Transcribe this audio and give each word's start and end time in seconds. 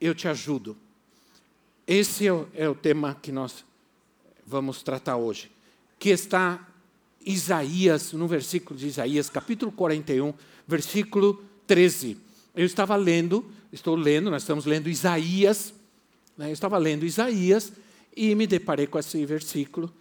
eu 0.00 0.14
te 0.14 0.28
ajudo. 0.28 0.76
Esse 1.86 2.26
é 2.26 2.32
o, 2.32 2.48
é 2.54 2.68
o 2.68 2.74
tema 2.74 3.14
que 3.20 3.30
nós 3.30 3.64
vamos 4.46 4.82
tratar 4.82 5.16
hoje, 5.16 5.50
que 5.98 6.10
está 6.10 6.66
Isaías, 7.24 8.12
no 8.12 8.28
versículo 8.28 8.78
de 8.78 8.86
Isaías, 8.86 9.30
capítulo 9.30 9.72
41, 9.72 10.34
versículo 10.66 11.42
13. 11.66 12.18
Eu 12.54 12.66
estava 12.66 12.96
lendo, 12.96 13.44
estou 13.72 13.96
lendo, 13.96 14.30
nós 14.30 14.42
estamos 14.42 14.66
lendo 14.66 14.88
Isaías, 14.88 15.72
né? 16.36 16.48
eu 16.48 16.52
estava 16.52 16.78
lendo 16.78 17.04
Isaías 17.04 17.72
e 18.16 18.34
me 18.34 18.46
deparei 18.46 18.86
com 18.86 18.98
esse 18.98 19.24
versículo, 19.24 19.92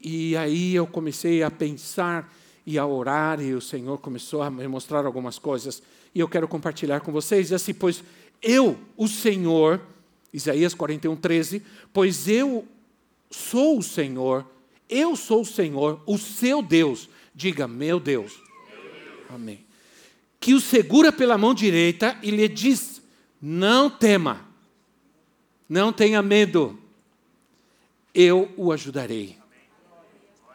e 0.00 0.36
aí 0.36 0.74
eu 0.74 0.86
comecei 0.86 1.42
a 1.42 1.50
pensar 1.50 2.32
e 2.66 2.78
a 2.78 2.86
orar, 2.86 3.40
e 3.40 3.54
o 3.54 3.60
Senhor 3.60 3.98
começou 3.98 4.42
a 4.42 4.50
me 4.50 4.66
mostrar 4.68 5.06
algumas 5.06 5.38
coisas, 5.38 5.82
e 6.14 6.20
eu 6.20 6.28
quero 6.28 6.48
compartilhar 6.48 7.00
com 7.00 7.12
vocês, 7.12 7.50
e 7.50 7.54
assim, 7.54 7.72
pois 7.72 8.02
eu, 8.42 8.78
o 8.96 9.08
Senhor, 9.08 9.80
Isaías 10.32 10.74
41, 10.74 11.16
13, 11.16 11.62
pois 11.92 12.28
eu 12.28 12.66
sou 13.30 13.78
o 13.78 13.82
Senhor, 13.82 14.46
eu 14.88 15.16
sou 15.16 15.42
o 15.42 15.46
Senhor, 15.46 16.00
o 16.06 16.16
seu 16.16 16.62
Deus. 16.62 17.08
Diga, 17.34 17.68
meu 17.68 18.00
Deus. 18.00 18.40
Amém. 19.28 19.64
Que 20.40 20.54
o 20.54 20.60
segura 20.60 21.12
pela 21.12 21.36
mão 21.36 21.52
direita 21.52 22.18
e 22.22 22.30
lhe 22.30 22.48
diz: 22.48 23.02
Não 23.40 23.90
tema, 23.90 24.46
não 25.68 25.92
tenha 25.92 26.22
medo, 26.22 26.78
eu 28.14 28.50
o 28.56 28.72
ajudarei. 28.72 29.36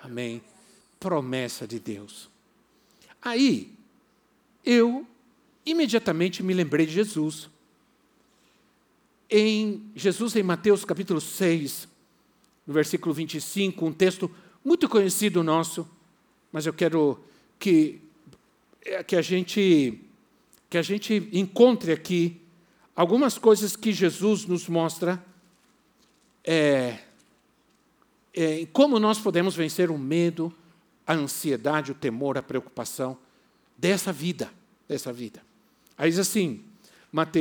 Amém. 0.01 0.41
Promessa 0.99 1.67
de 1.67 1.79
Deus. 1.79 2.29
Aí, 3.21 3.71
eu 4.65 5.05
imediatamente 5.65 6.41
me 6.43 6.53
lembrei 6.53 6.85
de 6.85 6.93
Jesus 6.93 7.49
em 9.35 9.89
Jesus 9.95 10.35
em 10.35 10.43
Mateus 10.43 10.85
capítulo 10.85 11.19
6, 11.19 11.87
no 12.67 12.73
versículo 12.73 13.15
25, 13.15 13.83
um 13.83 13.91
texto 13.91 14.29
muito 14.63 14.87
conhecido 14.87 15.41
nosso, 15.41 15.89
mas 16.51 16.67
eu 16.67 16.73
quero 16.73 17.19
que, 17.57 17.99
que, 19.07 19.15
a, 19.15 19.23
gente, 19.23 19.99
que 20.69 20.77
a 20.77 20.83
gente 20.83 21.27
encontre 21.33 21.91
aqui 21.91 22.39
algumas 22.95 23.39
coisas 23.39 23.75
que 23.75 23.91
Jesus 23.91 24.45
nos 24.45 24.69
mostra 24.69 25.25
é, 26.43 26.99
é, 28.35 28.67
como 28.71 28.99
nós 28.99 29.17
podemos 29.17 29.55
vencer 29.55 29.89
o 29.89 29.97
medo, 29.97 30.53
a 31.07 31.13
ansiedade, 31.15 31.91
o 31.91 31.95
temor, 31.95 32.37
a 32.37 32.43
preocupação 32.43 33.17
dessa 33.75 34.13
vida, 34.13 34.51
dessa 34.87 35.11
vida. 35.11 35.41
Aí 35.97 36.11
diz 36.11 36.19
assim, 36.19 36.63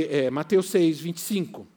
é, 0.08 0.30
Mateus 0.30 0.70
6, 0.70 0.98
25. 0.98 1.71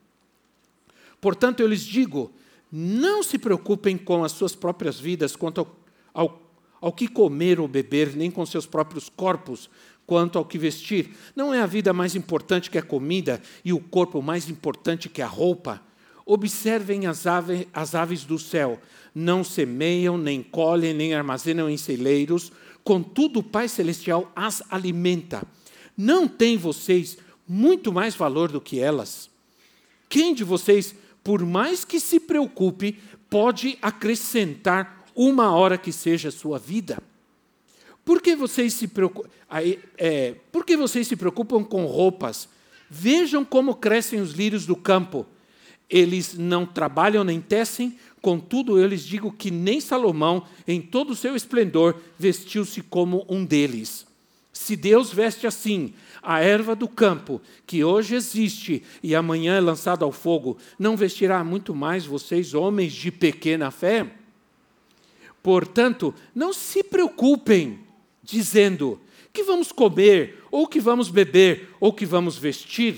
Portanto, 1.26 1.58
eu 1.58 1.66
lhes 1.66 1.82
digo: 1.82 2.30
não 2.70 3.20
se 3.20 3.36
preocupem 3.36 3.98
com 3.98 4.22
as 4.22 4.30
suas 4.30 4.54
próprias 4.54 5.00
vidas 5.00 5.34
quanto 5.34 5.58
ao, 5.58 5.76
ao, 6.14 6.52
ao 6.80 6.92
que 6.92 7.08
comer 7.08 7.58
ou 7.58 7.66
beber, 7.66 8.14
nem 8.14 8.30
com 8.30 8.46
seus 8.46 8.64
próprios 8.64 9.08
corpos 9.08 9.68
quanto 10.06 10.38
ao 10.38 10.44
que 10.44 10.56
vestir. 10.56 11.16
Não 11.34 11.52
é 11.52 11.60
a 11.60 11.66
vida 11.66 11.92
mais 11.92 12.14
importante 12.14 12.70
que 12.70 12.78
a 12.78 12.82
comida 12.82 13.42
e 13.64 13.72
o 13.72 13.80
corpo 13.80 14.22
mais 14.22 14.48
importante 14.48 15.08
que 15.08 15.20
a 15.20 15.26
roupa? 15.26 15.82
Observem 16.24 17.08
as, 17.08 17.26
ave, 17.26 17.66
as 17.74 17.96
aves 17.96 18.22
do 18.22 18.38
céu. 18.38 18.80
Não 19.12 19.42
semeiam, 19.42 20.16
nem 20.16 20.44
colhem, 20.44 20.94
nem 20.94 21.12
armazenam 21.12 21.68
em 21.68 21.76
celeiros, 21.76 22.52
contudo 22.84 23.40
o 23.40 23.42
Pai 23.42 23.66
Celestial 23.66 24.30
as 24.36 24.62
alimenta. 24.70 25.42
Não 25.98 26.28
tem 26.28 26.56
vocês 26.56 27.18
muito 27.48 27.92
mais 27.92 28.14
valor 28.14 28.52
do 28.52 28.60
que 28.60 28.78
elas? 28.78 29.28
Quem 30.08 30.32
de 30.32 30.44
vocês 30.44 30.94
por 31.26 31.44
mais 31.44 31.84
que 31.84 31.98
se 31.98 32.20
preocupe, 32.20 33.00
pode 33.28 33.76
acrescentar 33.82 35.04
uma 35.12 35.50
hora 35.50 35.76
que 35.76 35.90
seja 35.90 36.28
a 36.28 36.32
sua 36.32 36.56
vida. 36.56 37.02
Por 38.04 38.22
que 38.22 38.36
vocês 38.36 38.74
se 38.74 38.86
preocupam, 38.86 39.28
é, 39.98 40.36
por 40.52 40.64
que 40.64 40.76
vocês 40.76 41.08
se 41.08 41.16
preocupam 41.16 41.64
com 41.64 41.84
roupas? 41.84 42.48
Vejam 42.88 43.44
como 43.44 43.74
crescem 43.74 44.20
os 44.20 44.34
lírios 44.34 44.66
do 44.66 44.76
campo. 44.76 45.26
Eles 45.90 46.34
não 46.34 46.64
trabalham 46.64 47.24
nem 47.24 47.40
tecem, 47.40 47.98
contudo 48.22 48.78
eu 48.78 48.86
lhes 48.86 49.02
digo 49.02 49.32
que 49.32 49.50
nem 49.50 49.80
Salomão, 49.80 50.46
em 50.64 50.80
todo 50.80 51.10
o 51.10 51.16
seu 51.16 51.34
esplendor, 51.34 51.96
vestiu-se 52.16 52.82
como 52.82 53.26
um 53.28 53.44
deles. 53.44 54.05
Se 54.56 54.74
Deus 54.74 55.12
veste 55.12 55.46
assim 55.46 55.92
a 56.22 56.40
erva 56.40 56.74
do 56.74 56.88
campo, 56.88 57.42
que 57.66 57.84
hoje 57.84 58.14
existe 58.14 58.82
e 59.02 59.14
amanhã 59.14 59.54
é 59.54 59.60
lançada 59.60 60.02
ao 60.02 60.10
fogo, 60.10 60.56
não 60.78 60.96
vestirá 60.96 61.44
muito 61.44 61.74
mais 61.74 62.06
vocês, 62.06 62.54
homens 62.54 62.94
de 62.94 63.10
pequena 63.12 63.70
fé? 63.70 64.10
Portanto, 65.42 66.14
não 66.34 66.54
se 66.54 66.82
preocupem 66.82 67.80
dizendo 68.22 68.98
que 69.30 69.42
vamos 69.42 69.70
comer, 69.72 70.42
ou 70.50 70.66
que 70.66 70.80
vamos 70.80 71.10
beber, 71.10 71.68
ou 71.78 71.92
que 71.92 72.06
vamos 72.06 72.38
vestir. 72.38 72.96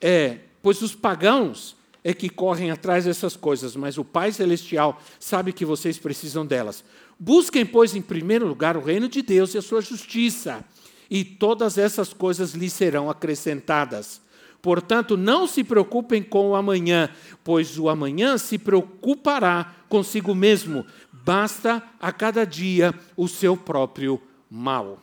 É, 0.00 0.38
pois 0.60 0.82
os 0.82 0.96
pagãos 0.96 1.76
é 2.02 2.12
que 2.12 2.28
correm 2.28 2.72
atrás 2.72 3.04
dessas 3.04 3.36
coisas, 3.36 3.76
mas 3.76 3.96
o 3.96 4.04
Pai 4.04 4.32
Celestial 4.32 5.00
sabe 5.20 5.52
que 5.52 5.64
vocês 5.64 5.98
precisam 5.98 6.44
delas. 6.44 6.82
Busquem, 7.18 7.66
pois, 7.66 7.94
em 7.94 8.02
primeiro 8.02 8.46
lugar 8.46 8.76
o 8.76 8.82
reino 8.82 9.08
de 9.08 9.22
Deus 9.22 9.54
e 9.54 9.58
a 9.58 9.62
sua 9.62 9.80
justiça, 9.80 10.64
e 11.10 11.24
todas 11.24 11.76
essas 11.76 12.12
coisas 12.12 12.52
lhe 12.52 12.70
serão 12.70 13.10
acrescentadas. 13.10 14.20
Portanto, 14.62 15.16
não 15.16 15.46
se 15.46 15.64
preocupem 15.64 16.22
com 16.22 16.50
o 16.50 16.54
amanhã, 16.54 17.10
pois 17.42 17.78
o 17.78 17.88
amanhã 17.88 18.36
se 18.38 18.58
preocupará 18.58 19.74
consigo 19.88 20.34
mesmo. 20.34 20.84
Basta 21.12 21.82
a 22.00 22.12
cada 22.12 22.44
dia 22.44 22.94
o 23.16 23.28
seu 23.28 23.56
próprio 23.56 24.20
mal. 24.50 25.00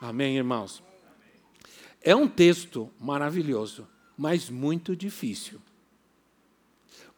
Amém, 0.00 0.36
irmãos? 0.36 0.82
É 2.00 2.14
um 2.14 2.28
texto 2.28 2.88
maravilhoso, 3.00 3.86
mas 4.16 4.48
muito 4.48 4.94
difícil. 4.94 5.60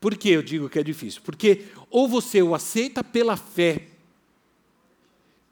Por 0.01 0.17
que 0.17 0.31
eu 0.31 0.43
digo 0.43 0.69
que 0.69 0.79
é 0.79 0.83
difícil? 0.83 1.21
Porque 1.23 1.67
ou 1.91 2.09
você 2.09 2.43
o 2.43 2.55
aceita 2.55 3.05
pela 3.05 3.37
fé 3.37 3.87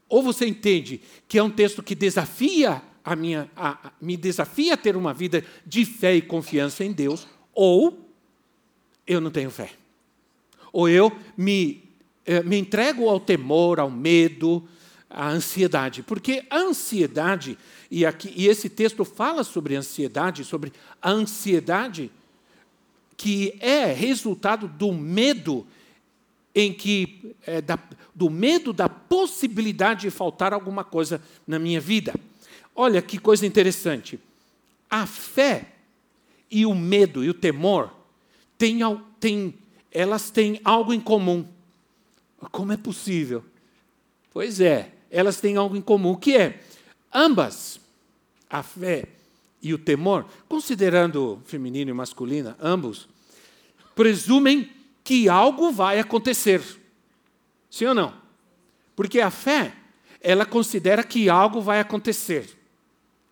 ou 0.09 0.23
você 0.23 0.47
entende 0.47 0.99
que 1.27 1.37
é 1.37 1.43
um 1.43 1.51
texto 1.51 1.83
que 1.83 1.93
desafia 1.93 2.81
a 3.05 3.15
minha, 3.15 3.49
a, 3.55 3.87
a, 3.87 3.91
me 4.01 4.17
desafia 4.17 4.73
a 4.73 4.77
ter 4.77 4.97
uma 4.97 5.13
vida 5.13 5.45
de 5.65 5.85
fé 5.85 6.15
e 6.15 6.21
confiança 6.21 6.83
em 6.83 6.91
Deus, 6.91 7.27
ou 7.53 8.09
eu 9.05 9.21
não 9.21 9.29
tenho 9.29 9.51
fé. 9.51 9.71
Ou 10.73 10.89
eu 10.89 11.15
me, 11.37 11.83
eh, 12.25 12.43
me 12.43 12.57
entrego 12.57 13.07
ao 13.07 13.19
temor, 13.19 13.79
ao 13.79 13.89
medo, 13.89 14.67
à 15.09 15.29
ansiedade. 15.29 16.03
Porque 16.03 16.43
a 16.49 16.57
ansiedade, 16.57 17.57
e, 17.89 18.05
aqui, 18.05 18.33
e 18.35 18.47
esse 18.47 18.69
texto 18.69 19.05
fala 19.05 19.43
sobre 19.43 19.75
ansiedade, 19.75 20.43
sobre 20.43 20.73
a 21.01 21.09
ansiedade 21.09 22.11
que 23.19 23.53
é 23.59 23.91
resultado 23.91 24.65
do 24.65 24.93
medo 24.93 25.67
em 26.55 26.71
que 26.71 27.35
é, 27.45 27.61
da, 27.61 27.77
do 28.15 28.29
medo 28.29 28.71
da 28.71 28.87
possibilidade 28.87 30.03
de 30.03 30.09
faltar 30.09 30.53
alguma 30.53 30.85
coisa 30.85 31.21
na 31.45 31.59
minha 31.59 31.81
vida. 31.81 32.15
Olha 32.73 33.01
que 33.01 33.17
coisa 33.17 33.45
interessante. 33.45 34.17
A 34.89 35.05
fé 35.05 35.73
e 36.49 36.65
o 36.65 36.73
medo 36.73 37.21
e 37.21 37.29
o 37.29 37.33
temor 37.33 37.93
têm, 38.57 38.79
têm, 39.19 39.53
elas 39.91 40.31
têm 40.31 40.61
algo 40.63 40.93
em 40.93 41.01
comum. 41.01 41.45
Como 42.53 42.71
é 42.71 42.77
possível? 42.77 43.43
Pois 44.31 44.61
é, 44.61 44.93
elas 45.11 45.41
têm 45.41 45.57
algo 45.57 45.75
em 45.75 45.81
comum, 45.81 46.15
que 46.15 46.37
é 46.37 46.61
ambas, 47.13 47.81
a 48.49 48.63
fé 48.63 49.09
e 49.61 49.73
o 49.73 49.77
temor, 49.77 50.25
considerando 50.47 51.41
feminino 51.45 51.91
e 51.91 51.93
masculina, 51.93 52.57
ambos, 52.61 53.07
presumem 53.95 54.69
que 55.03 55.27
algo 55.27 55.71
vai 55.71 55.99
acontecer. 55.99 56.61
Sim 57.69 57.87
ou 57.87 57.93
não? 57.93 58.13
Porque 58.95 59.19
a 59.19 59.29
fé, 59.29 59.73
ela 60.21 60.45
considera 60.45 61.03
que 61.03 61.29
algo 61.29 61.61
vai 61.61 61.79
acontecer. 61.79 62.57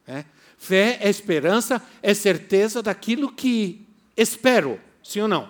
Né? 0.06 0.26
Fé 0.58 0.98
é 1.02 1.10
esperança, 1.10 1.82
é 2.02 2.14
certeza 2.14 2.82
daquilo 2.82 3.32
que 3.32 3.86
espero, 4.16 4.80
sim 5.04 5.22
ou 5.22 5.28
não? 5.28 5.50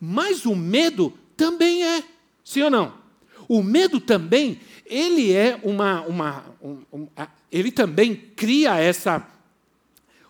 Mas 0.00 0.46
o 0.46 0.54
medo 0.54 1.12
também 1.36 1.84
é, 1.84 2.04
sim 2.44 2.62
ou 2.62 2.70
não? 2.70 2.94
O 3.48 3.62
medo 3.62 4.00
também, 4.00 4.60
ele 4.86 5.32
é 5.32 5.58
uma, 5.62 6.02
uma 6.02 6.44
um, 6.62 6.78
um, 6.92 7.08
ele 7.50 7.70
também 7.70 8.14
cria 8.14 8.78
essa 8.78 9.26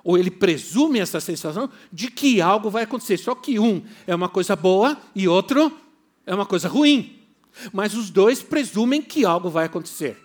ou 0.05 0.19
ele 0.19 0.31
presume 0.31 1.01
essa 1.01 1.19
sensação 1.19 1.71
de 1.91 2.11
que 2.11 2.41
algo 2.43 2.69
vai 2.69 2.85
acontecer. 2.85 3.17
Só 3.17 3.35
que 3.35 3.59
um 3.59 3.83
é 4.06 4.15
uma 4.15 4.29
coisa 4.29 4.55
boa 4.55 4.99
e 5.15 5.27
outro 5.27 5.73
é 6.27 6.35
uma 6.35 6.45
coisa 6.45 6.69
ruim. 6.69 7.19
Mas 7.73 7.95
os 7.95 8.11
dois 8.11 8.43
presumem 8.43 9.01
que 9.01 9.25
algo 9.25 9.49
vai 9.49 9.65
acontecer. 9.65 10.23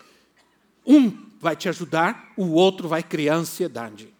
Um 0.85 1.11
vai 1.39 1.55
te 1.55 1.69
ajudar, 1.69 2.33
o 2.35 2.51
outro 2.51 2.89
vai 2.89 3.01
criar 3.01 3.35
ansiedade. 3.35 4.13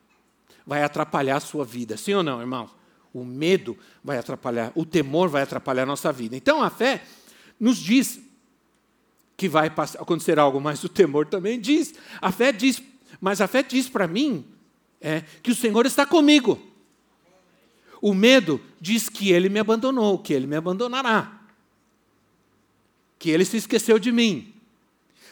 Vai 0.66 0.82
atrapalhar 0.82 1.38
a 1.38 1.42
sua 1.42 1.66
vida. 1.66 1.98
Sim 1.98 2.14
ou 2.14 2.24
não, 2.24 2.40
irmão? 2.40 2.70
O 3.14 3.26
medo 3.26 3.78
vai 4.04 4.18
atrapalhar, 4.18 4.72
o 4.76 4.86
temor 4.86 5.28
vai 5.28 5.42
atrapalhar 5.42 5.84
a 5.84 5.88
nossa 5.88 6.14
vida. 6.14 6.38
Então 6.38 6.64
a 6.64 6.70
fé 6.70 7.04
nos 7.60 7.78
diz 7.78 8.22
que 9.36 9.50
vai 9.50 9.68
acontecer 9.68 10.40
algo, 10.40 10.62
mas 10.62 10.84
o 10.84 10.90
temor 10.90 11.26
também 11.26 11.60
diz. 11.60 11.94
A 12.22 12.32
fé 12.32 12.52
diz, 12.52 12.82
mas 13.20 13.42
a 13.42 13.48
fé 13.48 13.64
diz 13.64 13.90
para 13.90 14.08
mim 14.08 14.46
é 15.01 15.24
que 15.42 15.51
o 15.51 15.56
Senhor 15.56 15.86
está 15.86 16.06
comigo. 16.06 16.60
O 18.01 18.13
medo 18.13 18.62
diz 18.80 19.10
que 19.10 19.31
ele 19.31 19.50
me 19.50 19.60
abandonou, 19.60 20.18
que 20.19 20.34
ele 20.34 20.48
me 20.48 20.56
abandonará, 20.56 21.42
que 23.18 23.30
ele 23.30 23.44
se 23.44 23.57
esqueceu 23.57 24.00
de 24.00 24.12
mim. 24.12 24.54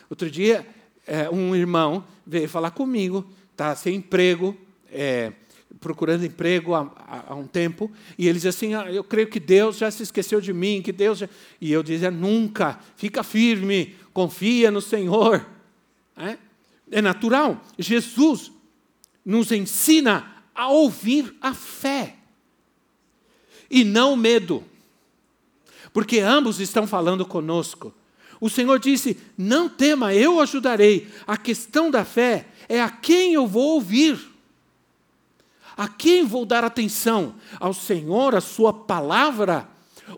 Outro 0.10 0.30
dia, 0.30 0.68
é, 1.06 1.30
um 1.30 1.56
irmão 1.56 2.04
veio 2.26 2.50
falar 2.50 2.72
comigo, 2.72 3.26
está 3.52 3.76
sem 3.76 3.96
emprego, 3.96 4.56
é, 4.92 5.32
procurando 5.80 6.26
emprego 6.26 6.74
há, 6.74 7.26
há, 7.30 7.36
um 7.36 7.48
tempo, 7.48 7.92
e 8.18 8.28
ele 8.28 8.36
dizia 8.36 8.50
assim: 8.50 8.74
ah, 8.74 8.92
Eu 8.92 9.04
creio 9.04 9.28
que 9.28 9.40
Deus 9.40 9.78
já 9.78 9.90
se 9.90 10.04
esqueceu 10.04 10.42
de 10.42 10.54
mim, 10.54 10.82
que 10.82 10.92
Deus. 10.92 11.20
Já... 11.20 11.30
E 11.62 11.72
eu 11.72 11.82
dizia: 11.82 12.12
Nunca, 12.12 12.80
fica 12.96 13.24
firme, 13.24 13.96
confia 14.14 14.70
no 14.70 14.82
Senhor. 14.82 15.46
É, 16.18 16.38
é 16.92 17.02
natural. 17.02 17.62
Jesus 17.78 18.52
nos 19.28 19.52
ensina 19.52 20.26
a 20.56 20.70
ouvir 20.70 21.36
a 21.42 21.54
fé 21.54 22.16
e 23.70 23.84
não 23.84 24.14
o 24.14 24.18
medo, 24.18 24.64
porque 25.92 26.20
ambos 26.20 26.62
estão 26.62 26.88
falando 26.88 27.26
conosco. 27.26 27.94
O 28.40 28.50
Senhor 28.50 28.80
disse: 28.80 29.20
Não 29.38 29.68
tema, 29.68 30.14
eu 30.14 30.40
ajudarei. 30.40 31.12
A 31.28 31.36
questão 31.36 31.92
da 31.92 32.06
fé 32.06 32.48
é 32.70 32.82
a 32.82 32.90
quem 32.90 33.34
eu 33.34 33.46
vou 33.46 33.74
ouvir. 33.74 34.18
A 35.76 35.90
quem 35.90 36.26
vou 36.26 36.46
dar 36.46 36.64
atenção? 36.64 37.36
Ao 37.60 37.74
Senhor, 37.74 38.34
a 38.34 38.42
Sua 38.42 38.72
palavra? 38.72 39.68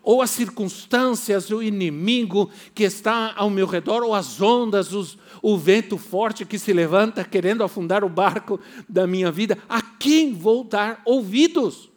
Ou 0.03 0.21
as 0.21 0.29
circunstâncias, 0.29 1.49
o 1.49 1.63
inimigo 1.63 2.51
que 2.73 2.83
está 2.83 3.33
ao 3.35 3.49
meu 3.49 3.65
redor, 3.65 4.03
ou 4.03 4.13
as 4.13 4.41
ondas, 4.41 4.93
os, 4.93 5.17
o 5.41 5.57
vento 5.57 5.97
forte 5.97 6.45
que 6.45 6.59
se 6.59 6.71
levanta 6.73 7.23
querendo 7.23 7.63
afundar 7.63 8.03
o 8.03 8.09
barco 8.09 8.59
da 8.87 9.07
minha 9.07 9.31
vida, 9.31 9.57
a 9.67 9.81
quem 9.81 10.33
vou 10.33 10.63
dar 10.63 11.01
ouvidos? 11.05 11.89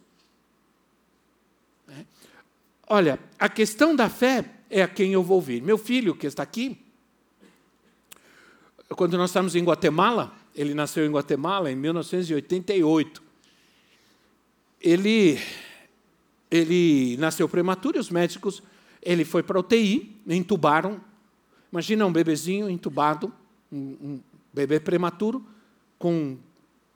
É. 1.87 2.05
Olha, 2.87 3.19
a 3.37 3.47
questão 3.47 3.95
da 3.95 4.09
fé 4.09 4.45
é 4.69 4.81
a 4.81 4.87
quem 4.87 5.13
eu 5.13 5.23
vou 5.23 5.35
ouvir. 5.35 5.61
Meu 5.61 5.77
filho, 5.77 6.15
que 6.15 6.25
está 6.25 6.41
aqui, 6.41 6.77
quando 8.95 9.17
nós 9.17 9.29
estávamos 9.29 9.55
em 9.55 9.63
Guatemala, 9.63 10.35
ele 10.55 10.73
nasceu 10.73 11.05
em 11.05 11.11
Guatemala 11.11 11.71
em 11.71 11.75
1988. 11.75 13.21
Ele, 14.79 15.39
ele 16.55 17.17
nasceu 17.17 17.47
prematuro 17.49 17.97
e 17.97 17.99
os 17.99 18.09
médicos, 18.09 18.61
ele 19.01 19.25
foi 19.25 19.43
para 19.43 19.57
a 19.57 19.61
UTI, 19.61 20.15
entubaram 20.27 21.01
Imagina 21.73 22.05
um 22.05 22.13
bebezinho 22.13 22.69
entubado, 22.69 23.33
um, 23.71 23.97
um 23.99 24.19
bebê 24.53 24.79
prematuro, 24.79 25.43
com 25.97 26.37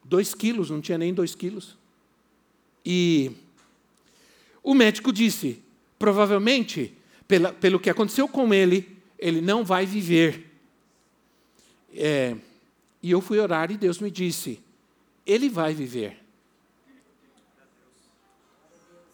dois 0.03 0.35
quilos, 0.35 0.69
não 0.69 0.79
tinha 0.79 0.99
nem 0.99 1.11
dois 1.11 1.33
quilos. 1.33 1.75
E 2.85 3.31
o 4.61 4.75
médico 4.75 5.11
disse: 5.11 5.63
provavelmente, 5.97 6.93
pela, 7.27 7.51
pelo 7.51 7.79
que 7.79 7.89
aconteceu 7.89 8.27
com 8.27 8.53
ele, 8.53 8.87
ele 9.17 9.41
não 9.41 9.65
vai 9.65 9.83
viver. 9.83 10.45
É, 11.95 12.37
e 13.01 13.09
eu 13.09 13.19
fui 13.19 13.39
orar 13.39 13.71
e 13.71 13.77
Deus 13.77 13.99
me 13.99 14.11
disse: 14.11 14.59
ele 15.25 15.49
vai 15.49 15.73
viver. 15.73 16.19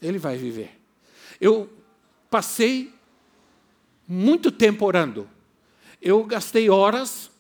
Ele 0.04 0.20
vai 0.20 0.38
viver. 0.38 0.78
Eu 1.40 1.70
passei 2.30 2.94
muito 4.08 4.52
tempo 4.52 4.86
orando. 4.86 5.28
Eu 6.02 6.24
gastei 6.26 6.70
horas, 6.70 7.32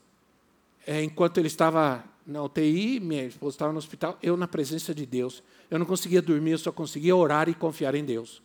é, 0.87 1.03
enquanto 1.03 1.37
ele 1.37 1.47
estava 1.47 2.03
na 2.25 2.41
UTI, 2.41 2.99
minha 2.99 3.25
esposa 3.25 3.55
estava 3.55 3.71
no 3.73 3.77
hospital, 3.77 4.17
eu 4.23 4.37
na 4.37 4.47
presença 4.47 4.95
de 4.95 5.05
Deus. 5.05 5.43
Eu 5.69 5.77
não 5.77 5.85
conseguia 5.85 6.21
dormir, 6.21 6.51
eu 6.51 6.57
só 6.57 6.71
conseguia 6.71 7.15
orar 7.15 7.49
e 7.49 7.53
confiar 7.53 7.95
em 7.95 8.05
Deus. 8.05 8.41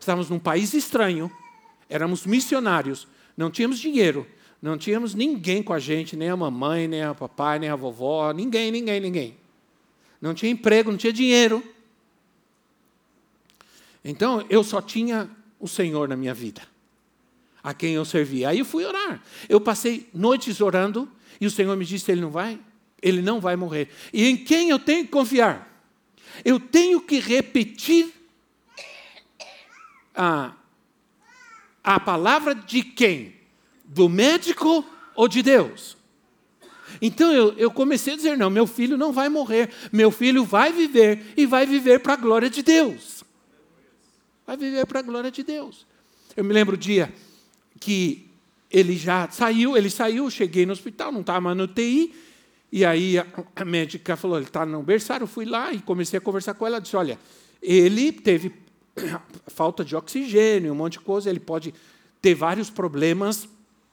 Estávamos 0.00 0.30
num 0.30 0.38
país 0.38 0.72
estranho, 0.74 1.30
éramos 1.88 2.24
missionários, 2.24 3.06
não 3.36 3.50
tínhamos 3.50 3.78
dinheiro, 3.78 4.26
não 4.60 4.78
tínhamos 4.78 5.14
ninguém 5.14 5.62
com 5.62 5.72
a 5.72 5.78
gente, 5.78 6.16
nem 6.16 6.30
a 6.30 6.36
mamãe, 6.36 6.88
nem 6.88 7.02
a 7.02 7.14
papai, 7.14 7.58
nem 7.58 7.68
a 7.68 7.76
vovó, 7.76 8.32
ninguém, 8.32 8.70
ninguém, 8.70 9.00
ninguém. 9.00 9.36
Não 10.20 10.34
tinha 10.34 10.50
emprego, 10.50 10.90
não 10.90 10.98
tinha 10.98 11.12
dinheiro. 11.12 11.62
Então 14.04 14.44
eu 14.48 14.62
só 14.62 14.80
tinha 14.80 15.30
o 15.58 15.66
Senhor 15.66 16.08
na 16.08 16.16
minha 16.16 16.34
vida 16.34 16.62
a 17.62 17.74
quem 17.74 17.94
eu 17.94 18.04
servia. 18.04 18.50
Aí 18.50 18.60
eu 18.60 18.64
fui 18.64 18.84
orar. 18.84 19.22
Eu 19.48 19.60
passei 19.60 20.08
noites 20.14 20.60
orando 20.60 21.10
e 21.40 21.46
o 21.46 21.50
Senhor 21.50 21.76
me 21.76 21.84
disse: 21.84 22.10
Ele 22.10 22.20
não 22.20 22.30
vai, 22.30 22.58
ele 23.02 23.22
não 23.22 23.40
vai 23.40 23.56
morrer. 23.56 23.88
E 24.12 24.26
em 24.26 24.36
quem 24.36 24.70
eu 24.70 24.78
tenho 24.78 25.04
que 25.04 25.10
confiar? 25.10 25.66
Eu 26.44 26.60
tenho 26.60 27.00
que 27.00 27.18
repetir 27.18 28.12
a, 30.14 30.52
a 31.82 32.00
palavra 32.00 32.54
de 32.54 32.82
quem? 32.82 33.34
Do 33.84 34.08
médico 34.08 34.84
ou 35.14 35.26
de 35.26 35.42
Deus? 35.42 35.96
Então 37.00 37.32
eu, 37.32 37.52
eu, 37.58 37.70
comecei 37.70 38.14
a 38.14 38.16
dizer: 38.16 38.36
não, 38.36 38.50
meu 38.50 38.66
filho 38.66 38.96
não 38.96 39.12
vai 39.12 39.28
morrer, 39.28 39.70
meu 39.92 40.10
filho 40.10 40.44
vai 40.44 40.72
viver 40.72 41.32
e 41.36 41.46
vai 41.46 41.66
viver 41.66 42.00
para 42.00 42.14
a 42.14 42.16
glória 42.16 42.50
de 42.50 42.62
Deus. 42.62 43.17
Vai 44.48 44.56
viver 44.56 44.86
para 44.86 45.00
a 45.00 45.02
glória 45.02 45.30
de 45.30 45.42
Deus. 45.42 45.86
Eu 46.34 46.42
me 46.42 46.54
lembro 46.54 46.74
o 46.74 46.78
dia 46.78 47.12
que 47.78 48.30
ele 48.70 48.96
já 48.96 49.28
saiu, 49.28 49.76
ele 49.76 49.90
saiu, 49.90 50.30
cheguei 50.30 50.64
no 50.64 50.72
hospital, 50.72 51.12
não 51.12 51.20
estava 51.20 51.38
mais 51.38 51.54
no 51.58 51.68
TI, 51.68 52.14
e 52.72 52.82
aí 52.82 53.18
a, 53.18 53.26
a 53.54 53.62
médica 53.62 54.16
falou, 54.16 54.38
ele 54.38 54.46
está 54.46 54.64
no 54.64 54.82
berçário, 54.82 55.26
fui 55.26 55.44
lá 55.44 55.70
e 55.70 55.82
comecei 55.82 56.16
a 56.16 56.20
conversar 56.22 56.54
com 56.54 56.66
ela, 56.66 56.80
disse, 56.80 56.96
olha, 56.96 57.18
ele 57.60 58.10
teve 58.10 58.50
falta 59.48 59.84
de 59.84 59.94
oxigênio, 59.94 60.72
um 60.72 60.76
monte 60.76 60.92
de 60.92 61.00
coisa, 61.00 61.28
ele 61.28 61.40
pode 61.40 61.74
ter 62.22 62.34
vários 62.34 62.70
problemas, 62.70 63.46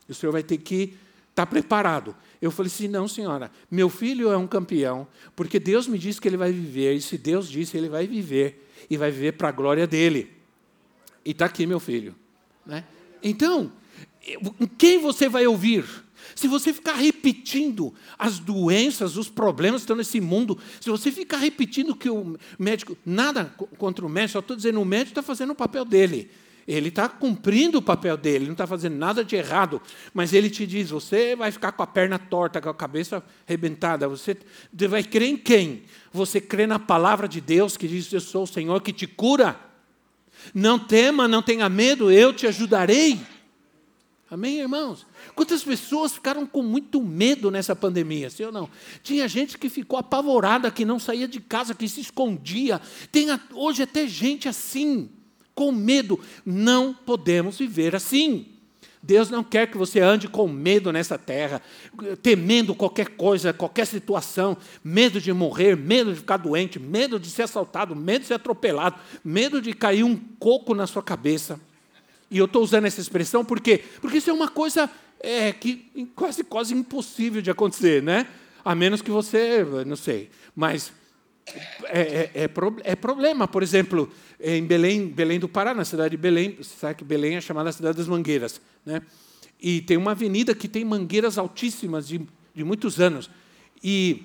o 0.08 0.14
senhor 0.14 0.32
vai 0.32 0.42
ter 0.42 0.60
que 0.60 0.94
estar 1.32 1.46
tá 1.46 1.46
preparado. 1.46 2.16
Eu 2.42 2.50
falei 2.50 2.72
assim, 2.72 2.88
não, 2.88 3.10
senhora, 3.10 3.52
meu 3.70 3.90
filho 3.90 4.32
é 4.32 4.38
um 4.38 4.48
campeão, 4.48 5.06
porque 5.36 5.60
Deus 5.60 5.86
me 5.86 6.00
disse 6.00 6.22
que 6.22 6.30
ele 6.30 6.38
vai 6.38 6.54
viver, 6.54 6.94
e 6.94 7.02
se 7.02 7.18
Deus 7.18 7.50
disse, 7.50 7.76
ele 7.76 7.90
vai 7.90 8.08
viver, 8.08 8.72
e 8.90 8.96
vai 8.96 9.12
viver 9.12 9.34
para 9.34 9.50
a 9.50 9.52
glória 9.52 9.86
dele. 9.86 10.35
E 11.26 11.32
está 11.32 11.46
aqui, 11.46 11.66
meu 11.66 11.80
filho. 11.80 12.16
Né? 12.66 12.84
Então, 13.24 13.72
quem 14.78 15.00
você 15.00 15.28
vai 15.28 15.48
ouvir? 15.48 15.84
Se 16.36 16.48
você 16.48 16.74
ficar 16.74 16.94
repetindo 16.94 17.94
as 18.18 18.40
doenças, 18.40 19.18
os 19.18 19.30
problemas 19.30 19.82
que 19.82 19.86
estão 19.86 19.96
nesse 19.96 20.20
mundo, 20.20 20.58
se 20.80 20.90
você 20.90 21.12
ficar 21.12 21.38
repetindo 21.38 21.96
que 21.96 22.10
o 22.10 22.38
médico, 22.58 22.98
nada 23.06 23.46
contra 23.78 24.06
o 24.06 24.10
médico, 24.10 24.34
só 24.34 24.40
estou 24.40 24.56
dizendo, 24.56 24.82
o 24.82 24.86
médico 24.86 25.12
está 25.12 25.22
fazendo 25.22 25.52
o 25.52 25.56
papel 25.56 25.86
dele. 25.86 26.30
Ele 26.68 26.90
está 26.90 27.08
cumprindo 27.08 27.78
o 27.78 27.82
papel 27.82 28.18
dele, 28.18 28.46
não 28.46 28.54
está 28.54 28.66
fazendo 28.66 28.96
nada 28.96 29.24
de 29.24 29.36
errado, 29.36 29.80
mas 30.14 30.34
ele 30.34 30.50
te 30.50 30.66
diz: 30.66 30.90
você 30.90 31.36
vai 31.36 31.52
ficar 31.52 31.72
com 31.72 31.84
a 31.84 31.88
perna 31.88 32.18
torta, 32.18 32.60
com 32.60 32.70
a 32.70 32.74
cabeça 32.74 33.24
arrebentada. 33.48 34.08
Você 34.08 34.36
vai 34.90 35.04
crer 35.04 35.30
em 35.30 35.38
quem? 35.38 35.84
Você 36.12 36.42
crê 36.42 36.66
na 36.66 36.80
palavra 36.80 37.28
de 37.28 37.40
Deus 37.40 37.78
que 37.78 37.88
diz: 37.88 38.12
Eu 38.12 38.20
sou 38.20 38.44
o 38.44 38.48
Senhor 38.48 38.82
que 38.82 38.92
te 38.92 39.06
cura. 39.06 39.60
Não 40.54 40.80
tema, 40.80 41.28
não 41.28 41.42
tenha 41.42 41.68
medo, 41.70 42.12
eu 42.12 42.34
te 42.34 42.48
ajudarei. 42.48 43.20
Amém, 44.30 44.60
irmãos? 44.60 45.06
Quantas 45.36 45.64
pessoas 45.64 46.14
ficaram 46.14 46.48
com 46.48 46.64
muito 46.64 47.02
medo 47.02 47.52
nessa 47.52 47.76
pandemia, 47.76 48.30
sim 48.30 48.44
ou 48.44 48.52
não? 48.52 48.70
Tinha 49.04 49.28
gente 49.28 49.58
que 49.58 49.70
ficou 49.70 50.00
apavorada, 50.00 50.72
que 50.72 50.84
não 50.84 51.00
saía 51.00 51.28
de 51.28 51.40
casa, 51.40 51.76
que 51.76 51.88
se 51.88 52.02
escondia. 52.02 52.82
Tem 53.12 53.28
hoje 53.54 53.84
até 53.84 54.08
gente 54.08 54.50
assim, 54.50 55.10
com 55.54 55.72
medo. 55.72 56.20
Não 56.44 56.94
podemos 56.94 57.58
viver 57.58 57.96
assim. 57.96 58.55
Deus 59.06 59.30
não 59.30 59.44
quer 59.44 59.68
que 59.68 59.78
você 59.78 60.00
ande 60.00 60.28
com 60.28 60.48
medo 60.48 60.92
nessa 60.92 61.16
terra, 61.16 61.62
temendo 62.24 62.74
qualquer 62.74 63.10
coisa, 63.10 63.54
qualquer 63.54 63.86
situação, 63.86 64.58
medo 64.84 65.22
de 65.22 65.32
morrer, 65.32 65.78
medo 65.78 66.12
de 66.12 66.20
ficar 66.20 66.38
doente, 66.38 66.80
medo 66.80 67.20
de 67.20 67.30
ser 67.30 67.44
assaltado, 67.44 67.96
medo 67.96 68.22
de 68.22 68.28
ser 68.28 68.34
atropelado, 68.34 68.96
medo 69.24 69.62
de 69.62 69.74
cair 69.74 70.04
um 70.04 70.16
coco 70.40 70.74
na 70.74 70.88
sua 70.88 71.04
cabeça. 71.04 71.60
E 72.32 72.40
eu 72.40 72.46
estou 72.46 72.64
usando 72.64 72.86
essa 72.86 73.00
expressão 73.00 73.46
porque, 73.46 73.84
porque 74.02 74.18
isso 74.18 74.32
é 74.32 74.34
uma 74.34 74.48
coisa 74.48 74.90
é, 75.20 75.54
que 75.54 76.10
quase, 76.16 76.44
quase 76.44 76.74
impossível 76.74 77.44
de 77.44 77.52
acontecer, 77.52 78.02
né? 78.02 78.26
A 78.64 78.74
menos 78.74 79.04
que 79.04 79.12
você, 79.12 79.64
não 79.86 79.96
sei, 79.96 80.32
mas 80.56 80.92
é, 81.86 82.02
é, 82.02 82.32
é, 82.34 82.50
é, 82.84 82.96
problema. 82.96 83.48
Por 83.48 83.62
exemplo, 83.62 84.12
em 84.40 84.66
Belém, 84.66 85.08
Belém 85.08 85.40
do 85.40 85.48
Pará, 85.48 85.74
na 85.74 85.86
cidade 85.86 86.12
de 86.12 86.18
Belém, 86.18 86.56
você 86.58 86.76
sabe 86.76 86.96
que 86.96 87.04
Belém 87.04 87.36
é 87.36 87.42
chamada 87.42 87.72
cidade 87.72 87.98
das 87.98 88.08
mangueiras. 88.08 88.60
Né? 88.86 89.02
E 89.62 89.82
tem 89.82 89.98
uma 89.98 90.12
avenida 90.12 90.56
que 90.56 90.68
tem 90.68 90.84
mangueiras 90.84 91.38
altíssimas 91.38 92.08
de, 92.08 92.22
de 92.54 92.64
muitos 92.64 93.00
anos. 93.00 93.30
E 93.84 94.24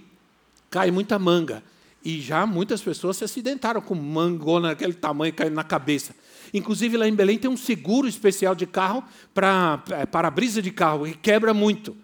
cai 0.71 0.91
muita 0.91 1.19
manga. 1.19 1.63
E 2.03 2.21
já 2.21 2.47
muitas 2.47 2.81
pessoas 2.81 3.19
se 3.19 3.25
acidentaram 3.25 3.83
com 3.83 3.95
mangona 3.95 4.69
daquele 4.69 4.95
tamanho 4.95 5.35
caindo 5.35 5.55
na 5.55 5.65
cabeça. 5.65 6.15
Inclusive, 6.53 6.97
lá 6.97 7.07
em 7.07 7.15
Belém 7.15 7.39
tem 7.39 7.51
um 7.51 7.57
seguro 7.57 8.09
especial 8.09 8.55
de 8.55 8.67
carro 8.67 9.05
para 9.35 9.83
é, 9.91 10.07
para 10.07 10.31
brisa 10.31 10.63
de 10.63 10.71
carro, 10.71 11.07
e 11.07 11.15
quebra 11.15 11.53
muito. 11.53 11.95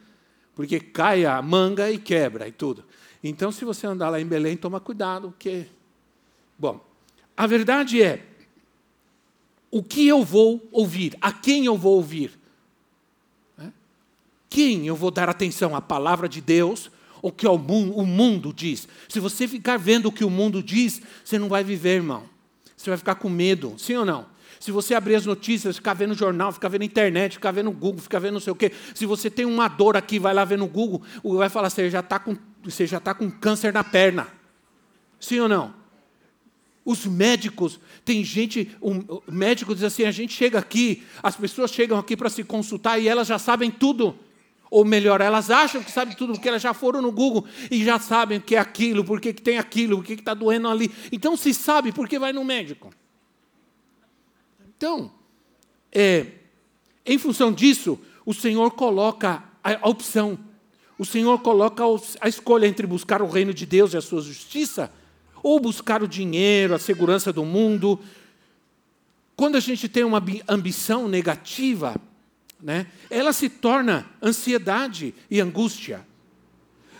Porque 0.54 0.78
cai 0.78 1.24
a 1.24 1.40
manga 1.40 1.90
e 1.90 1.98
quebra 1.98 2.46
e 2.46 2.52
tudo. 2.52 2.84
Então, 3.28 3.50
se 3.52 3.64
você 3.64 3.86
andar 3.86 4.08
lá 4.10 4.20
em 4.20 4.26
Belém, 4.26 4.56
toma 4.56 4.80
cuidado, 4.80 5.30
porque. 5.30 5.66
Bom, 6.58 6.80
a 7.36 7.46
verdade 7.46 8.02
é: 8.02 8.24
o 9.70 9.82
que 9.82 10.06
eu 10.06 10.24
vou 10.24 10.66
ouvir? 10.72 11.16
A 11.20 11.32
quem 11.32 11.66
eu 11.66 11.76
vou 11.76 11.96
ouvir? 11.96 12.38
Quem 14.48 14.86
eu 14.86 14.96
vou 14.96 15.10
dar 15.10 15.28
atenção? 15.28 15.76
A 15.76 15.82
palavra 15.82 16.28
de 16.28 16.40
Deus 16.40 16.90
ou 17.20 17.32
que 17.32 17.46
o 17.46 17.58
mundo 17.58 18.52
diz? 18.52 18.88
Se 19.08 19.18
você 19.18 19.48
ficar 19.48 19.76
vendo 19.76 20.06
o 20.06 20.12
que 20.12 20.24
o 20.24 20.30
mundo 20.30 20.62
diz, 20.62 21.02
você 21.24 21.38
não 21.38 21.48
vai 21.48 21.64
viver, 21.64 21.96
irmão. 21.96 22.22
Você 22.76 22.88
vai 22.88 22.96
ficar 22.96 23.16
com 23.16 23.28
medo, 23.28 23.74
sim 23.76 23.96
ou 23.96 24.04
não? 24.04 24.26
Se 24.60 24.70
você 24.70 24.94
abrir 24.94 25.16
as 25.16 25.26
notícias, 25.26 25.76
ficar 25.76 25.92
vendo 25.94 26.14
jornal, 26.14 26.52
ficar 26.52 26.68
vendo 26.68 26.84
internet, 26.84 27.34
ficar 27.34 27.50
vendo 27.50 27.70
Google, 27.70 28.00
ficar 28.00 28.18
vendo 28.18 28.34
não 28.34 28.40
sei 28.40 28.52
o 28.52 28.56
quê. 28.56 28.72
Se 28.94 29.04
você 29.04 29.28
tem 29.28 29.44
uma 29.44 29.68
dor 29.68 29.96
aqui, 29.96 30.18
vai 30.18 30.32
lá 30.32 30.44
ver 30.44 30.56
no 30.56 30.66
Google, 30.66 31.02
vai 31.22 31.48
falar, 31.48 31.68
você 31.68 31.90
já 31.90 32.00
está 32.00 32.18
com 32.18 32.36
você 32.70 32.86
já 32.86 32.98
está 32.98 33.14
com 33.14 33.30
câncer 33.30 33.72
na 33.72 33.84
perna. 33.84 34.28
Sim 35.20 35.40
ou 35.40 35.48
não? 35.48 35.74
Os 36.84 37.04
médicos, 37.04 37.80
tem 38.04 38.22
gente, 38.22 38.70
o 38.80 39.22
médico 39.28 39.74
diz 39.74 39.82
assim: 39.82 40.04
a 40.04 40.10
gente 40.10 40.32
chega 40.32 40.58
aqui, 40.58 41.04
as 41.22 41.34
pessoas 41.34 41.72
chegam 41.72 41.98
aqui 41.98 42.16
para 42.16 42.30
se 42.30 42.44
consultar 42.44 42.98
e 42.98 43.08
elas 43.08 43.26
já 43.26 43.38
sabem 43.38 43.70
tudo. 43.70 44.16
Ou 44.70 44.84
melhor, 44.84 45.20
elas 45.20 45.50
acham 45.50 45.82
que 45.82 45.90
sabem 45.90 46.14
tudo, 46.16 46.32
porque 46.32 46.48
elas 46.48 46.62
já 46.62 46.74
foram 46.74 47.00
no 47.00 47.12
Google 47.12 47.46
e 47.70 47.84
já 47.84 47.98
sabem 47.98 48.38
o 48.38 48.42
que 48.42 48.56
é 48.56 48.58
aquilo, 48.58 49.04
por 49.04 49.20
que, 49.20 49.32
tem 49.32 49.58
aquilo, 49.58 49.98
por 49.98 50.04
que 50.04 50.14
está 50.14 50.34
doendo 50.34 50.68
ali. 50.68 50.92
Então, 51.12 51.36
se 51.36 51.54
sabe, 51.54 51.92
por 51.92 52.08
que 52.08 52.18
vai 52.18 52.32
no 52.32 52.44
médico? 52.44 52.90
Então, 54.76 55.10
é, 55.92 56.26
em 57.04 57.16
função 57.16 57.52
disso, 57.52 57.98
o 58.24 58.34
Senhor 58.34 58.72
coloca 58.72 59.42
a 59.62 59.88
opção 59.88 60.38
o 60.98 61.04
Senhor 61.04 61.38
coloca 61.40 61.82
a 62.20 62.28
escolha 62.28 62.66
entre 62.66 62.86
buscar 62.86 63.20
o 63.20 63.28
reino 63.28 63.52
de 63.52 63.66
Deus 63.66 63.92
e 63.92 63.96
a 63.96 64.00
sua 64.00 64.22
justiça, 64.22 64.90
ou 65.42 65.60
buscar 65.60 66.02
o 66.02 66.08
dinheiro, 66.08 66.74
a 66.74 66.78
segurança 66.78 67.32
do 67.32 67.44
mundo. 67.44 68.00
Quando 69.36 69.56
a 69.56 69.60
gente 69.60 69.88
tem 69.88 70.04
uma 70.04 70.22
ambição 70.48 71.06
negativa, 71.06 71.94
né, 72.60 72.86
ela 73.10 73.32
se 73.32 73.48
torna 73.48 74.06
ansiedade 74.22 75.14
e 75.30 75.40
angústia. 75.40 76.06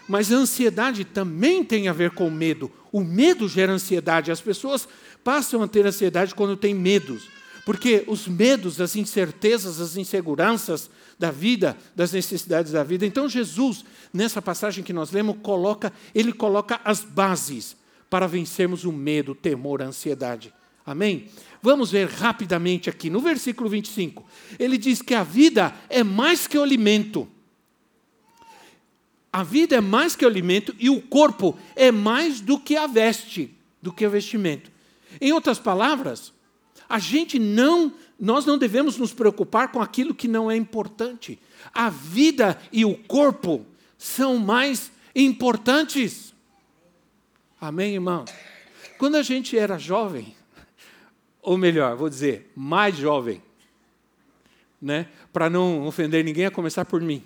Mas 0.07 0.31
a 0.31 0.37
ansiedade 0.37 1.05
também 1.05 1.65
tem 1.65 1.89
a 1.89 1.93
ver 1.93 2.11
com 2.11 2.31
medo. 2.31 2.71
O 2.93 3.01
medo 3.01 3.49
gera 3.49 3.73
ansiedade. 3.73 4.31
As 4.31 4.41
pessoas 4.41 4.87
passam 5.25 5.63
a 5.63 5.69
ter 5.69 5.85
ansiedade 5.85 6.35
quando 6.35 6.57
têm 6.57 6.75
medos. 6.75 7.29
Porque 7.65 8.05
os 8.07 8.29
medos, 8.29 8.81
as 8.81 8.95
incertezas, 8.95 9.81
as 9.81 9.97
inseguranças 9.97 10.89
da 11.19 11.31
vida, 11.31 11.77
das 11.95 12.13
necessidades 12.13 12.73
da 12.73 12.83
vida. 12.83 13.07
Então 13.07 13.29
Jesus, 13.29 13.85
nessa 14.13 14.43
passagem 14.43 14.85
que 14.85 14.93
nós 14.93 15.11
lemos, 15.11 15.37
coloca, 15.43 15.93
ele 16.15 16.33
coloca 16.33 16.81
as 16.85 17.03
bases 17.03 17.77
para 18.11 18.27
vencermos 18.27 18.85
o 18.85 18.93
medo, 18.93 19.33
o 19.33 19.35
temor, 19.35 19.83
a 19.83 19.87
ansiedade. 19.87 20.53
Amém? 20.85 21.29
Vamos 21.61 21.91
ver 21.91 22.09
rapidamente 22.09 22.89
aqui 22.89 23.11
no 23.11 23.21
versículo 23.21 23.69
25. 23.69 24.25
Ele 24.59 24.79
diz 24.79 25.03
que 25.03 25.15
a 25.15 25.25
vida 25.25 25.75
é 25.89 26.05
mais 26.05 26.47
que 26.47 26.57
o 26.57 26.63
alimento. 26.63 27.29
A 29.33 29.43
vida 29.43 29.77
é 29.77 29.81
mais 29.81 30.15
que 30.15 30.25
o 30.25 30.29
alimento 30.29 30.75
e 30.79 30.89
o 30.89 31.01
corpo 31.03 31.59
é 31.75 31.91
mais 31.91 32.41
do 32.41 32.59
que 32.59 32.77
a 32.77 32.87
veste, 32.87 33.53
do 33.83 33.93
que 33.93 34.07
o 34.07 34.11
vestimento. 34.11 34.71
Em 35.21 35.33
outras 35.33 35.59
palavras, 35.59 36.33
a 36.89 36.99
gente 36.99 37.39
não, 37.39 37.93
nós 38.19 38.47
não 38.47 38.57
devemos 38.57 38.97
nos 38.97 39.13
preocupar 39.13 39.71
com 39.71 39.81
aquilo 39.81 40.15
que 40.15 40.27
não 40.27 40.51
é 40.51 40.57
importante. 40.57 41.39
A 41.73 41.91
vida 41.91 42.59
e 42.73 42.85
o 42.85 42.97
corpo 42.97 43.67
são 43.99 44.39
mais 44.39 44.91
importantes. 45.15 46.35
Amém, 47.61 47.95
irmão? 47.95 48.25
Quando 48.99 49.17
a 49.17 49.23
gente 49.23 49.59
era 49.59 49.79
jovem, 49.79 50.35
ou 51.43 51.59
melhor, 51.59 51.97
vou 51.97 52.09
dizer, 52.09 52.51
mais 52.57 52.97
jovem, 52.97 53.43
né, 54.81 55.09
para 55.33 55.51
não 55.51 55.87
ofender 55.87 56.25
ninguém, 56.25 56.47
a 56.47 56.51
começar 56.51 56.85
por 56.85 57.01
mim. 57.01 57.23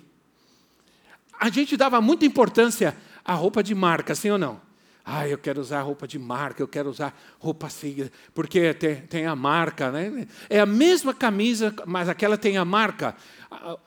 A 1.39 1.49
gente 1.49 1.75
dava 1.75 1.99
muita 2.01 2.25
importância 2.25 2.95
à 3.23 3.33
roupa 3.33 3.63
de 3.63 3.73
marca, 3.73 4.13
sim 4.13 4.29
ou 4.29 4.37
não? 4.37 4.61
Ah, 5.03 5.27
eu 5.27 5.37
quero 5.37 5.59
usar 5.59 5.81
roupa 5.81 6.07
de 6.07 6.19
marca, 6.19 6.61
eu 6.61 6.67
quero 6.67 6.89
usar 6.89 7.19
roupa 7.39 7.67
assim, 7.67 8.09
porque 8.35 8.73
tem, 8.73 8.95
tem, 9.01 9.25
a 9.25 9.35
marca, 9.35 9.91
né? 9.91 10.27
É 10.47 10.59
a 10.59 10.65
mesma 10.65 11.13
camisa, 11.13 11.73
mas 11.87 12.07
aquela 12.07 12.37
tem 12.37 12.57
a 12.57 12.63
marca. 12.63 13.15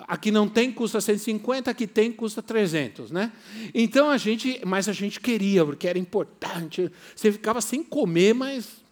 A 0.01 0.17
que 0.17 0.31
não 0.31 0.49
tem 0.49 0.73
custa 0.73 1.01
150, 1.01 1.71
a 1.71 1.75
que 1.75 1.87
tem 1.87 2.11
custa 2.11 2.43
300, 2.43 3.13
né? 3.13 3.33
Então 3.73 4.11
a 4.11 4.17
gente, 4.17 4.61
mas 4.67 4.89
a 4.89 4.93
gente 4.93 5.21
queria, 5.21 5.65
porque 5.65 5.87
era 5.87 5.99
importante. 5.99 6.91
Você 7.15 7.31
ficava 7.31 7.61
sem 7.61 7.83
comer, 7.83 8.35
mas 8.35 8.83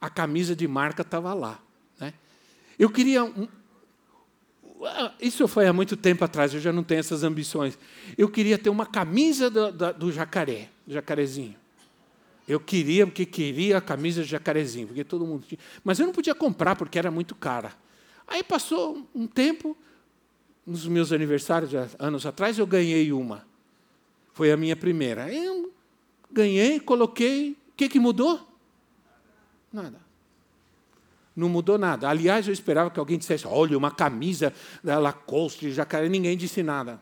a 0.00 0.08
camisa 0.08 0.54
de 0.54 0.68
marca 0.68 1.02
estava 1.02 1.34
lá, 1.34 1.60
né? 1.98 2.14
Eu 2.78 2.90
queria 2.90 3.24
um, 3.24 3.48
isso 5.20 5.48
foi 5.48 5.66
há 5.66 5.72
muito 5.72 5.96
tempo 5.96 6.24
atrás, 6.24 6.54
eu 6.54 6.60
já 6.60 6.72
não 6.72 6.84
tenho 6.84 7.00
essas 7.00 7.24
ambições. 7.24 7.76
Eu 8.16 8.28
queria 8.28 8.56
ter 8.56 8.70
uma 8.70 8.86
camisa 8.86 9.50
do, 9.50 9.72
do, 9.72 9.92
do 9.94 10.12
jacaré 10.12 10.68
jacarezinho. 10.86 11.56
Eu 12.46 12.60
queria, 12.60 13.06
porque 13.06 13.24
queria 13.24 13.78
a 13.78 13.80
camisa 13.80 14.22
de 14.22 14.28
jacarezinho, 14.28 14.88
porque 14.88 15.02
todo 15.02 15.26
mundo 15.26 15.46
tinha. 15.46 15.58
Mas 15.82 15.98
eu 15.98 16.06
não 16.06 16.12
podia 16.12 16.34
comprar, 16.34 16.76
porque 16.76 16.98
era 16.98 17.10
muito 17.10 17.34
cara. 17.34 17.72
Aí 18.26 18.42
passou 18.42 19.06
um 19.14 19.26
tempo, 19.26 19.76
nos 20.66 20.86
meus 20.86 21.12
aniversários, 21.12 21.72
anos 21.98 22.26
atrás, 22.26 22.58
eu 22.58 22.66
ganhei 22.66 23.12
uma. 23.12 23.46
Foi 24.32 24.50
a 24.50 24.56
minha 24.56 24.76
primeira. 24.76 25.32
Eu 25.32 25.72
ganhei, 26.30 26.80
coloquei. 26.80 27.52
O 27.52 27.76
que, 27.76 27.88
que 27.88 27.98
mudou? 27.98 28.40
Nada. 29.72 30.00
Não 31.34 31.48
mudou 31.48 31.76
nada. 31.78 32.08
Aliás, 32.08 32.46
eu 32.46 32.52
esperava 32.52 32.90
que 32.90 32.98
alguém 32.98 33.18
dissesse: 33.18 33.46
olha, 33.46 33.76
uma 33.76 33.90
camisa 33.90 34.52
da 34.82 34.98
Lacoste, 34.98 35.72
jacaré. 35.72 36.08
Ninguém 36.08 36.36
disse 36.36 36.62
nada. 36.62 37.00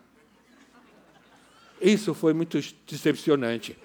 Isso 1.83 2.13
foi 2.13 2.33
muito 2.33 2.57
decepcionante. 2.87 3.77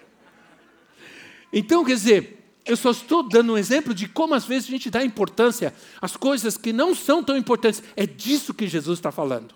Então, 1.52 1.85
quer 1.85 1.95
dizer, 1.95 2.38
eu 2.64 2.76
só 2.76 2.93
estou 2.93 3.28
dando 3.28 3.55
um 3.55 3.59
exemplo 3.59 3.93
de 3.93 4.07
como 4.07 4.35
às 4.35 4.45
vezes 4.45 4.69
a 4.69 4.71
gente 4.71 4.90
dá 4.90 5.02
importância 5.02 5.75
às 6.00 6.17
coisas 6.17 6.57
que 6.57 6.73
não 6.73 6.95
são 6.95 7.25
tão 7.25 7.37
importantes. 7.37 7.83
É 7.97 8.07
disso 8.07 8.55
que 8.55 8.69
Jesus 8.69 8.99
está 8.99 9.11
falando. 9.11 9.55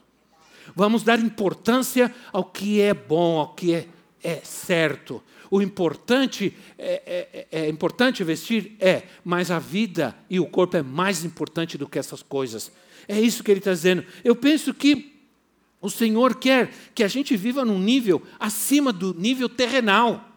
Vamos 0.75 1.03
dar 1.03 1.21
importância 1.21 2.13
ao 2.33 2.45
que 2.45 2.81
é 2.81 2.93
bom, 2.93 3.39
ao 3.39 3.55
que 3.55 3.75
é, 3.75 3.87
é 4.25 4.37
certo. 4.43 5.23
O 5.51 5.61
importante 5.61 6.57
é, 6.79 7.47
é, 7.53 7.63
é, 7.65 7.69
importante 7.69 8.25
vestir? 8.25 8.75
É, 8.81 9.03
mas 9.23 9.51
a 9.51 9.59
vida 9.59 10.17
e 10.31 10.41
o 10.41 10.47
corpo 10.47 10.77
é 10.77 10.83
mais 10.83 11.25
importante 11.25 11.77
do 11.77 11.87
que 11.87 11.99
essas 11.99 12.23
coisas. 12.23 12.73
É 13.07 13.21
isso 13.21 13.45
que 13.45 13.51
ele 13.51 13.59
está 13.59 13.73
dizendo. 13.73 14.05
Eu 14.25 14.35
penso 14.35 14.73
que 14.73 15.12
o 15.83 15.91
Senhor 15.91 16.37
quer 16.37 16.73
que 16.95 17.03
a 17.03 17.09
gente 17.09 17.37
viva 17.37 17.65
num 17.65 17.79
nível 17.79 18.23
acima 18.39 18.93
do 18.93 19.13
nível 19.13 19.49
terrenal. 19.49 20.29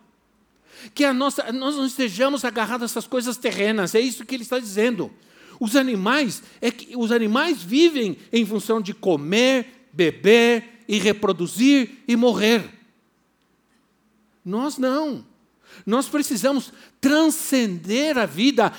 Que 0.95 1.05
a 1.05 1.13
nossa, 1.13 1.51
nós 1.51 1.75
não 1.75 1.85
estejamos 1.85 2.43
agarrados 2.43 2.81
a 2.81 2.85
essas 2.85 3.07
coisas 3.07 3.37
terrenas, 3.37 3.93
é 3.93 3.99
isso 3.99 4.25
que 4.25 4.35
ele 4.35 4.43
está 4.43 4.57
dizendo. 4.57 5.11
Os 5.59 5.75
animais, 5.75 6.41
é 6.59 6.71
que 6.71 6.97
os 6.97 7.11
animais 7.11 7.61
vivem 7.61 8.17
em 8.33 8.45
função 8.45 8.81
de 8.81 8.93
comer, 8.93 9.87
beber 9.93 10.81
e 10.87 10.97
reproduzir 10.97 12.03
e 12.07 12.15
morrer. 12.15 12.63
Nós 14.43 14.77
não. 14.79 15.25
Nós 15.85 16.07
precisamos 16.07 16.71
transcender 17.01 18.17
a 18.17 18.25
vida, 18.25 18.71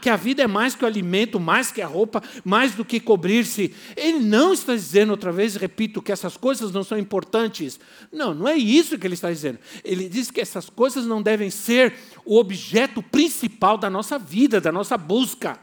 que 0.00 0.10
a 0.10 0.16
vida 0.16 0.42
é 0.42 0.46
mais 0.46 0.74
que 0.74 0.84
o 0.84 0.86
alimento, 0.86 1.38
mais 1.38 1.70
que 1.70 1.82
a 1.82 1.86
roupa, 1.86 2.22
mais 2.44 2.74
do 2.74 2.84
que 2.84 3.00
cobrir-se. 3.00 3.74
Ele 3.96 4.20
não 4.20 4.52
está 4.52 4.74
dizendo, 4.74 5.10
outra 5.10 5.32
vez, 5.32 5.56
repito, 5.56 6.02
que 6.02 6.12
essas 6.12 6.36
coisas 6.36 6.72
não 6.72 6.84
são 6.84 6.98
importantes. 6.98 7.78
Não, 8.12 8.34
não 8.34 8.48
é 8.48 8.56
isso 8.56 8.98
que 8.98 9.06
ele 9.06 9.14
está 9.14 9.30
dizendo. 9.30 9.58
Ele 9.84 10.08
diz 10.08 10.30
que 10.30 10.40
essas 10.40 10.68
coisas 10.68 11.06
não 11.06 11.22
devem 11.22 11.50
ser 11.50 11.94
o 12.24 12.38
objeto 12.38 13.02
principal 13.02 13.78
da 13.78 13.90
nossa 13.90 14.18
vida, 14.18 14.60
da 14.60 14.72
nossa 14.72 14.96
busca. 14.96 15.58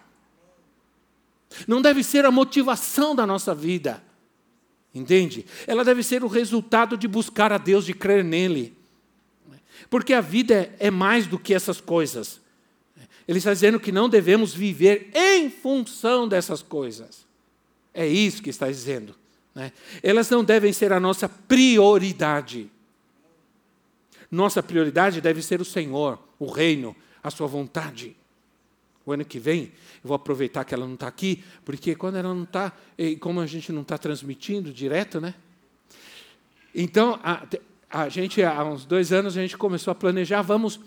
Não 1.67 1.82
deve 1.82 2.03
ser 2.03 2.25
a 2.25 2.32
motivação 2.32 3.15
da 3.15 3.25
nossa 3.25 3.55
vida. 3.55 4.03
Entende? 4.94 5.46
Ela 5.67 5.84
deve 5.84 6.01
ser 6.03 6.24
o 6.24 6.27
resultado 6.27 6.98
de 6.98 7.08
buscar 7.08 7.51
a 7.51 7.58
Deus, 7.58 7.86
de 7.86 7.94
crer 7.94 8.24
nele. 8.24 8.75
Porque 9.89 10.13
a 10.13 10.22
vida 10.22 10.74
é 10.79 10.89
mais 10.89 11.27
do 11.27 11.39
que 11.39 11.53
essas 11.53 11.82
coisas. 11.82 12.41
Ele 13.27 13.39
está 13.39 13.53
dizendo 13.53 13.79
que 13.79 13.91
não 13.91 14.08
devemos 14.08 14.53
viver 14.53 15.10
em 15.13 15.50
função 15.50 16.27
dessas 16.27 16.62
coisas. 16.62 17.25
É 17.94 18.05
isso 18.05 18.41
que 18.41 18.50
está 18.50 18.67
dizendo. 18.67 19.15
Né? 19.53 19.72
Elas 20.03 20.29
não 20.29 20.44
devem 20.44 20.74
ser 20.74 20.94
a 20.94 21.00
nossa 21.00 21.27
prioridade. 21.27 22.70
Nossa 24.29 24.62
prioridade 24.62 25.22
deve 25.22 25.41
ser 25.41 25.62
o 25.62 25.65
Senhor, 25.65 26.20
o 26.38 26.46
reino, 26.46 26.96
a 27.24 27.32
sua 27.32 27.48
vontade. 27.48 28.15
O 29.05 29.12
ano 29.12 29.24
que 29.24 29.39
vem, 29.39 29.72
eu 30.03 30.08
vou 30.08 30.15
aproveitar 30.15 30.65
que 30.65 30.74
ela 30.74 30.86
não 30.86 30.96
está 30.96 31.08
aqui, 31.08 31.44
porque 31.63 31.96
quando 31.96 32.17
ela 32.17 32.34
não 32.34 32.44
está, 32.44 32.74
como 33.20 33.39
a 33.39 33.46
gente 33.46 33.72
não 33.72 33.84
está 33.84 33.98
transmitindo 33.98 34.74
direto, 34.74 35.22
né? 35.22 35.36
Então, 36.74 37.20
a, 37.24 37.48
a 37.95 38.09
gente, 38.09 38.43
há 38.43 38.61
uns 38.61 38.83
dois 38.83 39.13
anos, 39.13 39.37
a 39.37 39.41
gente 39.41 39.57
começou 39.57 39.89
a 39.89 39.95
planejar, 39.95 40.41
vamos, 40.41 40.77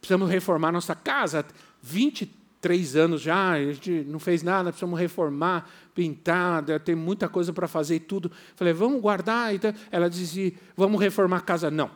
precisamos 0.00 0.30
reformar 0.30 0.72
nossa 0.72 0.94
casa. 0.94 1.44
23 1.82 2.96
anos 2.96 3.20
já, 3.20 3.50
a 3.50 3.72
gente 3.72 4.04
não 4.08 4.18
fez 4.18 4.42
nada, 4.42 4.70
precisamos 4.70 4.98
reformar, 4.98 5.68
pintar, 5.94 6.64
tem 6.80 6.94
muita 6.94 7.28
coisa 7.28 7.52
para 7.52 7.68
fazer 7.68 7.96
e 7.96 8.00
tudo. 8.00 8.32
Falei, 8.56 8.72
vamos 8.72 8.98
guardar. 9.02 9.54
Então, 9.54 9.74
ela 9.90 10.08
dizia, 10.08 10.54
vamos 10.74 10.98
reformar 10.98 11.36
a 11.36 11.40
casa. 11.42 11.70
Não. 11.70 11.90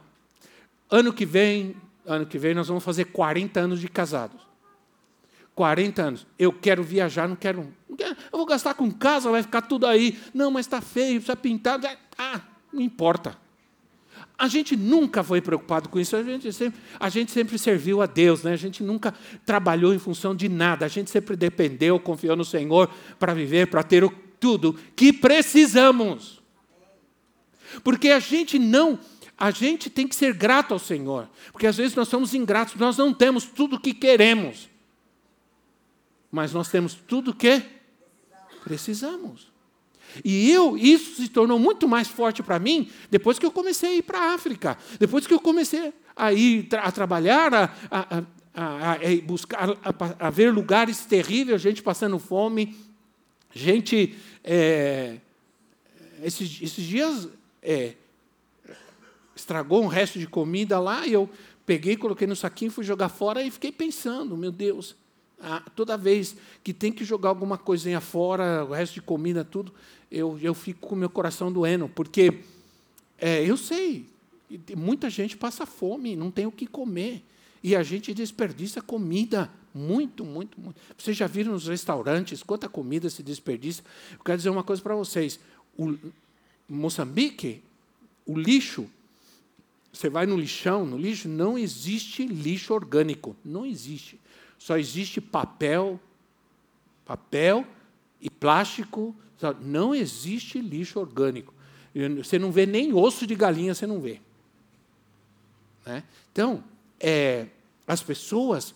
Ano 0.90 1.14
que 1.14 1.24
vem, 1.24 1.74
ano 2.04 2.26
que 2.26 2.36
vem 2.36 2.52
nós 2.52 2.68
vamos 2.68 2.84
fazer 2.84 3.06
40 3.06 3.58
anos 3.58 3.80
de 3.80 3.88
casados. 3.88 4.38
40 5.54 6.02
anos. 6.02 6.26
Eu 6.38 6.52
quero 6.52 6.82
viajar, 6.82 7.26
não 7.26 7.36
quero. 7.36 7.72
Eu 7.98 8.36
vou 8.38 8.44
gastar 8.44 8.74
com 8.74 8.90
casa, 8.90 9.30
vai 9.30 9.42
ficar 9.42 9.62
tudo 9.62 9.86
aí. 9.86 10.20
Não, 10.34 10.50
mas 10.50 10.66
está 10.66 10.82
feio, 10.82 11.14
precisa 11.20 11.36
pintar. 11.36 11.80
Ah, 12.18 12.42
não 12.70 12.82
importa. 12.82 13.40
A 14.38 14.48
gente 14.48 14.76
nunca 14.76 15.22
foi 15.22 15.40
preocupado 15.40 15.88
com 15.88 16.00
isso, 16.00 16.16
a 16.16 16.22
gente, 16.22 16.52
sempre, 16.52 16.80
a 16.98 17.08
gente 17.08 17.30
sempre 17.30 17.58
serviu 17.58 18.02
a 18.02 18.06
Deus, 18.06 18.42
né? 18.42 18.52
a 18.52 18.56
gente 18.56 18.82
nunca 18.82 19.14
trabalhou 19.46 19.94
em 19.94 19.98
função 19.98 20.34
de 20.34 20.48
nada, 20.48 20.84
a 20.84 20.88
gente 20.88 21.10
sempre 21.10 21.36
dependeu, 21.36 22.00
confiou 22.00 22.34
no 22.34 22.44
Senhor 22.44 22.90
para 23.18 23.34
viver, 23.34 23.68
para 23.68 23.82
ter 23.82 24.02
o, 24.02 24.10
tudo 24.40 24.74
que 24.96 25.12
precisamos. 25.12 26.42
Porque 27.84 28.08
a 28.08 28.18
gente 28.18 28.58
não, 28.58 28.98
a 29.38 29.50
gente 29.50 29.88
tem 29.88 30.08
que 30.08 30.16
ser 30.16 30.34
grato 30.34 30.72
ao 30.74 30.78
Senhor, 30.78 31.28
porque 31.52 31.66
às 31.66 31.76
vezes 31.76 31.94
nós 31.94 32.08
somos 32.08 32.34
ingratos, 32.34 32.74
nós 32.74 32.96
não 32.96 33.14
temos 33.14 33.44
tudo 33.44 33.76
o 33.76 33.80
que 33.80 33.94
queremos, 33.94 34.68
mas 36.30 36.52
nós 36.52 36.68
temos 36.68 36.94
tudo 36.94 37.30
o 37.30 37.34
que 37.34 37.62
precisamos. 38.64 39.51
E 40.24 40.50
eu, 40.50 40.76
isso 40.76 41.22
se 41.22 41.28
tornou 41.28 41.58
muito 41.58 41.88
mais 41.88 42.08
forte 42.08 42.42
para 42.42 42.58
mim 42.58 42.90
depois 43.10 43.38
que 43.38 43.46
eu 43.46 43.50
comecei 43.50 43.90
a 43.90 43.94
ir 43.94 44.02
para 44.02 44.18
a 44.18 44.34
África, 44.34 44.76
depois 44.98 45.26
que 45.26 45.34
eu 45.34 45.40
comecei 45.40 45.92
a 46.14 46.32
ir 46.32 46.68
a 46.72 46.92
trabalhar, 46.92 47.54
a, 47.54 47.70
a, 47.90 48.22
a, 48.54 48.92
a 48.92 48.98
buscar, 49.24 49.76
a, 50.18 50.30
ver 50.30 50.52
lugares 50.52 51.04
terríveis, 51.06 51.60
gente 51.60 51.82
passando 51.82 52.18
fome, 52.18 52.76
gente. 53.54 54.14
É, 54.44 55.16
esses, 56.22 56.60
esses 56.62 56.84
dias 56.84 57.28
é, 57.62 57.94
estragou 59.34 59.82
um 59.82 59.88
resto 59.88 60.18
de 60.18 60.26
comida 60.26 60.78
lá 60.78 61.06
e 61.06 61.12
eu 61.12 61.28
peguei, 61.66 61.96
coloquei 61.96 62.26
no 62.26 62.36
saquinho, 62.36 62.70
fui 62.70 62.84
jogar 62.84 63.08
fora 63.08 63.42
e 63.42 63.50
fiquei 63.50 63.72
pensando, 63.72 64.36
meu 64.36 64.52
Deus, 64.52 64.96
ah, 65.42 65.62
toda 65.74 65.96
vez 65.96 66.36
que 66.62 66.72
tem 66.72 66.92
que 66.92 67.04
jogar 67.04 67.30
alguma 67.30 67.58
coisinha 67.58 68.00
fora, 68.00 68.64
o 68.64 68.72
resto 68.72 68.94
de 68.94 69.02
comida, 69.02 69.44
tudo, 69.44 69.74
eu, 70.10 70.38
eu 70.40 70.54
fico 70.54 70.88
com 70.88 70.94
meu 70.94 71.10
coração 71.10 71.50
doendo, 71.50 71.88
porque 71.88 72.40
é, 73.18 73.44
eu 73.44 73.56
sei, 73.56 74.06
muita 74.76 75.10
gente 75.10 75.36
passa 75.36 75.66
fome, 75.66 76.14
não 76.14 76.30
tem 76.30 76.46
o 76.46 76.52
que 76.52 76.66
comer. 76.66 77.24
E 77.62 77.76
a 77.76 77.82
gente 77.82 78.12
desperdiça 78.12 78.80
comida, 78.80 79.50
muito, 79.74 80.24
muito, 80.24 80.60
muito. 80.60 80.80
Vocês 80.96 81.16
já 81.16 81.26
viram 81.26 81.52
nos 81.52 81.66
restaurantes 81.66 82.42
quanta 82.42 82.68
comida 82.68 83.08
se 83.08 83.22
desperdiça? 83.22 83.82
Eu 84.12 84.24
quero 84.24 84.36
dizer 84.36 84.50
uma 84.50 84.64
coisa 84.64 84.82
para 84.82 84.94
vocês. 84.94 85.38
O 85.76 85.96
Moçambique, 86.68 87.62
o 88.26 88.36
lixo, 88.38 88.88
você 89.92 90.08
vai 90.08 90.26
no 90.26 90.36
lixão, 90.36 90.86
no 90.86 90.96
lixo 90.96 91.28
não 91.28 91.58
existe 91.58 92.26
lixo 92.26 92.74
orgânico, 92.74 93.36
não 93.44 93.64
existe. 93.64 94.18
Só 94.62 94.78
existe 94.78 95.20
papel, 95.20 95.98
papel 97.04 97.66
e 98.20 98.30
plástico, 98.30 99.12
não 99.60 99.92
existe 99.92 100.60
lixo 100.60 101.00
orgânico. 101.00 101.52
Você 102.18 102.38
não 102.38 102.52
vê 102.52 102.64
nem 102.64 102.92
osso 102.94 103.26
de 103.26 103.34
galinha, 103.34 103.74
você 103.74 103.88
não 103.88 104.00
vê. 104.00 104.20
Né? 105.84 106.04
Então, 106.30 106.62
é, 107.00 107.48
as 107.88 108.04
pessoas, 108.04 108.72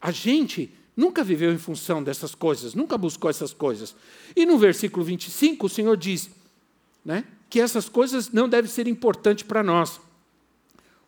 a 0.00 0.12
gente 0.12 0.72
nunca 0.96 1.24
viveu 1.24 1.52
em 1.52 1.58
função 1.58 2.00
dessas 2.00 2.32
coisas, 2.32 2.72
nunca 2.72 2.96
buscou 2.96 3.28
essas 3.28 3.52
coisas. 3.52 3.96
E 4.36 4.46
no 4.46 4.56
versículo 4.56 5.04
25, 5.04 5.66
o 5.66 5.68
Senhor 5.68 5.96
diz 5.96 6.30
né, 7.04 7.24
que 7.50 7.58
essas 7.58 7.88
coisas 7.88 8.30
não 8.30 8.48
devem 8.48 8.70
ser 8.70 8.86
importantes 8.86 9.42
para 9.42 9.64
nós. 9.64 10.00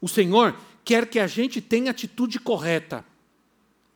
O 0.01 0.09
Senhor 0.09 0.59
quer 0.85 1.07
que 1.09 1.21
a 1.21 1.29
gente 1.29 1.61
tenha 1.61 1.93
atitude 1.93 2.41
correta. 2.41 3.05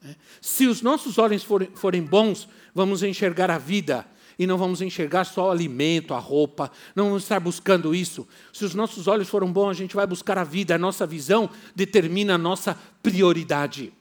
Né? 0.03 0.17
Se 0.41 0.67
os 0.67 0.83
nossos 0.83 1.19
olhos 1.19 1.45
forem, 1.75 2.03
bons, 2.03 2.49
vamos 2.75 3.03
enxergar 3.03 3.51
a 3.51 3.59
vida 3.59 4.07
e 4.39 4.47
não 4.47 4.57
vamos 4.57 4.81
enxergar 4.81 5.25
só 5.25 5.49
o 5.49 5.51
alimento, 5.51 6.15
a 6.15 6.19
roupa, 6.19 6.71
não 6.97 7.07
vamos 7.07 7.25
estar 7.25 7.39
buscando 7.39 7.95
isso. 7.95 8.27
Se 8.53 8.65
os 8.65 8.75
nossos 8.75 9.07
olhos 9.07 9.29
foram 9.29 9.53
bons, 9.53 9.71
a 9.71 9.75
gente 9.75 9.95
vai 9.95 10.07
buscar 10.07 10.39
a 10.39 10.45
vida, 10.45 10.75
a 10.75 10.79
nossa 10.79 11.07
visão 11.07 11.51
determina 11.75 12.37
a 12.37 12.39
nossa 12.39 12.79
prioridade. 13.03 13.93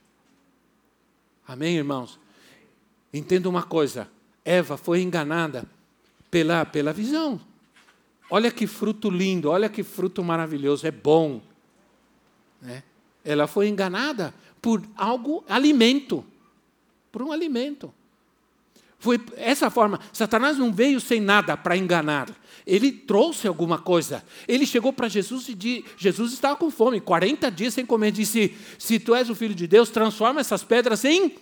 Amém, 1.45 1.75
irmãos? 1.75 2.17
Entenda 3.13 3.49
uma 3.49 3.63
coisa: 3.63 4.07
Eva 4.45 4.77
foi 4.77 5.01
enganada 5.01 5.65
pela, 6.31 6.65
pela 6.65 6.93
visão. 6.93 7.41
Olha 8.29 8.51
que 8.51 8.67
fruto 8.67 9.09
lindo, 9.09 9.49
olha 9.49 9.67
que 9.67 9.83
fruto 9.83 10.23
maravilhoso, 10.23 10.85
é 10.85 10.91
bom. 10.91 11.41
Né? 12.61 12.83
Ela 13.25 13.47
foi 13.47 13.67
enganada 13.67 14.33
por 14.61 14.83
algo, 14.95 15.43
alimento, 15.47 16.25
por 17.11 17.21
um 17.21 17.31
alimento. 17.31 17.93
Foi 18.99 19.19
essa 19.37 19.69
forma. 19.69 19.99
Satanás 20.11 20.57
não 20.57 20.73
veio 20.73 20.99
sem 20.99 21.21
nada 21.21 21.55
para 21.55 21.77
enganar. 21.77 22.29
Ele 22.67 22.91
trouxe 22.91 23.47
alguma 23.47 23.79
coisa. 23.79 24.23
Ele 24.45 24.65
chegou 24.65 24.91
para 24.91 25.07
Jesus 25.07 25.47
e 25.47 25.55
disse, 25.55 25.85
Jesus 25.97 26.33
estava 26.33 26.57
com 26.57 26.69
fome, 26.69 26.99
40 26.99 27.49
dias 27.49 27.73
sem 27.73 27.85
comer. 27.85 28.11
Disse: 28.11 28.55
Se 28.77 28.99
tu 28.99 29.15
és 29.15 29.29
o 29.29 29.35
filho 29.35 29.55
de 29.55 29.65
Deus, 29.65 29.89
transforma 29.89 30.41
essas 30.41 30.63
pedras 30.63 31.05
em 31.05 31.33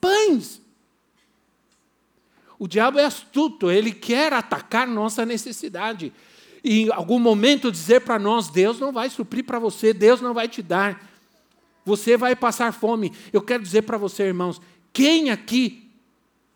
pães. 0.00 0.62
O 2.58 2.66
diabo 2.66 2.98
é 2.98 3.04
astuto, 3.04 3.70
ele 3.70 3.92
quer 3.92 4.32
atacar 4.32 4.86
nossa 4.86 5.26
necessidade. 5.26 6.10
E 6.62 6.84
em 6.84 6.92
algum 6.92 7.18
momento 7.18 7.70
dizer 7.70 8.00
para 8.00 8.18
nós: 8.18 8.48
Deus 8.48 8.80
não 8.80 8.90
vai 8.90 9.10
suprir 9.10 9.44
para 9.44 9.58
você, 9.58 9.92
Deus 9.92 10.22
não 10.22 10.32
vai 10.32 10.48
te 10.48 10.62
dar. 10.62 11.13
Você 11.84 12.16
vai 12.16 12.34
passar 12.34 12.72
fome. 12.72 13.12
Eu 13.32 13.42
quero 13.42 13.62
dizer 13.62 13.82
para 13.82 13.98
você, 13.98 14.24
irmãos, 14.24 14.60
quem 14.92 15.30
aqui 15.30 15.90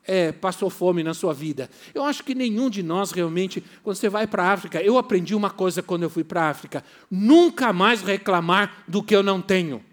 é, 0.04 0.32
passou 0.32 0.70
fome 0.70 1.02
na 1.02 1.12
sua 1.12 1.34
vida? 1.34 1.68
Eu 1.94 2.04
acho 2.04 2.24
que 2.24 2.34
nenhum 2.34 2.70
de 2.70 2.82
nós 2.82 3.10
realmente, 3.10 3.62
quando 3.82 3.96
você 3.96 4.08
vai 4.08 4.26
para 4.26 4.44
a 4.44 4.52
África, 4.52 4.82
eu 4.82 4.96
aprendi 4.96 5.34
uma 5.34 5.50
coisa 5.50 5.82
quando 5.82 6.04
eu 6.04 6.10
fui 6.10 6.24
para 6.24 6.44
a 6.44 6.50
África: 6.50 6.82
nunca 7.10 7.72
mais 7.72 8.00
reclamar 8.00 8.84
do 8.88 9.02
que 9.02 9.14
eu 9.14 9.22
não 9.22 9.42
tenho. 9.42 9.84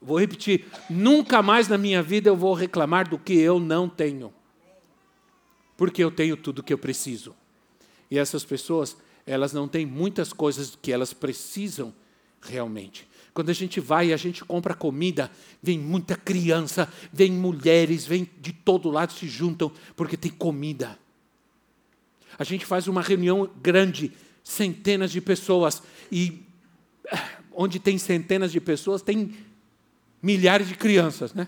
Vou 0.00 0.18
repetir: 0.18 0.64
nunca 0.88 1.42
mais 1.42 1.68
na 1.68 1.76
minha 1.76 2.02
vida 2.02 2.30
eu 2.30 2.36
vou 2.36 2.54
reclamar 2.54 3.08
do 3.08 3.18
que 3.18 3.34
eu 3.34 3.60
não 3.60 3.88
tenho. 3.88 4.32
Porque 5.76 6.02
eu 6.02 6.10
tenho 6.10 6.36
tudo 6.36 6.60
o 6.60 6.62
que 6.62 6.72
eu 6.72 6.78
preciso. 6.78 7.34
E 8.10 8.18
essas 8.18 8.44
pessoas, 8.44 8.96
elas 9.26 9.52
não 9.52 9.68
têm 9.68 9.84
muitas 9.84 10.32
coisas 10.32 10.76
que 10.80 10.92
elas 10.92 11.12
precisam 11.12 11.92
realmente. 12.40 13.06
Quando 13.38 13.50
a 13.50 13.54
gente 13.54 13.78
vai 13.78 14.08
e 14.08 14.12
a 14.12 14.16
gente 14.16 14.44
compra 14.44 14.74
comida, 14.74 15.30
vem 15.62 15.78
muita 15.78 16.16
criança, 16.16 16.92
vem 17.12 17.30
mulheres, 17.30 18.04
vem 18.04 18.28
de 18.40 18.52
todo 18.52 18.90
lado, 18.90 19.12
se 19.12 19.28
juntam, 19.28 19.70
porque 19.94 20.16
tem 20.16 20.32
comida. 20.32 20.98
A 22.36 22.42
gente 22.42 22.66
faz 22.66 22.88
uma 22.88 23.00
reunião 23.00 23.48
grande, 23.62 24.10
centenas 24.42 25.12
de 25.12 25.20
pessoas, 25.20 25.80
e 26.10 26.42
onde 27.52 27.78
tem 27.78 27.96
centenas 27.96 28.50
de 28.50 28.60
pessoas, 28.60 29.02
tem 29.02 29.32
milhares 30.20 30.66
de 30.66 30.74
crianças, 30.74 31.32
né? 31.32 31.46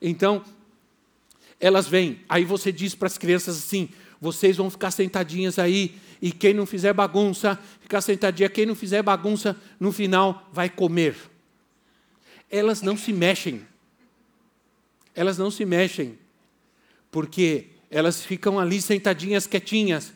Então, 0.00 0.42
elas 1.60 1.86
vêm. 1.86 2.20
Aí 2.30 2.46
você 2.46 2.72
diz 2.72 2.94
para 2.94 3.08
as 3.08 3.18
crianças 3.18 3.58
assim: 3.58 3.90
vocês 4.18 4.56
vão 4.56 4.70
ficar 4.70 4.90
sentadinhas 4.90 5.58
aí, 5.58 5.96
e 6.20 6.30
quem 6.30 6.52
não 6.52 6.66
fizer 6.66 6.92
bagunça, 6.92 7.58
ficar 7.80 8.00
sentadinha, 8.00 8.48
quem 8.48 8.66
não 8.66 8.74
fizer 8.74 9.02
bagunça, 9.02 9.56
no 9.78 9.90
final 9.90 10.48
vai 10.52 10.68
comer. 10.68 11.16
Elas 12.50 12.82
não 12.82 12.96
se 12.96 13.12
mexem. 13.12 13.66
Elas 15.14 15.38
não 15.38 15.50
se 15.50 15.64
mexem, 15.64 16.18
porque 17.10 17.66
elas 17.90 18.24
ficam 18.24 18.58
ali 18.58 18.80
sentadinhas 18.80 19.46
quietinhas, 19.46 20.12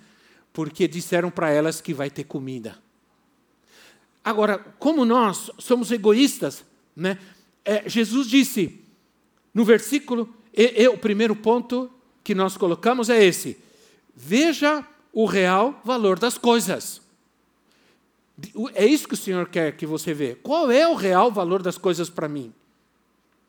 porque 0.53 0.87
disseram 0.87 1.31
para 1.31 1.51
elas 1.51 1.81
que 1.81 1.93
vai 1.93 2.11
ter 2.11 2.25
comida. 2.25 2.79
Agora, 4.25 4.59
como 4.79 5.05
nós 5.05 5.51
somos 5.59 5.91
egoístas, 5.91 6.65
né? 6.95 7.19
É, 7.65 7.89
Jesus 7.89 8.29
disse 8.29 8.81
no 9.53 9.65
versículo, 9.65 10.35
e, 10.53 10.83
e, 10.83 10.89
o 10.89 10.99
primeiro 10.99 11.35
ponto 11.35 11.91
que 12.23 12.35
nós 12.35 12.57
colocamos 12.57 13.09
é 13.09 13.25
esse: 13.25 13.59
veja 14.15 14.87
o 15.15 15.25
real 15.25 15.81
valor 15.85 16.19
das 16.19 16.37
coisas. 16.37 17.01
É 18.75 18.85
isso 18.85 19.07
que 19.07 19.15
o 19.15 19.17
Senhor 19.17 19.49
quer 19.49 19.77
que 19.77 19.87
você 19.87 20.13
veja. 20.13 20.37
Qual 20.43 20.71
é 20.71 20.87
o 20.89 20.95
real 20.95 21.31
valor 21.31 21.63
das 21.63 21.79
coisas 21.79 22.11
para 22.11 22.29
mim? 22.29 22.53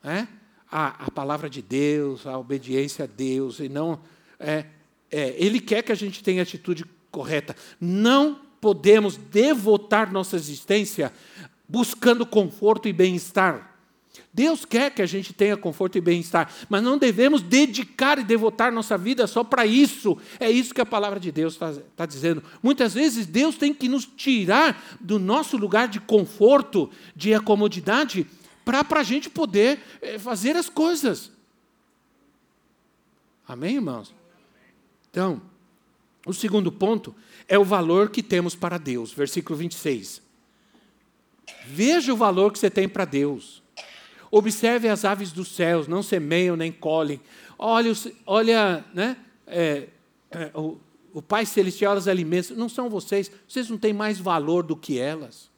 É? 0.04 0.28
A, 0.71 1.06
a, 1.06 1.12
palavra 1.12 1.49
de 1.49 1.63
Deus, 1.63 2.28
a 2.28 2.38
obediência 2.38 3.06
a 3.06 3.08
Deus, 3.08 3.60
e 3.60 3.67
não. 3.67 3.99
É, 4.39 4.65
é, 5.10 5.34
ele 5.38 5.60
quer 5.60 5.82
que 5.82 5.91
a 5.91 5.95
gente 5.95 6.23
tenha 6.23 6.43
atitude 6.43 6.86
correta. 7.10 7.56
Não 7.82 8.39
podemos 8.62 9.17
devotar 9.17 10.12
nossa 10.13 10.36
existência 10.36 11.12
buscando 11.67 12.25
conforto 12.25 12.88
e 12.88 12.93
bem-estar. 12.93 13.74
Deus 14.34 14.65
quer 14.65 14.91
que 14.91 15.01
a 15.01 15.06
gente 15.06 15.34
tenha 15.34 15.56
conforto 15.56 15.97
e 15.97 16.01
bem-estar, 16.01 16.51
mas 16.69 16.84
não 16.84 16.97
devemos 16.97 17.41
dedicar 17.41 18.19
e 18.19 18.23
devotar 18.23 18.71
nossa 18.71 18.97
vida 18.97 19.28
só 19.28 19.43
para 19.43 19.65
isso. 19.65 20.17
É 20.39 20.49
isso 20.49 20.73
que 20.73 20.82
a 20.82 20.86
palavra 20.86 21.19
de 21.19 21.32
Deus 21.32 21.54
está 21.54 21.73
tá 21.95 22.06
dizendo. 22.06 22.43
Muitas 22.62 22.93
vezes 22.93 23.25
Deus 23.25 23.56
tem 23.56 23.73
que 23.73 23.88
nos 23.88 24.06
tirar 24.06 24.97
do 24.99 25.17
nosso 25.17 25.58
lugar 25.58 25.88
de 25.88 25.99
conforto, 25.99 26.89
de 27.15 27.34
acomodidade, 27.34 28.28
para 28.63 28.99
a 28.99 29.04
gente 29.04 29.30
poder 29.30 29.80
eh, 30.01 30.17
fazer 30.17 30.56
as 30.56 30.69
coisas. 30.69 31.32
Amém, 33.47 33.75
irmãos? 33.75 34.13
Então, 35.12 35.41
o 36.25 36.34
segundo 36.34 36.71
ponto 36.71 37.15
é 37.47 37.58
o 37.58 37.63
valor 37.63 38.10
que 38.10 38.23
temos 38.23 38.56
para 38.56 38.78
Deus. 38.78 39.13
Versículo 39.13 39.58
26. 39.58 40.21
Veja 41.67 42.13
o 42.13 42.17
valor 42.17 42.51
que 42.51 42.60
você 42.60 42.69
tem 42.69 42.89
para 42.89 43.06
Deus. 43.06 43.63
Observe 44.31 44.88
as 44.88 45.05
aves 45.05 45.31
dos 45.31 45.49
céus, 45.49 45.88
não 45.88 46.03
semeiam 46.03 46.55
nem 46.55 46.71
colhem. 46.71 47.19
Olha, 47.57 47.91
olha 48.25 48.85
né, 48.93 49.17
é, 49.47 49.88
é, 50.31 50.51
o, 50.53 50.77
o 51.13 51.21
Pai 51.21 51.45
Celestial 51.45 51.95
as 51.95 52.07
alimenta. 52.07 52.53
Não 52.53 52.67
são 52.67 52.89
vocês, 52.89 53.31
vocês 53.47 53.69
não 53.69 53.77
têm 53.77 53.93
mais 53.93 54.19
valor 54.19 54.63
do 54.63 54.75
que 54.75 54.99
elas. 54.99 55.49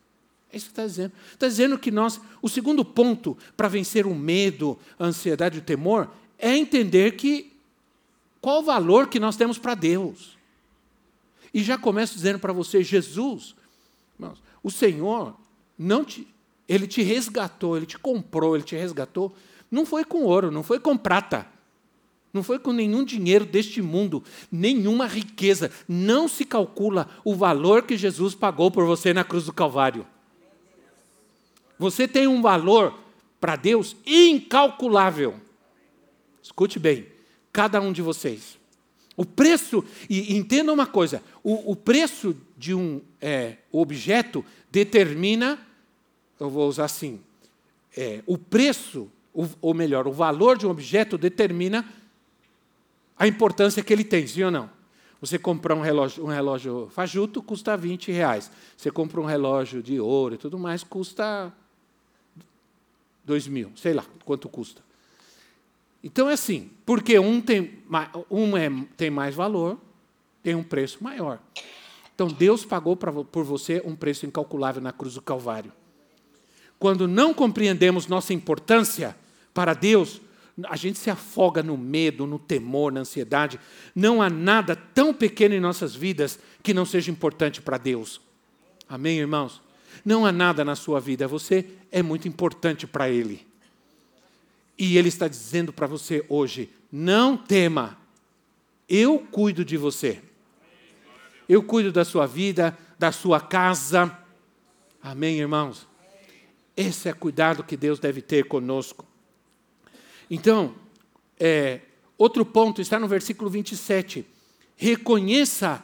É 0.51 0.57
isso 0.57 0.67
que 0.67 0.71
está 0.71 0.85
dizendo. 0.85 1.11
Está 1.33 1.47
dizendo 1.47 1.77
que 1.77 1.91
nós, 1.91 2.21
o 2.41 2.47
segundo 2.47 2.85
ponto 2.85 3.37
para 3.55 3.67
vencer 3.67 4.05
o 4.05 4.15
medo, 4.15 4.77
a 4.97 5.05
ansiedade 5.05 5.57
o 5.57 5.61
temor 5.61 6.09
é 6.37 6.55
entender 6.55 7.15
que 7.15 7.51
qual 8.39 8.59
o 8.59 8.63
valor 8.63 9.07
que 9.07 9.19
nós 9.19 9.35
temos 9.35 9.57
para 9.57 9.75
Deus. 9.75 10.37
E 11.53 11.63
já 11.63 11.77
começo 11.77 12.13
dizendo 12.13 12.39
para 12.39 12.53
você, 12.53 12.83
Jesus, 12.83 13.55
o 14.63 14.69
Senhor 14.69 15.35
não 15.77 16.05
te, 16.05 16.27
ele 16.67 16.87
te 16.87 17.01
resgatou, 17.01 17.77
ele 17.77 17.85
te 17.85 17.97
comprou, 17.97 18.55
ele 18.55 18.63
te 18.63 18.75
resgatou. 18.75 19.33
Não 19.71 19.85
foi 19.85 20.03
com 20.03 20.23
ouro, 20.23 20.51
não 20.51 20.63
foi 20.63 20.79
com 20.79 20.97
prata. 20.97 21.47
Não 22.33 22.43
foi 22.43 22.59
com 22.59 22.71
nenhum 22.71 23.03
dinheiro 23.03 23.45
deste 23.45 23.81
mundo, 23.81 24.23
nenhuma 24.51 25.07
riqueza. 25.07 25.71
Não 25.87 26.27
se 26.27 26.45
calcula 26.45 27.07
o 27.23 27.33
valor 27.33 27.83
que 27.83 27.97
Jesus 27.97 28.35
pagou 28.35 28.69
por 28.69 28.85
você 28.85 29.13
na 29.13 29.23
cruz 29.23 29.45
do 29.45 29.53
Calvário. 29.53 30.05
Você 31.79 32.07
tem 32.07 32.27
um 32.27 32.41
valor 32.41 32.93
para 33.39 33.55
Deus 33.55 33.95
incalculável. 34.05 35.35
Escute 36.41 36.79
bem, 36.79 37.07
cada 37.51 37.79
um 37.79 37.91
de 37.91 38.01
vocês. 38.01 38.57
O 39.15 39.25
preço, 39.25 39.83
e 40.09 40.35
entenda 40.35 40.71
uma 40.71 40.85
coisa: 40.85 41.23
o, 41.43 41.71
o 41.71 41.75
preço 41.75 42.35
de 42.57 42.73
um 42.73 43.01
é, 43.19 43.57
objeto 43.71 44.45
determina 44.71 45.59
eu 46.39 46.49
vou 46.49 46.67
usar 46.67 46.85
assim, 46.85 47.19
é, 47.95 48.21
o 48.25 48.37
preço, 48.37 49.09
ou 49.61 49.73
melhor, 49.73 50.07
o 50.07 50.11
valor 50.11 50.57
de 50.57 50.67
um 50.67 50.69
objeto 50.69 51.17
determina 51.17 51.85
a 53.17 53.27
importância 53.27 53.83
que 53.83 53.91
ele 53.91 54.03
tem, 54.03 54.27
sim 54.27 54.43
ou 54.43 54.51
não? 54.51 54.69
Você 55.19 55.39
comprar 55.39 55.73
um 55.73 55.81
relógio, 55.81 56.23
um 56.23 56.27
relógio 56.27 56.89
fajuto 56.91 57.41
custa 57.41 57.75
20 57.75 58.11
reais. 58.11 58.51
Você 58.75 58.91
compra 58.91 59.19
um 59.19 59.25
relógio 59.25 59.81
de 59.81 59.99
ouro 59.99 60.35
e 60.35 60.37
tudo 60.37 60.59
mais, 60.59 60.83
custa 60.83 61.51
2 63.25 63.47
mil, 63.47 63.71
sei 63.75 63.93
lá 63.93 64.05
quanto 64.23 64.47
custa. 64.47 64.81
Então 66.03 66.29
é 66.29 66.33
assim, 66.33 66.69
porque 66.85 67.17
um 67.17 67.41
tem, 67.41 67.79
um 68.29 68.55
é, 68.55 68.69
tem 68.95 69.09
mais 69.09 69.33
valor, 69.33 69.79
tem 70.43 70.53
um 70.53 70.63
preço 70.63 71.03
maior. 71.03 71.39
Então 72.13 72.27
Deus 72.27 72.63
pagou 72.63 72.95
pra, 72.95 73.11
por 73.11 73.43
você 73.43 73.81
um 73.83 73.95
preço 73.95 74.25
incalculável 74.25 74.81
na 74.81 74.93
cruz 74.93 75.15
do 75.15 75.21
Calvário. 75.21 75.73
Quando 76.79 77.07
não 77.07 77.33
compreendemos 77.33 78.07
nossa 78.07 78.33
importância 78.33 79.15
para 79.53 79.73
Deus, 79.73 80.21
a 80.65 80.75
gente 80.75 80.97
se 80.97 81.09
afoga 81.09 81.61
no 81.61 81.77
medo, 81.77 82.25
no 82.25 82.39
temor, 82.39 82.91
na 82.91 83.01
ansiedade. 83.01 83.59
Não 83.95 84.21
há 84.21 84.29
nada 84.29 84.75
tão 84.75 85.13
pequeno 85.13 85.53
em 85.53 85.59
nossas 85.59 85.95
vidas 85.95 86.39
que 86.63 86.73
não 86.73 86.85
seja 86.85 87.11
importante 87.11 87.61
para 87.61 87.77
Deus. 87.77 88.19
Amém, 88.89 89.19
irmãos? 89.19 89.61
Não 90.03 90.25
há 90.25 90.31
nada 90.31 90.63
na 90.63 90.75
sua 90.75 90.99
vida, 90.99 91.27
você 91.27 91.65
é 91.91 92.01
muito 92.01 92.27
importante 92.27 92.87
para 92.87 93.09
Ele. 93.09 93.45
E 94.77 94.97
Ele 94.97 95.09
está 95.09 95.27
dizendo 95.27 95.73
para 95.73 95.87
você 95.87 96.23
hoje: 96.29 96.69
não 96.91 97.35
tema, 97.35 97.97
eu 98.87 99.19
cuido 99.19 99.65
de 99.65 99.77
você. 99.77 100.21
Eu 101.49 101.63
cuido 101.63 101.91
da 101.91 102.03
sua 102.03 102.25
vida, 102.25 102.77
da 102.99 103.11
sua 103.11 103.39
casa. 103.39 104.15
Amém, 105.01 105.39
irmãos? 105.39 105.87
Esse 106.77 107.09
é 107.09 107.11
o 107.11 107.15
cuidado 107.15 107.63
que 107.63 107.75
Deus 107.75 107.97
deve 107.97 108.21
ter 108.21 108.47
conosco. 108.47 109.03
Então, 110.29 110.75
é, 111.39 111.81
outro 112.15 112.45
ponto 112.45 112.79
está 112.79 112.99
no 112.99 113.07
versículo 113.07 113.49
27. 113.49 114.23
Reconheça, 114.75 115.83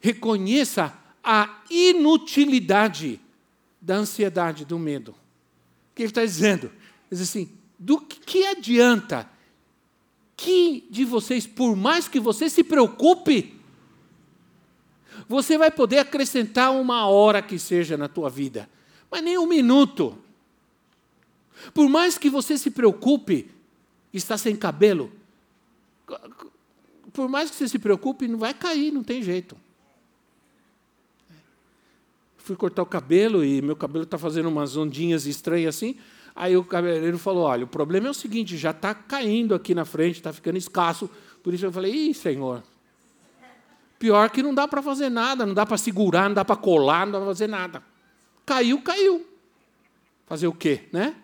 reconheça 0.00 0.92
a 1.22 1.62
inutilidade 1.70 3.20
da 3.80 3.94
ansiedade, 3.94 4.64
do 4.64 4.80
medo. 4.80 5.12
O 5.12 5.94
que 5.94 6.02
ele 6.02 6.10
está 6.10 6.24
dizendo? 6.24 6.66
Ele 6.66 6.72
diz 7.12 7.20
assim: 7.20 7.48
do 7.78 8.00
que, 8.00 8.44
adianta 8.46 9.30
que 10.36 10.88
de 10.90 11.04
vocês, 11.04 11.46
por 11.46 11.76
mais 11.76 12.08
que 12.08 12.18
você 12.18 12.50
se 12.50 12.64
preocupe, 12.64 13.54
você 15.28 15.56
vai 15.56 15.70
poder 15.70 15.98
acrescentar 15.98 16.72
uma 16.72 17.06
hora 17.06 17.40
que 17.40 17.60
seja 17.60 17.96
na 17.96 18.08
tua 18.08 18.28
vida 18.28 18.68
mas 19.16 19.24
nem 19.24 19.38
um 19.38 19.46
minuto. 19.46 20.18
Por 21.72 21.88
mais 21.88 22.18
que 22.18 22.28
você 22.28 22.58
se 22.58 22.70
preocupe, 22.70 23.50
está 24.12 24.36
sem 24.36 24.54
cabelo, 24.54 25.10
por 27.14 27.26
mais 27.26 27.50
que 27.50 27.56
você 27.56 27.66
se 27.66 27.78
preocupe, 27.78 28.28
não 28.28 28.38
vai 28.38 28.52
cair, 28.52 28.92
não 28.92 29.02
tem 29.02 29.22
jeito. 29.22 29.56
Fui 32.36 32.54
cortar 32.54 32.82
o 32.82 32.86
cabelo 32.86 33.42
e 33.42 33.62
meu 33.62 33.74
cabelo 33.74 34.04
está 34.04 34.18
fazendo 34.18 34.50
umas 34.50 34.76
ondinhas 34.76 35.24
estranhas 35.24 35.76
assim. 35.76 35.96
Aí 36.34 36.54
o 36.54 36.62
cabeleireiro 36.62 37.18
falou: 37.18 37.44
Olha, 37.44 37.64
o 37.64 37.68
problema 37.68 38.08
é 38.08 38.10
o 38.10 38.14
seguinte, 38.14 38.56
já 38.58 38.70
está 38.70 38.94
caindo 38.94 39.54
aqui 39.54 39.74
na 39.74 39.86
frente, 39.86 40.16
está 40.16 40.30
ficando 40.30 40.58
escasso. 40.58 41.08
Por 41.42 41.54
isso 41.54 41.64
eu 41.64 41.72
falei: 41.72 42.10
Ih, 42.10 42.14
senhor. 42.14 42.62
Pior 43.98 44.28
que 44.28 44.42
não 44.42 44.54
dá 44.54 44.68
para 44.68 44.82
fazer 44.82 45.08
nada, 45.08 45.46
não 45.46 45.54
dá 45.54 45.64
para 45.64 45.78
segurar, 45.78 46.28
não 46.28 46.34
dá 46.34 46.44
para 46.44 46.56
colar, 46.56 47.06
não 47.06 47.12
dá 47.12 47.18
para 47.18 47.28
fazer 47.28 47.46
nada. 47.46 47.95
Caiu, 48.46 48.80
caiu. 48.80 49.26
Fazer 50.26 50.46
o 50.46 50.52
quê, 50.52 50.84
né? 50.92 51.14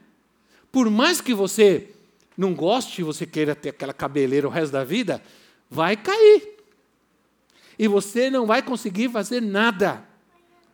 Por 0.73 0.91
mais 0.91 1.21
que 1.21 1.33
você 1.33 1.91
não 2.37 2.55
goste, 2.55 3.03
você 3.03 3.25
queira 3.25 3.55
ter 3.55 3.71
aquela 3.71 3.93
cabeleira 3.93 4.49
o 4.49 4.51
resto 4.51 4.73
da 4.73 4.85
vida, 4.85 5.23
vai 5.71 5.97
cair. 5.97 6.59
E 7.79 7.87
você 7.87 8.29
não 8.29 8.47
vai 8.47 8.63
conseguir 8.63 9.11
fazer 9.11 9.41
nada, 9.41 10.07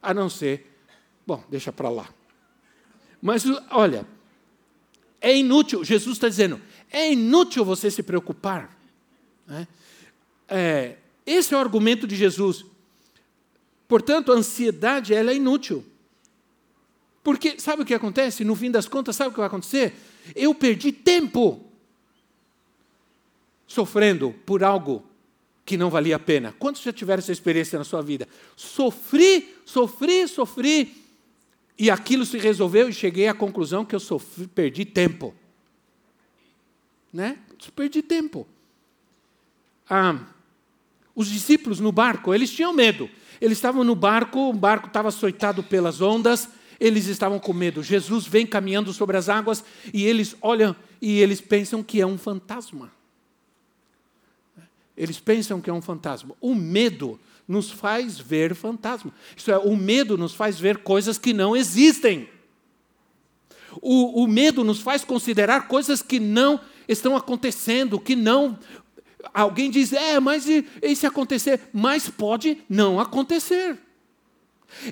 a 0.03 0.15
não 0.15 0.29
ser, 0.29 0.73
bom, 1.27 1.43
deixa 1.49 1.73
para 1.73 1.89
lá. 1.89 2.09
Mas 3.21 3.45
olha, 3.71 4.07
é 5.21 5.37
inútil, 5.37 5.85
Jesus 5.85 6.17
está 6.17 6.29
dizendo, 6.29 6.61
é 6.91 7.13
inútil 7.13 7.65
você 7.65 7.91
se 7.91 8.03
preocupar. 8.03 8.77
Né? 9.47 9.67
É, 10.49 10.97
esse 11.27 11.53
é 11.53 11.57
o 11.57 11.61
argumento 11.61 12.07
de 12.07 12.17
Jesus. 12.17 12.65
Portanto, 13.87 14.33
a 14.33 14.37
ansiedade 14.37 15.13
ela 15.13 15.31
é 15.31 15.35
inútil. 15.35 15.85
Porque 17.23 17.59
sabe 17.59 17.83
o 17.83 17.85
que 17.85 17.95
acontece? 17.95 18.45
No 18.45 18.55
fim 18.55 18.71
das 18.71 18.89
contas, 18.89 19.17
sabe 19.17 19.31
o 19.31 19.33
que 19.33 19.39
vai 19.39 19.47
acontecer? 19.47 19.95
Eu 20.35 20.55
perdi 20.55 20.93
tempo 20.93 21.65
sofrendo 23.67 24.35
por 24.47 24.65
algo 24.65 25.05
que 25.65 25.77
não 25.77 25.91
valia 25.91 26.17
a 26.17 26.19
pena. 26.19 26.55
Quantos 26.59 26.83
já 26.83 26.93
tiveram 26.93 27.19
essa 27.19 27.33
experiência 27.33 27.79
na 27.79 27.85
sua 27.85 28.01
vida? 28.01 28.27
Sofri, 28.57 29.55
sofri, 29.67 30.27
sofri, 30.27 31.05
e 31.79 31.91
aquilo 31.91 32.25
se 32.25 32.39
resolveu 32.39 32.89
e 32.89 32.93
cheguei 32.93 33.29
à 33.29 33.35
conclusão 33.35 33.85
que 33.85 33.95
eu 33.95 34.01
sofri, 34.01 34.47
perdi 34.49 34.85
tempo. 34.85 35.35
Né? 37.13 37.39
Perdi 37.77 38.03
tempo. 38.03 38.47
Ah, 39.89 40.19
os 41.15 41.29
discípulos 41.29 41.81
no 41.81 41.93
barco, 41.93 42.35
eles 42.35 42.51
tinham 42.51 42.73
medo. 42.73 43.09
Eles 43.41 43.59
estavam 43.59 43.85
no 43.85 43.95
barco, 43.95 44.49
o 44.49 44.53
barco 44.53 44.89
estava 44.89 45.09
açoitado 45.09 45.63
pelas 45.63 46.01
ondas, 46.01 46.49
eles 46.81 47.07
estavam 47.07 47.39
com 47.39 47.53
medo. 47.53 47.83
Jesus 47.83 48.27
vem 48.27 48.47
caminhando 48.47 48.93
sobre 48.93 49.17
as 49.17 49.29
águas 49.29 49.65
e 49.93 50.05
eles 50.05 50.37
olham 50.41 50.75
e 51.01 51.21
eles 51.21 51.41
pensam 51.41 51.83
que 51.83 52.01
é 52.01 52.07
um 52.07 52.19
fantasma. 52.19 52.93
Eles 54.97 55.19
pensam 55.19 55.61
que 55.61 55.71
é 55.71 55.73
um 55.73 55.83
fantasma. 55.83 56.35
O 56.41 56.55
medo 56.55 57.19
nos 57.47 57.71
faz 57.71 58.19
ver 58.19 58.55
fantasma. 58.55 59.13
Isso 59.37 59.51
é, 59.51 59.59
o 59.59 59.77
medo 59.77 60.19
nos 60.19 60.35
faz 60.35 60.59
ver 60.59 60.79
coisas 60.79 61.19
que 61.19 61.33
não 61.33 61.57
existem. 61.57 62.29
O, 63.81 64.23
o 64.23 64.27
medo 64.27 64.65
nos 64.65 64.81
faz 64.81 65.05
considerar 65.05 65.69
coisas 65.69 66.03
que 66.03 66.19
não 66.19 66.61
estão 66.87 67.17
acontecendo, 67.17 67.99
que 67.99 68.17
não. 68.17 68.59
Alguém 69.33 69.71
diz, 69.71 69.93
é, 69.93 70.19
mas 70.21 70.49
e, 70.49 70.67
e 70.83 70.95
se 70.95 71.07
acontecer? 71.07 71.61
Mas 71.73 72.09
pode 72.09 72.59
não 72.69 73.01
acontecer. 73.01 73.79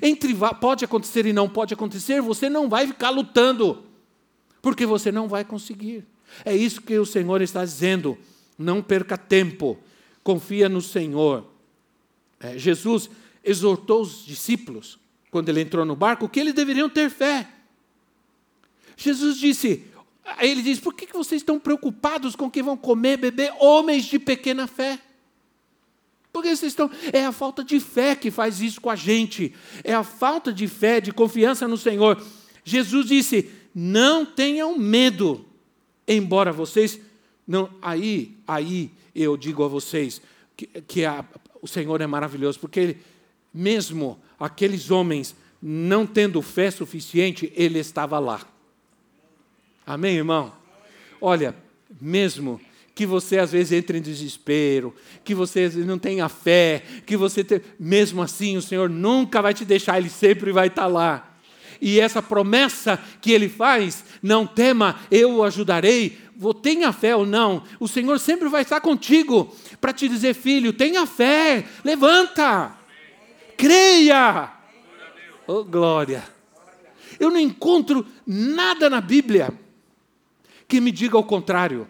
Entre 0.01 0.35
pode 0.59 0.83
acontecer 0.83 1.25
e 1.25 1.33
não 1.33 1.47
pode 1.47 1.73
acontecer, 1.73 2.21
você 2.21 2.49
não 2.49 2.67
vai 2.67 2.87
ficar 2.87 3.09
lutando, 3.09 3.83
porque 4.61 4.85
você 4.85 5.11
não 5.11 5.27
vai 5.27 5.45
conseguir. 5.45 6.05
É 6.43 6.55
isso 6.55 6.81
que 6.81 6.97
o 6.97 7.05
Senhor 7.05 7.41
está 7.41 7.63
dizendo. 7.63 8.17
Não 8.57 8.81
perca 8.81 9.17
tempo 9.17 9.77
confia 10.27 10.67
no 10.67 10.81
Senhor. 10.81 11.49
É, 12.37 12.57
Jesus 12.57 13.09
exortou 13.41 14.01
os 14.01 14.25
discípulos, 14.25 14.99
quando 15.31 15.47
ele 15.47 15.61
entrou 15.61 15.85
no 15.85 15.95
barco, 15.95 16.27
que 16.27 16.37
eles 16.37 16.53
deveriam 16.53 16.89
ter 16.89 17.09
fé. 17.09 17.47
Jesus 18.97 19.37
disse, 19.37 19.85
ele 20.41 20.61
diz: 20.61 20.81
por 20.81 20.93
que 20.93 21.07
vocês 21.13 21.41
estão 21.41 21.57
preocupados 21.57 22.35
com 22.35 22.47
o 22.47 22.51
que 22.51 22.61
vão 22.61 22.75
comer, 22.75 23.15
beber? 23.15 23.53
Homens 23.57 24.03
de 24.03 24.19
pequena 24.19 24.67
fé. 24.67 24.99
Porque 26.31 26.55
vocês 26.55 26.71
estão. 26.71 26.89
É 27.11 27.25
a 27.25 27.31
falta 27.31 27.63
de 27.63 27.79
fé 27.79 28.15
que 28.15 28.29
faz 28.29 28.61
isso 28.61 28.79
com 28.79 28.89
a 28.89 28.95
gente. 28.95 29.53
É 29.83 29.93
a 29.93 30.03
falta 30.03 30.53
de 30.53 30.67
fé, 30.67 31.01
de 31.01 31.11
confiança 31.11 31.67
no 31.67 31.77
Senhor. 31.77 32.21
Jesus 32.63 33.07
disse: 33.07 33.49
não 33.73 34.25
tenham 34.25 34.77
medo, 34.77 35.45
embora 36.07 36.51
vocês 36.51 36.99
não. 37.47 37.69
Aí, 37.81 38.35
aí 38.47 38.91
eu 39.15 39.37
digo 39.37 39.63
a 39.63 39.67
vocês 39.67 40.21
que, 40.55 40.65
que 40.81 41.05
a, 41.05 41.23
o 41.61 41.67
Senhor 41.67 42.01
é 42.01 42.07
maravilhoso, 42.07 42.59
porque 42.59 42.79
ele, 42.79 42.97
mesmo 43.53 44.19
aqueles 44.39 44.91
homens 44.91 45.35
não 45.61 46.05
tendo 46.05 46.41
fé 46.41 46.69
suficiente, 46.69 47.51
ele 47.55 47.79
estava 47.79 48.19
lá. 48.19 48.41
Amém, 49.85 50.17
irmão? 50.17 50.53
Olha, 51.21 51.55
mesmo 52.01 52.59
que 52.97 53.05
você 53.05 53.37
às 53.37 53.51
vezes 53.51 53.73
entre 53.73 53.99
em 53.99 54.01
desespero, 54.01 54.91
que 55.23 55.35
você 55.35 55.69
não 55.69 55.99
tenha 55.99 56.27
fé, 56.27 56.81
que 57.05 57.15
você 57.15 57.43
te... 57.43 57.61
mesmo 57.79 58.23
assim 58.23 58.57
o 58.57 58.61
Senhor 58.61 58.89
nunca 58.89 59.39
vai 59.39 59.53
te 59.53 59.63
deixar, 59.63 59.99
ele 59.99 60.09
sempre 60.09 60.51
vai 60.51 60.65
estar 60.65 60.87
lá. 60.87 61.37
E 61.79 61.99
essa 61.99 62.23
promessa 62.23 62.99
que 63.21 63.31
ele 63.31 63.47
faz, 63.47 64.03
não 64.19 64.47
tema, 64.47 64.99
eu 65.11 65.35
o 65.35 65.43
ajudarei, 65.43 66.17
tenha 66.63 66.91
fé 66.91 67.15
ou 67.15 67.23
não, 67.23 67.61
o 67.79 67.87
Senhor 67.87 68.19
sempre 68.19 68.49
vai 68.49 68.63
estar 68.63 68.81
contigo 68.81 69.55
para 69.79 69.93
te 69.93 70.09
dizer, 70.09 70.33
filho, 70.33 70.73
tenha 70.73 71.05
fé, 71.05 71.65
levanta, 71.83 72.75
creia. 73.55 74.51
Oh, 75.45 75.63
glória. 75.63 76.23
Eu 77.19 77.29
não 77.29 77.39
encontro 77.39 78.03
nada 78.25 78.89
na 78.89 78.99
Bíblia 78.99 79.53
que 80.67 80.81
me 80.81 80.91
diga 80.91 81.15
o 81.15 81.23
contrário. 81.23 81.87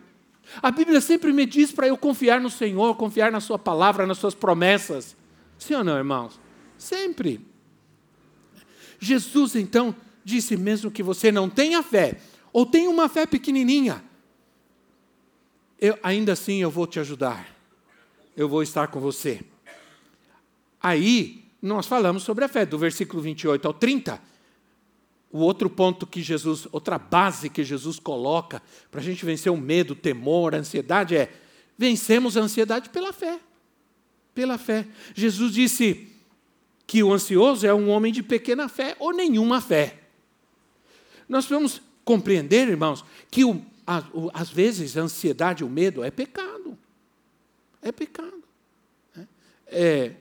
A 0.61 0.71
Bíblia 0.71 1.01
sempre 1.01 1.31
me 1.33 1.45
diz 1.45 1.71
para 1.71 1.87
eu 1.87 1.97
confiar 1.97 2.39
no 2.39 2.49
Senhor, 2.49 2.95
confiar 2.95 3.31
na 3.31 3.39
Sua 3.39 3.59
palavra, 3.59 4.07
nas 4.07 4.17
Suas 4.17 4.33
promessas. 4.33 5.15
Sim 5.57 5.75
ou 5.75 5.83
não, 5.83 5.97
irmãos? 5.97 6.39
Sempre. 6.77 7.45
Jesus, 8.99 9.55
então, 9.55 9.95
disse 10.23 10.57
mesmo 10.57 10.91
que 10.91 11.03
você 11.03 11.31
não 11.31 11.49
tenha 11.49 11.83
fé, 11.83 12.19
ou 12.51 12.65
tenha 12.65 12.89
uma 12.89 13.07
fé 13.07 13.25
pequenininha, 13.25 14.03
eu, 15.79 15.97
ainda 16.01 16.33
assim 16.33 16.61
eu 16.61 16.71
vou 16.71 16.87
te 16.87 16.99
ajudar. 16.99 17.55
Eu 18.35 18.49
vou 18.49 18.61
estar 18.63 18.87
com 18.87 18.99
você. 18.99 19.41
Aí, 20.81 21.45
nós 21.61 21.87
falamos 21.87 22.23
sobre 22.23 22.45
a 22.45 22.47
fé, 22.47 22.65
do 22.65 22.77
versículo 22.77 23.21
28 23.21 23.67
ao 23.67 23.73
30. 23.73 24.21
O 25.31 25.39
outro 25.39 25.69
ponto 25.69 26.07
que 26.07 26.21
Jesus, 26.21 26.67
outra 26.71 26.97
base 26.97 27.49
que 27.49 27.63
Jesus 27.63 27.99
coloca 27.99 28.61
para 28.89 29.01
a 29.01 29.03
gente 29.03 29.25
vencer 29.25 29.51
o 29.51 29.57
medo, 29.57 29.91
o 29.91 29.95
temor, 29.95 30.55
a 30.55 30.59
ansiedade 30.59 31.15
é: 31.15 31.31
vencemos 31.77 32.37
a 32.37 32.41
ansiedade 32.41 32.89
pela 32.89 33.11
fé. 33.11 33.39
Pela 34.33 34.57
fé. 34.57 34.87
Jesus 35.13 35.53
disse 35.53 36.07
que 36.85 37.03
o 37.03 37.11
ansioso 37.11 37.67
é 37.67 37.73
um 37.73 37.89
homem 37.89 38.13
de 38.13 38.23
pequena 38.23 38.69
fé 38.69 38.95
ou 38.99 39.13
nenhuma 39.13 39.59
fé. 39.59 39.99
Nós 41.27 41.45
vamos 41.45 41.81
compreender, 42.05 42.69
irmãos, 42.69 43.03
que 43.29 43.43
o 43.43 43.61
às 44.33 44.49
vezes 44.49 44.97
a 44.97 45.01
ansiedade, 45.01 45.63
o 45.63 45.69
medo 45.69 46.03
é 46.03 46.11
pecado. 46.11 46.77
É 47.81 47.89
pecado. 47.89 48.43
Né? 49.15 49.27
É, 49.67 50.11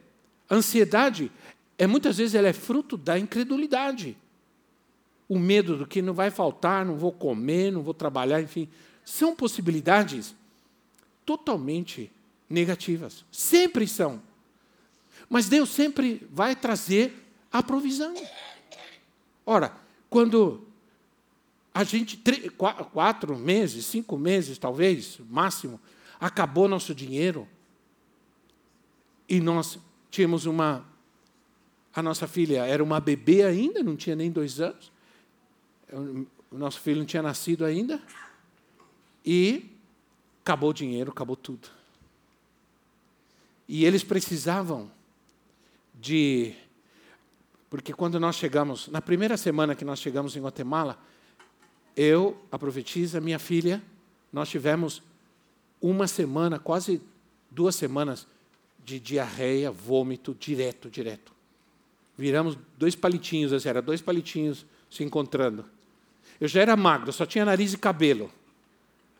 a 0.48 0.54
ansiedade, 0.54 1.32
é, 1.76 1.84
muitas 1.84 2.18
vezes, 2.18 2.36
ela 2.36 2.46
é 2.46 2.52
fruto 2.52 2.96
da 2.96 3.18
incredulidade. 3.18 4.16
O 5.28 5.38
medo 5.38 5.76
do 5.76 5.86
que 5.86 6.00
não 6.00 6.14
vai 6.14 6.30
faltar, 6.30 6.84
não 6.84 6.96
vou 6.96 7.12
comer, 7.12 7.72
não 7.72 7.82
vou 7.82 7.94
trabalhar, 7.94 8.40
enfim. 8.40 8.68
São 9.04 9.34
possibilidades 9.34 10.34
totalmente 11.24 12.10
negativas. 12.48 13.24
Sempre 13.30 13.86
são. 13.88 14.22
Mas 15.28 15.48
Deus 15.48 15.70
sempre 15.70 16.26
vai 16.30 16.54
trazer 16.54 17.26
a 17.50 17.62
provisão. 17.62 18.14
Ora, 19.44 19.74
quando 20.08 20.66
a 21.74 21.84
gente, 21.84 22.20
quatro 22.92 23.36
meses, 23.36 23.84
cinco 23.84 24.16
meses, 24.16 24.56
talvez, 24.58 25.18
máximo, 25.28 25.80
acabou 26.18 26.68
nosso 26.68 26.94
dinheiro. 26.94 27.46
E 29.28 29.40
nós 29.40 29.78
tínhamos 30.10 30.46
uma. 30.46 30.86
A 31.94 32.02
nossa 32.02 32.26
filha 32.26 32.64
era 32.64 32.82
uma 32.82 33.00
bebê 33.00 33.42
ainda, 33.42 33.82
não 33.82 33.96
tinha 33.96 34.14
nem 34.14 34.30
dois 34.30 34.60
anos. 34.60 34.92
O 35.92 36.58
nosso 36.58 36.80
filho 36.80 36.98
não 36.98 37.06
tinha 37.06 37.22
nascido 37.22 37.64
ainda. 37.64 38.00
E 39.24 39.70
acabou 40.42 40.70
o 40.70 40.74
dinheiro, 40.74 41.10
acabou 41.10 41.36
tudo. 41.36 41.68
E 43.68 43.84
eles 43.84 44.04
precisavam 44.04 44.90
de. 45.94 46.54
Porque 47.68 47.92
quando 47.92 48.20
nós 48.20 48.36
chegamos, 48.36 48.86
na 48.88 49.02
primeira 49.02 49.36
semana 49.36 49.74
que 49.74 49.84
nós 49.84 49.98
chegamos 49.98 50.36
em 50.36 50.40
Guatemala, 50.40 50.98
eu, 51.96 52.40
a 52.50 52.58
profetisa, 52.58 53.20
minha 53.20 53.38
filha, 53.38 53.82
nós 54.32 54.48
tivemos 54.48 55.02
uma 55.80 56.06
semana, 56.06 56.58
quase 56.58 57.02
duas 57.50 57.74
semanas, 57.74 58.26
de 58.84 59.00
diarreia, 59.00 59.70
vômito, 59.70 60.34
direto, 60.38 60.88
direto. 60.88 61.32
Viramos 62.16 62.56
dois 62.78 62.94
palitinhos, 62.94 63.52
assim, 63.52 63.68
era 63.68 63.82
dois 63.82 64.00
palitinhos 64.00 64.64
se 64.88 65.02
encontrando. 65.02 65.64
Eu 66.40 66.48
já 66.48 66.60
era 66.60 66.76
magro, 66.76 67.12
só 67.12 67.24
tinha 67.24 67.44
nariz 67.44 67.72
e 67.72 67.78
cabelo. 67.78 68.30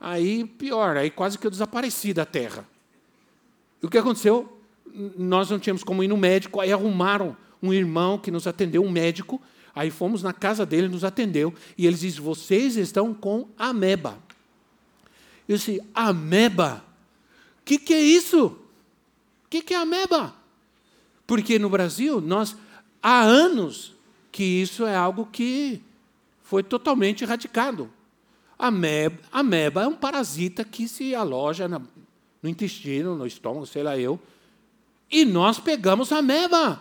Aí, 0.01 0.45
pior, 0.45 0.97
aí 0.97 1.11
quase 1.11 1.39
que 1.39 1.47
eu 1.47 1.51
desapareci 1.51 2.13
da 2.13 2.25
terra. 2.25 2.67
E 3.83 3.87
o 3.87 3.89
que 3.89 3.99
aconteceu? 3.99 4.61
Nós 5.17 5.51
não 5.51 5.59
tínhamos 5.59 5.83
como 5.83 6.03
ir 6.03 6.09
no 6.09 6.17
médico, 6.17 6.61
aí 6.61 6.73
arrumaram 6.73 7.37
um 7.63 7.73
irmão 7.73 8.19
que 8.19 8.31
nos 8.31 8.47
atendeu, 8.47 8.83
um 8.83 8.91
médico, 8.91 9.41
Aí 9.77 9.91
fomos 9.91 10.23
na 10.23 10.33
casa 10.33 10.65
dele, 10.65 10.89
nos 10.89 11.05
atendeu, 11.05 11.53
e 11.77 11.87
ele 11.87 11.99
disse: 11.99 12.19
Vocês 12.19 12.79
estão 12.79 13.13
com 13.13 13.47
ameba. 13.59 14.19
Eu 15.47 15.59
disse: 15.59 15.83
Ameba? 15.95 16.83
O 17.61 17.65
que, 17.67 17.79
que 17.79 17.93
é 17.93 18.01
isso? 18.01 18.47
O 18.47 19.49
que, 19.51 19.61
que 19.61 19.75
é 19.75 19.77
ameba? 19.77 20.35
Porque 21.27 21.59
no 21.59 21.69
Brasil, 21.69 22.23
nós, 22.23 22.57
há 23.03 23.21
anos 23.21 23.95
que 24.33 24.43
isso 24.43 24.87
é 24.87 24.97
algo 24.97 25.27
que 25.27 25.83
foi 26.47 26.63
totalmente 26.63 27.25
erradicado. 27.25 27.91
Ameba, 28.57 29.19
ameba 29.33 29.83
é 29.83 29.87
um 29.87 29.97
parasita 29.97 30.65
que 30.65 30.87
se 30.89 31.13
aloja 31.15 31.69
no 31.69 32.49
intestino, 32.49 33.17
no 33.17 33.27
estômago, 33.27 33.67
sei 33.67 33.83
lá 33.83 33.99
eu. 33.99 34.19
E 35.11 35.25
nós 35.25 35.59
pegamos 35.59 36.13
a 36.13 36.19
ameba. 36.19 36.81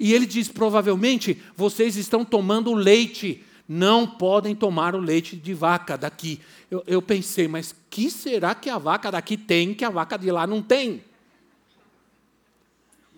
E 0.00 0.12
ele 0.12 0.24
diz: 0.24 0.48
provavelmente 0.48 1.40
vocês 1.54 1.96
estão 1.96 2.24
tomando 2.24 2.72
leite. 2.72 3.44
Não 3.68 4.06
podem 4.06 4.54
tomar 4.54 4.94
o 4.94 5.00
leite 5.00 5.36
de 5.36 5.52
vaca 5.52 5.98
daqui. 5.98 6.40
Eu, 6.70 6.82
eu 6.86 7.02
pensei, 7.02 7.48
mas 7.48 7.74
que 7.90 8.10
será 8.10 8.54
que 8.54 8.70
a 8.70 8.78
vaca 8.78 9.10
daqui 9.10 9.36
tem 9.36 9.74
que 9.74 9.84
a 9.84 9.90
vaca 9.90 10.16
de 10.16 10.30
lá 10.30 10.46
não 10.46 10.62
tem? 10.62 11.02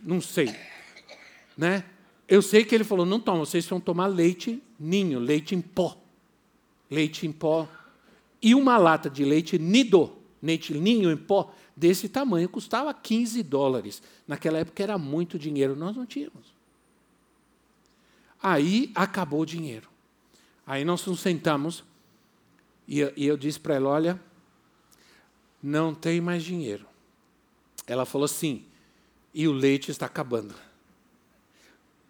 Não 0.03 0.20
sei. 0.20 0.55
Né? 1.57 1.85
Eu 2.29 2.43
sei 2.43 2.64
que 2.64 2.75
ele 2.75 2.85
falou: 2.85 3.07
não 3.07 3.19
toma, 3.19 3.38
vocês 3.38 3.67
vão 3.67 3.81
tomar 3.81 4.07
leite 4.07 4.62
ninho, 4.79 5.19
leite 5.19 5.55
em 5.55 5.61
pó. 5.61 5.97
Leite 6.91 7.27
em 7.27 7.33
pó. 7.33 7.67
E 8.41 8.55
uma 8.55 8.77
lata 8.77 9.09
de 9.09 9.25
leite 9.25 9.59
nido, 9.59 10.17
leite 10.43 10.75
ninho 10.75 11.11
em 11.11 11.17
pó, 11.17 11.53
desse 11.75 12.09
tamanho, 12.09 12.49
custava 12.49 12.93
15 12.93 13.43
dólares. 13.43 14.03
Naquela 14.27 14.59
época 14.59 14.83
era 14.83 14.99
muito 14.99 15.38
dinheiro, 15.38 15.75
nós 15.75 15.97
não 15.97 16.07
tínhamos. 16.07 16.55
Aí 18.41 18.93
acabou 18.95 19.41
o 19.41 19.47
dinheiro. 19.47 19.88
Aí 20.67 20.85
nós 20.85 21.05
nos 21.07 21.21
sentamos 21.21 21.83
e 22.87 23.01
eu, 23.01 23.12
e 23.17 23.27
eu 23.27 23.37
disse 23.37 23.59
para 23.59 23.75
ela: 23.75 23.88
olha, 23.88 24.21
não 25.62 25.95
tem 25.95 26.21
mais 26.21 26.45
dinheiro. 26.45 26.87
Ela 27.87 28.05
falou 28.05 28.27
assim, 28.27 28.64
e 29.33 29.49
o 29.49 29.53
leite 29.53 29.91
está 29.91 30.07
acabando. 30.07 30.55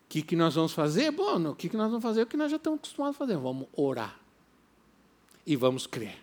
O 0.08 0.10
que, 0.10 0.22
que 0.22 0.34
nós 0.34 0.54
vamos 0.54 0.72
fazer? 0.72 1.10
Bom, 1.10 1.50
o 1.50 1.54
que, 1.54 1.68
que 1.68 1.76
nós 1.76 1.90
vamos 1.90 2.02
fazer? 2.02 2.22
O 2.22 2.26
que 2.26 2.36
nós 2.36 2.50
já 2.50 2.56
estamos 2.56 2.78
acostumados 2.78 3.14
a 3.14 3.18
fazer. 3.18 3.36
Vamos 3.36 3.68
orar. 3.76 4.18
E 5.46 5.54
vamos 5.54 5.86
crer. 5.86 6.16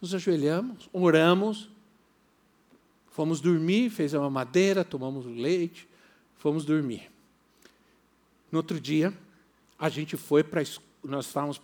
Nos 0.00 0.12
ajoelhamos, 0.12 0.88
oramos, 0.92 1.68
fomos 3.12 3.40
dormir, 3.40 3.90
fez 3.90 4.12
uma 4.12 4.28
madeira, 4.28 4.84
tomamos 4.84 5.24
leite, 5.24 5.88
fomos 6.36 6.64
dormir. 6.64 7.08
No 8.50 8.58
outro 8.58 8.80
dia, 8.80 9.16
a 9.78 9.88
gente 9.88 10.16
foi 10.16 10.42
para. 10.42 10.60
Nós 11.04 11.26
estávamos 11.26 11.60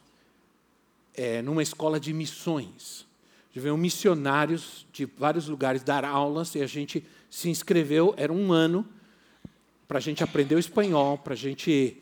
é, 1.15 1.43
numa 1.43 1.63
escola 1.63 1.99
de 1.99 2.13
missões. 2.13 3.09
Veio 3.59 3.77
missionários 3.77 4.87
de 4.93 5.05
vários 5.05 5.49
lugares 5.49 5.83
dar 5.83 6.05
aulas 6.05 6.55
e 6.55 6.63
a 6.63 6.67
gente 6.67 7.05
se 7.29 7.51
inscreveu, 7.51 8.15
era 8.17 8.33
um 8.33 8.53
ano, 8.53 8.87
para 9.89 9.97
a 9.97 10.01
gente 10.01 10.23
aprender 10.23 10.55
o 10.55 10.59
espanhol, 10.59 11.17
para 11.17 11.35
gente, 11.35 11.97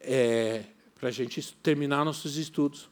é, 0.00 0.64
a 1.00 1.10
gente 1.12 1.54
terminar 1.62 2.04
nossos 2.04 2.36
estudos. 2.36 2.90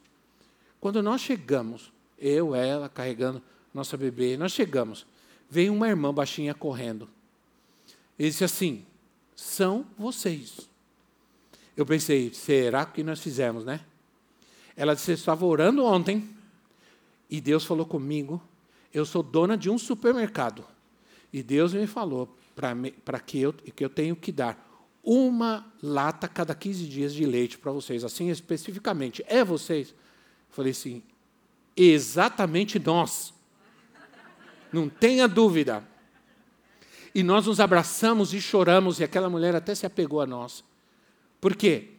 Quando 0.79 1.03
nós 1.03 1.19
chegamos, 1.19 1.91
eu, 2.17 2.55
ela, 2.55 2.87
carregando 2.87 3.43
nossa 3.73 3.97
bebê, 3.97 4.37
nós 4.37 4.53
chegamos, 4.53 5.05
veio 5.49 5.73
uma 5.73 5.89
irmã 5.89 6.13
baixinha 6.13 6.53
correndo. 6.53 7.09
Ele 8.17 8.29
disse 8.29 8.45
assim: 8.45 8.85
são 9.35 9.85
vocês. 9.97 10.69
Eu 11.75 11.85
pensei, 11.85 12.33
será 12.33 12.85
que 12.85 13.03
nós 13.03 13.19
fizemos, 13.19 13.65
né? 13.65 13.81
Ela 14.77 14.95
disse: 14.95 15.11
estava 15.11 15.45
orando 15.45 15.83
ontem 15.83 16.27
e 17.29 17.41
Deus 17.41 17.65
falou 17.65 17.85
comigo. 17.85 18.41
Eu 18.93 19.05
sou 19.05 19.21
dona 19.21 19.57
de 19.57 19.69
um 19.69 19.77
supermercado. 19.77 20.65
E 21.33 21.43
Deus 21.43 21.73
me 21.73 21.85
falou 21.85 22.33
para 23.05 23.19
que 23.19 23.39
eu, 23.39 23.53
que 23.53 23.85
eu 23.85 23.89
tenho 23.89 24.15
que 24.15 24.31
dar 24.31 24.65
uma 25.03 25.71
lata 25.81 26.27
cada 26.27 26.53
15 26.53 26.85
dias 26.85 27.13
de 27.13 27.25
leite 27.25 27.57
para 27.57 27.71
vocês, 27.71 28.03
assim 28.03 28.29
especificamente. 28.29 29.23
É 29.27 29.43
vocês? 29.43 29.93
falei 30.49 30.71
assim: 30.71 31.03
exatamente 31.75 32.79
nós. 32.79 33.33
Não 34.73 34.89
tenha 34.89 35.27
dúvida. 35.27 35.87
E 37.13 37.23
nós 37.23 37.45
nos 37.45 37.59
abraçamos 37.59 38.33
e 38.33 38.41
choramos, 38.41 38.99
e 38.99 39.03
aquela 39.03 39.29
mulher 39.29 39.55
até 39.55 39.73
se 39.73 39.85
apegou 39.85 40.19
a 40.19 40.25
nós. 40.25 40.63
Por 41.39 41.55
quê? 41.55 41.91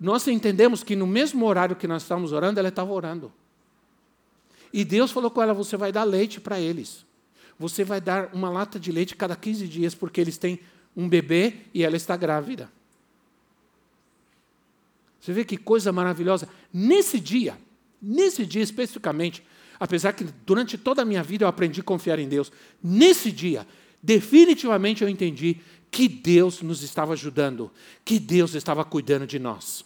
nós 0.00 0.26
entendemos 0.26 0.82
que 0.82 0.96
no 0.96 1.06
mesmo 1.06 1.44
horário 1.44 1.76
que 1.76 1.86
nós 1.86 2.02
estávamos 2.02 2.32
orando, 2.32 2.58
ela 2.58 2.70
estava 2.70 2.90
orando. 2.90 3.30
E 4.72 4.82
Deus 4.82 5.10
falou 5.10 5.30
com 5.30 5.42
ela: 5.42 5.52
você 5.52 5.76
vai 5.76 5.92
dar 5.92 6.04
leite 6.04 6.40
para 6.40 6.58
eles. 6.58 7.04
Você 7.60 7.84
vai 7.84 8.00
dar 8.00 8.30
uma 8.32 8.48
lata 8.48 8.80
de 8.80 8.90
leite 8.90 9.14
cada 9.14 9.36
15 9.36 9.68
dias, 9.68 9.94
porque 9.94 10.18
eles 10.18 10.38
têm 10.38 10.60
um 10.96 11.06
bebê 11.06 11.56
e 11.74 11.84
ela 11.84 11.94
está 11.94 12.16
grávida. 12.16 12.72
Você 15.20 15.30
vê 15.34 15.44
que 15.44 15.58
coisa 15.58 15.92
maravilhosa. 15.92 16.48
Nesse 16.72 17.20
dia, 17.20 17.58
nesse 18.00 18.46
dia 18.46 18.62
especificamente, 18.62 19.44
apesar 19.78 20.14
que 20.14 20.24
durante 20.46 20.78
toda 20.78 21.02
a 21.02 21.04
minha 21.04 21.22
vida 21.22 21.44
eu 21.44 21.48
aprendi 21.48 21.82
a 21.82 21.84
confiar 21.84 22.18
em 22.18 22.26
Deus, 22.26 22.50
nesse 22.82 23.30
dia, 23.30 23.66
definitivamente 24.02 25.02
eu 25.02 25.08
entendi 25.10 25.58
que 25.90 26.08
Deus 26.08 26.62
nos 26.62 26.82
estava 26.82 27.12
ajudando, 27.12 27.70
que 28.06 28.18
Deus 28.18 28.54
estava 28.54 28.86
cuidando 28.86 29.26
de 29.26 29.38
nós. 29.38 29.84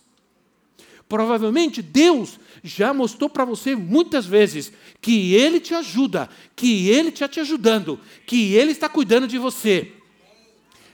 Provavelmente 1.08 1.82
Deus 1.82 2.38
já 2.62 2.94
mostrou 2.94 3.28
para 3.28 3.44
você 3.44 3.76
muitas 3.76 4.24
vezes 4.24 4.72
que 5.00 5.34
Ele 5.34 5.60
te 5.60 5.74
ajuda, 5.74 6.28
que 6.56 6.88
Ele 6.88 7.10
está 7.10 7.28
te 7.28 7.40
ajudando, 7.40 8.00
que 8.26 8.54
Ele 8.54 8.72
está 8.72 8.88
cuidando 8.88 9.28
de 9.28 9.38
você. 9.38 9.92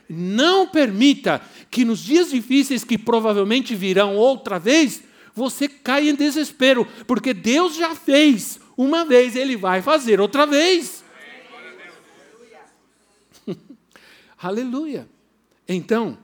Não 0.09 0.67
permita 0.67 1.41
que 1.69 1.85
nos 1.85 1.99
dias 1.99 2.31
difíceis 2.31 2.83
que 2.83 2.97
provavelmente 2.97 3.73
virão 3.73 4.17
outra 4.17 4.59
vez, 4.59 5.01
você 5.33 5.69
caia 5.69 6.09
em 6.09 6.15
desespero, 6.15 6.85
porque 7.07 7.33
Deus 7.33 7.75
já 7.75 7.95
fez 7.95 8.59
uma 8.75 9.05
vez, 9.05 9.37
Ele 9.37 9.55
vai 9.55 9.81
fazer 9.81 10.19
outra 10.19 10.45
vez. 10.45 11.05
Aleluia. 14.37 15.07
Então, 15.65 16.17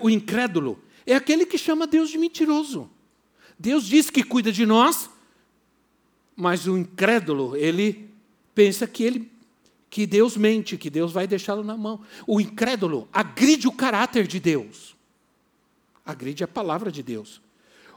o 0.00 0.10
incrédulo 0.10 0.78
é 1.06 1.14
aquele 1.14 1.46
que 1.46 1.56
chama 1.56 1.86
Deus 1.86 2.10
de 2.10 2.18
mentiroso. 2.18 2.90
Deus 3.58 3.84
diz 3.84 4.10
que 4.10 4.22
cuida 4.22 4.50
de 4.50 4.66
nós, 4.66 5.08
mas 6.34 6.66
o 6.66 6.76
incrédulo, 6.76 7.56
ele 7.56 8.10
pensa 8.54 8.86
que 8.86 9.04
ele 9.04 9.36
que 9.88 10.06
Deus 10.06 10.36
mente, 10.36 10.76
que 10.76 10.90
Deus 10.90 11.12
vai 11.12 11.26
deixá-lo 11.26 11.64
na 11.64 11.76
mão. 11.76 12.00
O 12.26 12.38
incrédulo 12.40 13.08
agride 13.12 13.66
o 13.66 13.72
caráter 13.72 14.26
de 14.26 14.38
Deus. 14.38 14.94
Agride 16.04 16.44
a 16.44 16.48
palavra 16.48 16.92
de 16.92 17.02
Deus. 17.02 17.40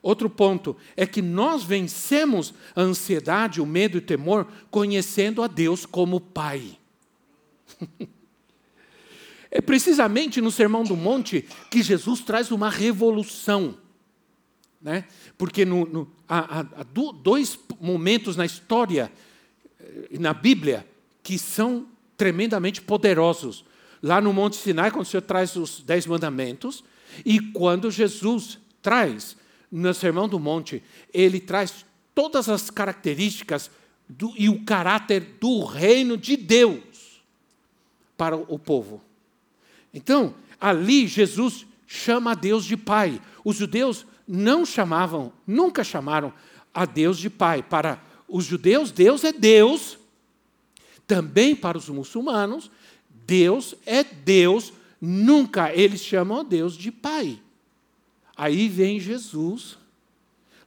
Outro 0.01 0.29
ponto 0.29 0.77
é 0.95 1.05
que 1.05 1.21
nós 1.21 1.63
vencemos 1.63 2.53
a 2.73 2.81
ansiedade, 2.81 3.59
o 3.59 3.65
medo 3.65 3.97
e 3.97 3.99
o 3.99 4.05
temor 4.05 4.47
conhecendo 4.71 5.43
a 5.43 5.47
Deus 5.47 5.85
como 5.85 6.21
Pai. 6.21 6.77
É 9.51 9.61
precisamente 9.61 10.41
no 10.41 10.51
Sermão 10.51 10.83
do 10.83 10.95
Monte 10.95 11.45
que 11.69 11.81
Jesus 11.81 12.21
traz 12.21 12.51
uma 12.51 12.69
revolução. 12.69 13.77
Né? 14.81 15.05
Porque 15.37 15.65
no, 15.65 15.85
no, 15.85 16.11
há, 16.27 16.59
há, 16.59 16.83
dois 17.21 17.59
momentos 17.79 18.35
na 18.35 18.45
história, 18.45 19.11
eh, 19.79 20.19
na 20.19 20.33
Bíblia, 20.33 20.87
que 21.23 21.37
são 21.37 21.87
tremendamente 22.15 22.81
poderosos. 22.81 23.65
Lá 24.01 24.21
no 24.21 24.31
Monte 24.31 24.55
Sinai, 24.55 24.91
quando 24.91 25.05
o 25.05 25.09
Senhor 25.09 25.23
traz 25.23 25.55
os 25.55 25.81
Dez 25.81 26.05
Mandamentos, 26.05 26.83
e 27.25 27.39
quando 27.39 27.91
Jesus 27.91 28.59
traz, 28.81 29.35
no 29.71 29.93
Sermão 29.93 30.27
do 30.27 30.39
Monte, 30.39 30.81
ele 31.13 31.39
traz 31.39 31.85
todas 32.15 32.49
as 32.49 32.69
características 32.69 33.69
do, 34.07 34.33
e 34.37 34.49
o 34.49 34.63
caráter 34.63 35.37
do 35.39 35.63
reino 35.63 36.17
de 36.17 36.35
Deus 36.35 37.21
para 38.17 38.35
o 38.35 38.57
povo. 38.57 39.01
Então, 39.93 40.35
ali 40.59 41.07
Jesus 41.07 41.65
chama 41.87 42.31
a 42.31 42.35
Deus 42.35 42.65
de 42.65 42.77
Pai. 42.77 43.21
Os 43.43 43.57
judeus 43.57 44.05
não 44.27 44.65
chamavam, 44.65 45.33
nunca 45.45 45.83
chamaram 45.83 46.31
a 46.73 46.85
Deus 46.85 47.17
de 47.17 47.29
Pai. 47.29 47.63
Para 47.63 48.01
os 48.27 48.45
judeus, 48.45 48.91
Deus 48.91 49.23
é 49.23 49.33
Deus. 49.33 49.97
Também 51.07 51.55
para 51.55 51.77
os 51.77 51.89
muçulmanos, 51.89 52.69
Deus 53.25 53.73
é 53.85 54.03
Deus. 54.03 54.71
Nunca 55.01 55.73
eles 55.73 56.01
chamam 56.01 56.41
a 56.41 56.43
Deus 56.43 56.77
de 56.77 56.91
Pai. 56.91 57.41
Aí 58.37 58.69
vem 58.69 58.99
Jesus, 58.99 59.77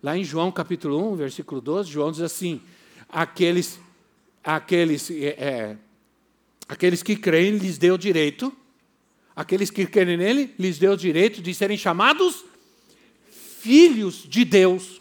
lá 0.03 0.19
em 0.19 0.25
João 0.25 0.51
capítulo 0.51 1.13
1, 1.13 1.17
versículo 1.17 1.61
12, 1.61 1.91
João 1.91 2.11
diz 2.11 2.21
assim: 2.21 2.61
aqueles, 3.09 3.79
aqueles, 4.43 5.11
é, 5.11 5.27
é 5.39 5.77
aqueles 6.69 7.03
que 7.03 7.15
creem 7.15 7.57
lhes 7.57 7.79
deu 7.79 7.97
direito 7.97 8.55
Aqueles 9.35 9.71
que 9.71 9.87
querem 9.87 10.17
nele, 10.17 10.55
lhes 10.59 10.79
deu 10.79 10.93
o 10.93 10.97
direito 10.97 11.41
de 11.41 11.55
serem 11.55 11.77
chamados 11.77 12.45
filhos 13.31 14.25
de 14.29 14.45
Deus. 14.45 15.01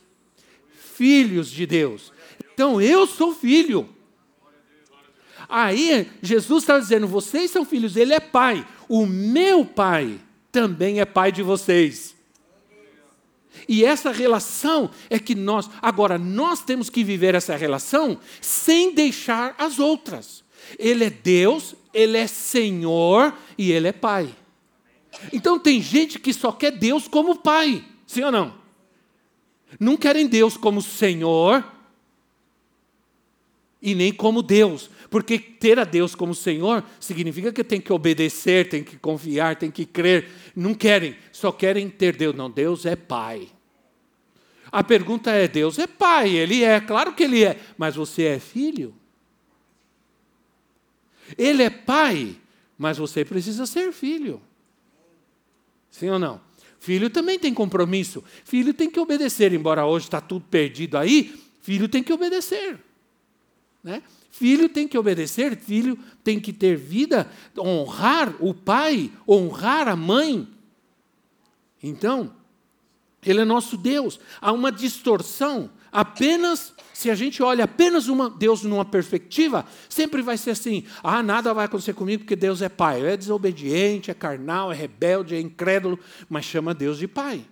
Filhos 0.96 1.50
de 1.50 1.66
Deus. 1.66 2.14
Então 2.54 2.80
eu 2.82 3.08
sou 3.08 3.34
filho. 3.34 3.90
Aí 5.50 6.10
Jesus 6.22 6.64
está 6.64 6.80
dizendo: 6.80 7.08
vocês 7.08 7.50
são 7.52 7.66
filhos, 7.66 7.96
ele 7.96 8.14
é 8.14 8.20
pai. 8.20 8.66
O 8.88 9.06
meu 9.06 9.66
pai 9.66 10.20
também 10.52 11.00
é 11.00 11.06
pai 11.06 11.32
de 11.32 11.42
vocês. 11.42 12.16
E 13.68 13.84
essa 13.84 14.12
relação 14.12 14.90
é 15.10 15.20
que 15.20 15.36
nós, 15.36 15.70
agora, 15.82 16.18
nós 16.18 16.64
temos 16.64 16.90
que 16.90 17.04
viver 17.04 17.36
essa 17.36 17.56
relação 17.56 18.20
sem 18.40 18.94
deixar 18.94 19.56
as 19.58 19.80
outras. 19.80 20.44
Ele 20.78 21.06
é 21.06 21.10
Deus, 21.10 21.76
Ele 21.94 22.18
é 22.18 22.28
Senhor 22.28 23.34
e 23.58 23.72
Ele 23.72 23.88
é 23.88 23.92
Pai. 23.92 24.34
Então 25.32 25.60
tem 25.60 25.82
gente 25.82 26.20
que 26.20 26.34
só 26.34 26.52
quer 26.52 26.72
Deus 26.72 27.08
como 27.08 27.38
pai, 27.38 27.84
sim 28.08 28.24
ou 28.24 28.32
não? 28.32 28.54
Não 29.80 29.98
querem 29.98 30.28
Deus 30.28 30.58
como 30.58 30.82
Senhor 30.82 31.64
e 33.82 33.96
nem 33.96 34.14
como 34.14 34.42
Deus, 34.42 34.90
porque 35.10 35.40
ter 35.40 35.80
a 35.80 35.84
Deus 35.84 36.14
como 36.14 36.36
Senhor 36.36 36.84
significa 37.00 37.52
que 37.52 37.64
tem 37.64 37.82
que 37.82 37.92
obedecer, 37.92 38.70
tem 38.70 38.84
que 38.84 38.98
confiar, 38.98 39.56
tem 39.56 39.72
que 39.72 39.86
crer. 39.86 40.30
Não 40.56 40.74
querem, 40.74 41.16
só 41.32 41.52
querem 41.52 41.90
ter 41.90 42.16
Deus. 42.16 42.36
Não, 42.36 42.50
Deus 42.50 42.86
é 42.86 42.96
Pai. 42.96 43.50
A 44.72 44.84
pergunta 44.84 45.32
é: 45.32 45.48
Deus 45.48 45.80
é 45.80 45.88
Pai? 45.88 46.30
Ele 46.30 46.64
é, 46.64 46.80
claro 46.80 47.14
que 47.14 47.24
Ele 47.24 47.44
é, 47.44 47.60
mas 47.78 47.96
você 47.96 48.24
é 48.24 48.40
filho? 48.40 48.94
Ele 51.38 51.64
é 51.64 51.70
Pai, 51.70 52.36
mas 52.78 52.98
você 52.98 53.24
precisa 53.24 53.66
ser 53.66 53.92
filho. 53.92 54.42
Sim 55.90 56.10
ou 56.10 56.20
não? 56.20 56.42
Filho 56.80 57.10
também 57.10 57.38
tem 57.38 57.54
compromisso. 57.54 58.24
Filho 58.44 58.74
tem 58.74 58.90
que 58.90 59.00
obedecer, 59.00 59.54
embora 59.54 59.86
hoje 59.86 60.06
está 60.06 60.20
tudo 60.20 60.46
perdido 60.50 60.98
aí. 60.98 61.40
Filho 61.62 61.88
tem 61.88 62.02
que 62.02 62.12
obedecer. 62.12 62.80
Né? 63.84 64.02
Filho 64.32 64.70
tem 64.70 64.88
que 64.88 64.98
obedecer, 64.98 65.56
filho 65.58 66.00
tem 66.24 66.40
que 66.40 66.54
ter 66.54 66.76
vida, 66.76 67.30
honrar 67.58 68.34
o 68.40 68.54
pai, 68.54 69.12
honrar 69.28 69.88
a 69.88 69.96
mãe. 69.96 70.48
Então, 71.84 72.34
ele 73.24 73.42
é 73.42 73.46
nosso 73.46 73.78
Deus. 73.78 74.20
Há 74.40 74.52
uma 74.52 74.72
distorção 74.72 75.70
apenas 75.92 76.74
se 77.02 77.10
a 77.10 77.16
gente 77.16 77.42
olha 77.42 77.64
apenas 77.64 78.08
uma 78.08 78.30
Deus 78.30 78.62
numa 78.62 78.86
perspectiva, 78.86 79.66
sempre 79.90 80.22
vai 80.22 80.38
ser 80.38 80.52
assim: 80.52 80.86
ah, 81.02 81.24
nada 81.24 81.52
vai 81.52 81.66
acontecer 81.66 81.94
comigo 81.94 82.24
porque 82.24 82.36
Deus 82.36 82.62
é 82.62 82.70
pai. 82.70 83.04
É 83.04 83.18
desobediente, 83.18 84.12
é 84.12 84.14
carnal, 84.14 84.72
é 84.72 84.76
rebelde, 84.76 85.36
é 85.36 85.40
incrédulo, 85.40 86.00
mas 86.30 86.46
chama 86.46 86.76
Deus 86.76 87.00
de 87.00 87.08
pai. 87.08 87.44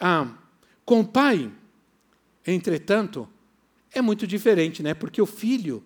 Ah, 0.00 0.26
com 0.84 1.00
o 1.00 1.06
pai, 1.06 1.48
entretanto, 2.44 3.28
é 3.92 4.02
muito 4.02 4.26
diferente, 4.26 4.82
né? 4.82 4.92
Porque 4.92 5.22
o 5.22 5.26
filho, 5.26 5.80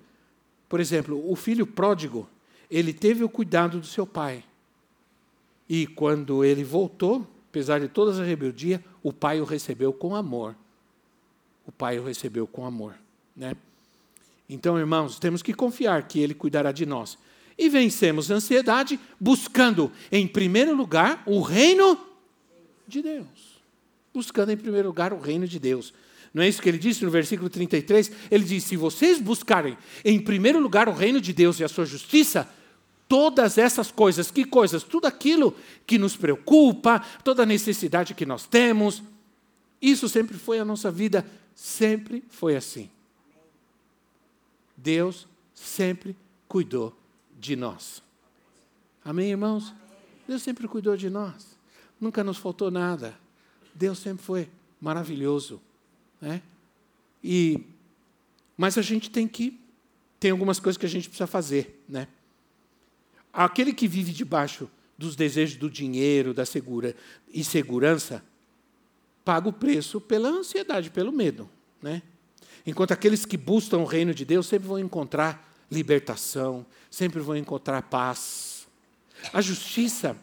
por 0.70 0.80
exemplo, 0.80 1.22
o 1.30 1.36
filho 1.36 1.66
pródigo, 1.66 2.26
ele 2.70 2.94
teve 2.94 3.22
o 3.22 3.28
cuidado 3.28 3.78
do 3.78 3.86
seu 3.86 4.06
pai. 4.06 4.42
E 5.68 5.86
quando 5.86 6.42
ele 6.42 6.64
voltou, 6.64 7.26
apesar 7.48 7.80
de 7.80 7.88
todas 7.88 8.18
as 8.18 8.26
rebeldias, 8.26 8.80
o 9.02 9.12
pai 9.12 9.40
o 9.40 9.44
recebeu 9.44 9.92
com 9.92 10.14
amor. 10.14 10.54
O 11.66 11.72
pai 11.72 11.98
o 11.98 12.04
recebeu 12.04 12.46
com 12.46 12.64
amor, 12.64 12.94
né? 13.36 13.54
Então, 14.48 14.78
irmãos, 14.78 15.18
temos 15.18 15.42
que 15.42 15.52
confiar 15.52 16.08
que 16.08 16.20
ele 16.20 16.32
cuidará 16.32 16.72
de 16.72 16.86
nós. 16.86 17.18
E 17.58 17.68
vencemos 17.68 18.30
a 18.30 18.36
ansiedade 18.36 18.98
buscando, 19.20 19.92
em 20.10 20.26
primeiro 20.26 20.74
lugar, 20.74 21.22
o 21.26 21.40
reino 21.42 21.98
de 22.86 23.02
Deus. 23.02 23.60
Buscando, 24.14 24.52
em 24.52 24.56
primeiro 24.56 24.88
lugar, 24.88 25.12
o 25.12 25.20
reino 25.20 25.46
de 25.46 25.58
Deus. 25.58 25.92
Não 26.32 26.42
é 26.42 26.48
isso 26.48 26.62
que 26.62 26.68
ele 26.68 26.78
disse 26.78 27.04
no 27.04 27.10
versículo 27.10 27.50
33? 27.50 28.12
Ele 28.30 28.44
diz: 28.44 28.64
Se 28.64 28.76
vocês 28.76 29.20
buscarem 29.20 29.76
em 30.04 30.18
primeiro 30.18 30.60
lugar 30.60 30.88
o 30.88 30.92
reino 30.92 31.20
de 31.20 31.32
Deus 31.32 31.60
e 31.60 31.64
a 31.64 31.68
sua 31.68 31.84
justiça, 31.84 32.48
todas 33.08 33.56
essas 33.56 33.90
coisas, 33.90 34.30
que 34.30 34.44
coisas? 34.44 34.82
Tudo 34.82 35.06
aquilo 35.06 35.56
que 35.86 35.98
nos 35.98 36.16
preocupa, 36.16 37.00
toda 37.24 37.46
necessidade 37.46 38.14
que 38.14 38.26
nós 38.26 38.46
temos, 38.46 39.02
isso 39.80 40.08
sempre 40.08 40.36
foi 40.36 40.58
a 40.58 40.64
nossa 40.64 40.90
vida, 40.90 41.26
sempre 41.54 42.22
foi 42.28 42.54
assim. 42.54 42.90
Deus 44.76 45.26
sempre 45.54 46.14
cuidou 46.46 46.96
de 47.38 47.56
nós. 47.56 48.02
Amém, 49.04 49.30
irmãos? 49.30 49.74
Deus 50.26 50.42
sempre 50.42 50.68
cuidou 50.68 50.96
de 50.96 51.08
nós. 51.08 51.56
Nunca 52.00 52.22
nos 52.22 52.36
faltou 52.36 52.70
nada. 52.70 53.18
Deus 53.74 53.98
sempre 53.98 54.24
foi 54.24 54.48
maravilhoso. 54.80 55.60
Né? 56.20 56.42
E, 57.22 57.64
mas 58.56 58.76
a 58.76 58.82
gente 58.82 59.10
tem 59.10 59.26
que. 59.26 59.58
Tem 60.20 60.32
algumas 60.32 60.58
coisas 60.58 60.76
que 60.76 60.86
a 60.86 60.88
gente 60.88 61.08
precisa 61.08 61.26
fazer. 61.26 61.82
Né? 61.88 62.08
Aquele 63.32 63.72
que 63.72 63.86
vive 63.86 64.12
debaixo 64.12 64.70
dos 64.96 65.14
desejos 65.14 65.56
do 65.56 65.70
dinheiro, 65.70 66.34
da 66.34 66.44
segura 66.44 66.94
e 67.32 67.44
segurança, 67.44 68.24
paga 69.24 69.48
o 69.48 69.52
preço 69.52 70.00
pela 70.00 70.28
ansiedade, 70.28 70.90
pelo 70.90 71.12
medo. 71.12 71.48
Né? 71.80 72.02
Enquanto 72.66 72.92
aqueles 72.92 73.24
que 73.24 73.36
buscam 73.36 73.78
o 73.78 73.84
reino 73.84 74.12
de 74.12 74.24
Deus 74.24 74.46
sempre 74.46 74.66
vão 74.66 74.78
encontrar 74.78 75.48
libertação, 75.70 76.66
sempre 76.90 77.20
vão 77.20 77.36
encontrar 77.36 77.82
paz. 77.82 78.66
A 79.32 79.40
justiça 79.40 80.16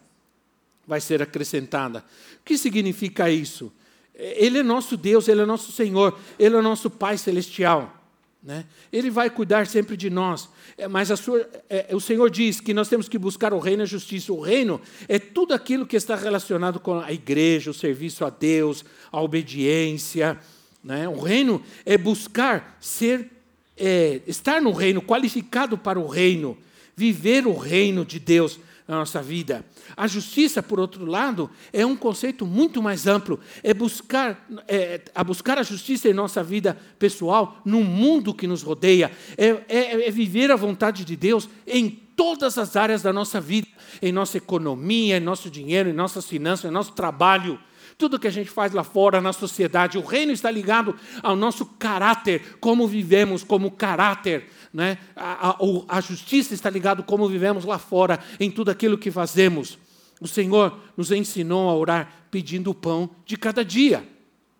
vai 0.85 0.99
ser 0.99 1.21
acrescentada. 1.21 2.03
O 2.39 2.43
que 2.43 2.57
significa 2.57 3.29
isso? 3.29 3.71
Ele 4.13 4.59
é 4.59 4.63
nosso 4.63 4.95
Deus, 4.95 5.27
Ele 5.27 5.41
é 5.41 5.45
nosso 5.45 5.71
Senhor, 5.71 6.17
Ele 6.39 6.55
é 6.55 6.61
nosso 6.61 6.89
Pai 6.89 7.17
Celestial. 7.17 8.04
Né? 8.45 8.63
Ele 8.93 9.09
vai 9.09 9.27
cuidar 9.27 9.65
sempre 9.65 9.97
de 9.97 10.07
nós. 10.07 10.47
É, 10.77 10.87
mas 10.87 11.07
sua, 11.19 11.49
é, 11.67 11.95
o 11.95 11.99
Senhor 11.99 12.29
diz 12.29 12.61
que 12.61 12.75
nós 12.75 12.87
temos 12.87 13.09
que 13.09 13.17
buscar 13.17 13.51
o 13.53 13.59
reino 13.59 13.81
e 13.81 13.85
a 13.85 13.87
justiça. 13.87 14.31
O 14.31 14.39
reino 14.39 14.79
é 15.07 15.17
tudo 15.17 15.51
aquilo 15.51 15.83
que 15.83 15.95
está 15.95 16.15
relacionado 16.15 16.79
com 16.79 16.99
a 16.99 17.11
igreja, 17.11 17.71
o 17.71 17.73
serviço 17.73 18.23
a 18.23 18.29
Deus, 18.29 18.85
a 19.11 19.19
obediência. 19.19 20.39
Né? 20.83 21.09
O 21.09 21.19
reino 21.19 21.59
é 21.83 21.97
buscar 21.97 22.77
ser, 22.79 23.31
é, 23.75 24.21
estar 24.27 24.61
no 24.61 24.71
reino, 24.71 25.01
qualificado 25.01 25.75
para 25.75 25.99
o 25.99 26.05
reino, 26.05 26.55
viver 26.95 27.47
o 27.47 27.57
reino 27.57 28.05
de 28.05 28.19
Deus 28.19 28.59
na 28.87 28.97
nossa 28.97 29.21
vida. 29.21 29.65
A 29.97 30.07
justiça, 30.07 30.61
por 30.61 30.79
outro 30.79 31.05
lado, 31.05 31.49
é 31.73 31.85
um 31.85 31.95
conceito 31.95 32.45
muito 32.45 32.81
mais 32.81 33.07
amplo. 33.07 33.39
É 33.63 33.73
buscar, 33.73 34.47
é, 34.67 35.01
a 35.13 35.23
buscar 35.23 35.57
a 35.57 35.63
justiça 35.63 36.07
em 36.07 36.13
nossa 36.13 36.43
vida 36.43 36.77
pessoal, 36.99 37.61
no 37.65 37.83
mundo 37.83 38.33
que 38.33 38.47
nos 38.47 38.61
rodeia. 38.61 39.11
É, 39.37 39.47
é, 39.67 40.07
é 40.07 40.11
viver 40.11 40.51
a 40.51 40.55
vontade 40.55 41.03
de 41.03 41.15
Deus 41.15 41.49
em 41.65 41.89
todas 42.15 42.57
as 42.57 42.75
áreas 42.75 43.01
da 43.01 43.11
nossa 43.11 43.41
vida, 43.41 43.67
em 44.01 44.11
nossa 44.11 44.37
economia, 44.37 45.17
em 45.17 45.21
nosso 45.21 45.49
dinheiro, 45.49 45.89
em 45.89 45.93
nossas 45.93 46.25
finanças, 46.25 46.69
em 46.69 46.73
nosso 46.73 46.93
trabalho. 46.93 47.59
Tudo 47.97 48.19
que 48.19 48.27
a 48.27 48.31
gente 48.31 48.49
faz 48.49 48.73
lá 48.73 48.83
fora, 48.83 49.21
na 49.21 49.31
sociedade, 49.31 49.97
o 49.97 50.01
reino 50.01 50.33
está 50.33 50.51
ligado 50.51 50.95
ao 51.23 51.35
nosso 51.35 51.65
caráter, 51.65 52.57
como 52.59 52.87
vivemos 52.87 53.43
como 53.43 53.71
caráter. 53.71 54.49
Né? 54.73 54.97
A, 55.15 55.51
a, 55.51 55.57
a 55.87 56.01
justiça 56.01 56.53
está 56.53 56.69
ligada 56.69 57.01
como 57.01 57.27
vivemos 57.29 57.63
lá 57.63 57.79
fora, 57.79 58.19
em 58.37 58.51
tudo 58.51 58.69
aquilo 58.69 58.97
que 58.97 59.09
fazemos. 59.11 59.77
O 60.19 60.27
Senhor 60.27 60.77
nos 60.97 61.11
ensinou 61.11 61.69
a 61.69 61.75
orar 61.75 62.25
pedindo 62.29 62.71
o 62.71 62.75
pão 62.75 63.09
de 63.25 63.37
cada 63.37 63.63
dia, 63.63 64.05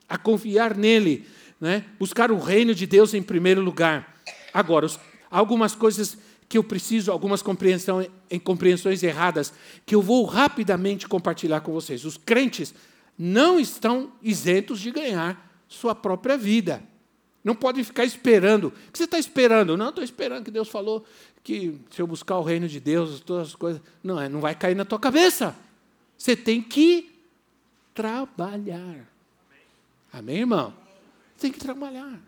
a 0.08 0.18
confiar 0.18 0.76
nele, 0.76 1.28
né? 1.60 1.84
buscar 2.00 2.32
o 2.32 2.40
reino 2.40 2.74
de 2.74 2.86
Deus 2.86 3.14
em 3.14 3.22
primeiro 3.22 3.62
lugar. 3.62 4.16
Agora, 4.54 4.88
algumas 5.30 5.76
coisas 5.76 6.18
que 6.48 6.58
eu 6.58 6.64
preciso, 6.64 7.12
algumas 7.12 7.42
compreensões 7.42 9.04
erradas, 9.04 9.52
que 9.86 9.96
eu 9.96 10.02
vou 10.02 10.24
rapidamente 10.24 11.08
compartilhar 11.08 11.60
com 11.62 11.74
vocês. 11.74 12.06
Os 12.06 12.16
crentes 12.16 12.74
não 13.18 13.60
estão 13.60 14.12
isentos 14.22 14.80
de 14.80 14.92
ganhar 14.92 15.64
sua 15.68 15.96
própria 15.96 16.38
vida. 16.38 16.84
Não 17.44 17.56
pode 17.56 17.84
ficar 17.84 18.04
esperando. 18.04 18.70
O 18.70 18.92
que 18.92 18.98
você 18.98 19.04
está 19.04 19.20
esperando? 19.20 19.78
Não, 19.78 19.90
estou 19.90 20.04
esperando 20.04 20.44
que 20.44 20.52
Deus 20.52 20.68
falou 20.68 21.06
que 21.44 21.80
se 21.92 22.02
eu 22.02 22.08
buscar 22.08 22.40
o 22.40 22.44
reino 22.44 22.68
de 22.68 22.80
Deus, 22.80 23.20
todas 23.20 23.50
as 23.50 23.56
coisas. 23.56 23.82
Não, 24.04 24.20
é, 24.20 24.28
não 24.28 24.42
vai 24.42 24.56
cair 24.56 24.76
na 24.76 24.84
tua 24.84 25.00
cabeça. 25.00 25.56
Você 26.18 26.36
tem 26.36 26.62
que 26.62 27.12
trabalhar. 27.94 29.08
Amém, 30.12 30.40
irmão? 30.40 30.74
Tem 31.38 31.52
que 31.52 31.60
trabalhar. 31.60 32.20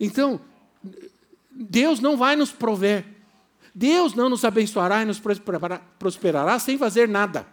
Então, 0.00 0.40
Deus 1.50 2.00
não 2.00 2.16
vai 2.16 2.34
nos 2.34 2.50
prover. 2.50 3.04
Deus 3.74 4.14
não 4.14 4.28
nos 4.28 4.44
abençoará 4.44 5.02
e 5.02 5.04
nos 5.04 5.20
prosperará 5.98 6.58
sem 6.58 6.78
fazer 6.78 7.08
nada. 7.08 7.46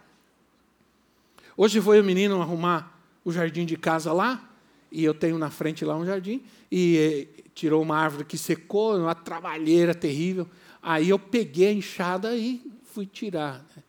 Hoje 1.62 1.78
foi 1.78 2.00
o 2.00 2.04
menino 2.04 2.40
arrumar 2.40 2.98
o 3.22 3.30
jardim 3.30 3.66
de 3.66 3.76
casa 3.76 4.14
lá, 4.14 4.50
e 4.90 5.04
eu 5.04 5.12
tenho 5.12 5.36
na 5.36 5.50
frente 5.50 5.84
lá 5.84 5.94
um 5.94 6.06
jardim, 6.06 6.42
e 6.72 7.28
eh, 7.36 7.42
tirou 7.54 7.82
uma 7.82 7.98
árvore 7.98 8.24
que 8.24 8.38
secou, 8.38 8.96
uma 8.96 9.14
trabalheira 9.14 9.94
terrível. 9.94 10.48
Aí 10.82 11.10
eu 11.10 11.18
peguei 11.18 11.68
a 11.68 11.72
enxada 11.74 12.34
e 12.34 12.62
fui 12.84 13.04
tirar. 13.04 13.62
Né? 13.76 13.82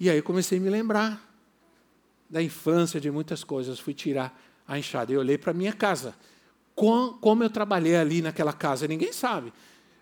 E 0.00 0.08
aí 0.08 0.16
eu 0.16 0.22
comecei 0.22 0.56
a 0.56 0.60
me 0.62 0.70
lembrar 0.70 1.22
da 2.30 2.42
infância, 2.42 2.98
de 2.98 3.10
muitas 3.10 3.44
coisas. 3.44 3.78
Fui 3.78 3.92
tirar 3.92 4.34
a 4.66 4.78
enxada. 4.78 5.12
E 5.12 5.16
olhei 5.18 5.36
para 5.36 5.50
a 5.50 5.54
minha 5.54 5.74
casa. 5.74 6.14
Com, 6.74 7.18
como 7.20 7.44
eu 7.44 7.50
trabalhei 7.50 7.96
ali 7.96 8.22
naquela 8.22 8.54
casa, 8.54 8.88
ninguém 8.88 9.12
sabe. 9.12 9.52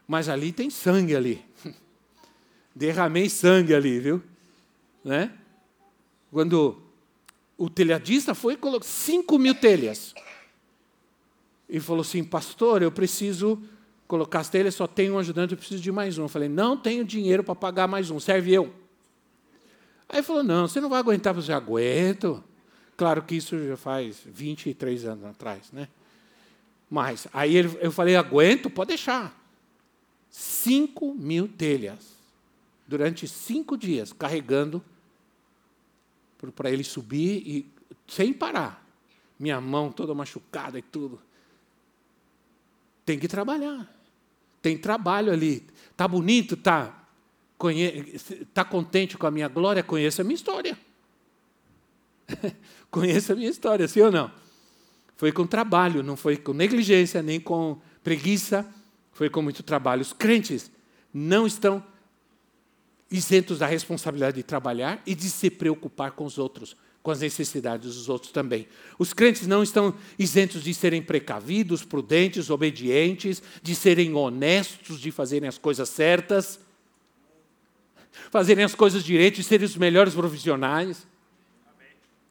Mas 0.06 0.28
ali 0.28 0.52
tem 0.52 0.70
sangue 0.70 1.16
ali. 1.16 1.44
Derramei 2.72 3.28
sangue 3.28 3.74
ali, 3.74 3.98
viu? 3.98 4.22
Né? 5.04 5.32
Quando 6.36 6.76
o 7.56 7.70
telhadista 7.70 8.34
foi 8.34 8.52
e 8.52 8.56
colocou 8.58 8.86
5 8.86 9.38
mil 9.38 9.54
telhas. 9.54 10.14
E 11.66 11.80
falou 11.80 12.02
assim, 12.02 12.22
pastor, 12.22 12.82
eu 12.82 12.92
preciso 12.92 13.58
colocar 14.06 14.40
as 14.40 14.50
telhas, 14.50 14.74
só 14.74 14.86
tenho 14.86 15.14
um 15.14 15.18
ajudante, 15.18 15.54
eu 15.54 15.56
preciso 15.56 15.82
de 15.82 15.90
mais 15.90 16.18
um. 16.18 16.24
Eu 16.24 16.28
falei, 16.28 16.50
não 16.50 16.76
tenho 16.76 17.06
dinheiro 17.06 17.42
para 17.42 17.54
pagar 17.54 17.88
mais 17.88 18.10
um, 18.10 18.20
serve 18.20 18.52
eu. 18.52 18.70
Aí 20.06 20.18
ele 20.18 20.22
falou: 20.24 20.42
Não, 20.42 20.68
você 20.68 20.78
não 20.78 20.90
vai 20.90 20.98
aguentar, 20.98 21.32
você 21.32 21.54
aguento. 21.54 22.44
Claro 22.98 23.22
que 23.22 23.36
isso 23.36 23.66
já 23.66 23.78
faz 23.78 24.20
23 24.26 25.06
anos 25.06 25.24
atrás, 25.24 25.72
né? 25.72 25.88
Mas 26.90 27.26
aí 27.32 27.56
eu 27.80 27.90
falei: 27.90 28.14
Aguento, 28.14 28.68
pode 28.68 28.88
deixar. 28.88 29.34
5 30.28 31.14
mil 31.14 31.48
telhas. 31.48 32.14
Durante 32.86 33.26
cinco 33.26 33.74
dias, 33.74 34.12
carregando 34.12 34.84
para 36.54 36.70
ele 36.70 36.84
subir 36.84 37.42
e 37.46 37.72
sem 38.06 38.32
parar. 38.32 38.84
Minha 39.38 39.60
mão 39.60 39.90
toda 39.90 40.14
machucada 40.14 40.78
e 40.78 40.82
tudo. 40.82 41.20
Tem 43.04 43.18
que 43.18 43.28
trabalhar. 43.28 43.88
Tem 44.62 44.76
trabalho 44.76 45.32
ali. 45.32 45.64
Tá 45.96 46.08
bonito, 46.08 46.56
tá? 46.56 47.06
Conhe... 47.58 48.18
Tá 48.52 48.64
contente 48.64 49.16
com 49.16 49.26
a 49.26 49.30
minha 49.30 49.48
glória? 49.48 49.82
Conheça 49.82 50.22
a 50.22 50.24
minha 50.24 50.34
história. 50.34 50.78
Conheça 52.90 53.32
a 53.32 53.36
minha 53.36 53.50
história, 53.50 53.86
sim 53.86 54.00
ou 54.00 54.10
não? 54.10 54.30
Foi 55.16 55.32
com 55.32 55.46
trabalho, 55.46 56.02
não 56.02 56.16
foi 56.16 56.36
com 56.36 56.52
negligência, 56.52 57.22
nem 57.22 57.40
com 57.40 57.80
preguiça, 58.02 58.66
foi 59.12 59.30
com 59.30 59.40
muito 59.40 59.62
trabalho. 59.62 60.02
Os 60.02 60.12
crentes 60.12 60.70
não 61.12 61.46
estão 61.46 61.82
isentos 63.10 63.58
da 63.58 63.66
responsabilidade 63.66 64.36
de 64.36 64.42
trabalhar 64.42 65.02
e 65.06 65.14
de 65.14 65.30
se 65.30 65.50
preocupar 65.50 66.12
com 66.12 66.24
os 66.24 66.38
outros, 66.38 66.76
com 67.02 67.10
as 67.10 67.20
necessidades 67.20 67.94
dos 67.94 68.08
outros 68.08 68.32
também. 68.32 68.66
Os 68.98 69.12
crentes 69.12 69.46
não 69.46 69.62
estão 69.62 69.94
isentos 70.18 70.62
de 70.62 70.74
serem 70.74 71.00
precavidos, 71.00 71.84
prudentes, 71.84 72.50
obedientes, 72.50 73.42
de 73.62 73.74
serem 73.74 74.14
honestos, 74.14 75.00
de 75.00 75.10
fazerem 75.12 75.48
as 75.48 75.58
coisas 75.58 75.88
certas, 75.88 76.58
fazerem 78.30 78.64
as 78.64 78.74
coisas 78.74 79.04
direito, 79.04 79.42
serem 79.42 79.66
os 79.66 79.76
melhores 79.76 80.14
profissionais. 80.14 81.06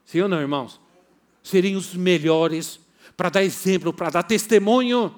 Sim 0.05 0.21
ou 0.21 0.27
não, 0.27 0.41
irmãos? 0.41 0.79
Serem 1.41 1.75
os 1.75 1.93
melhores 1.93 2.79
para 3.15 3.29
dar 3.29 3.43
exemplo, 3.43 3.93
para 3.93 4.09
dar 4.09 4.23
testemunho. 4.23 5.15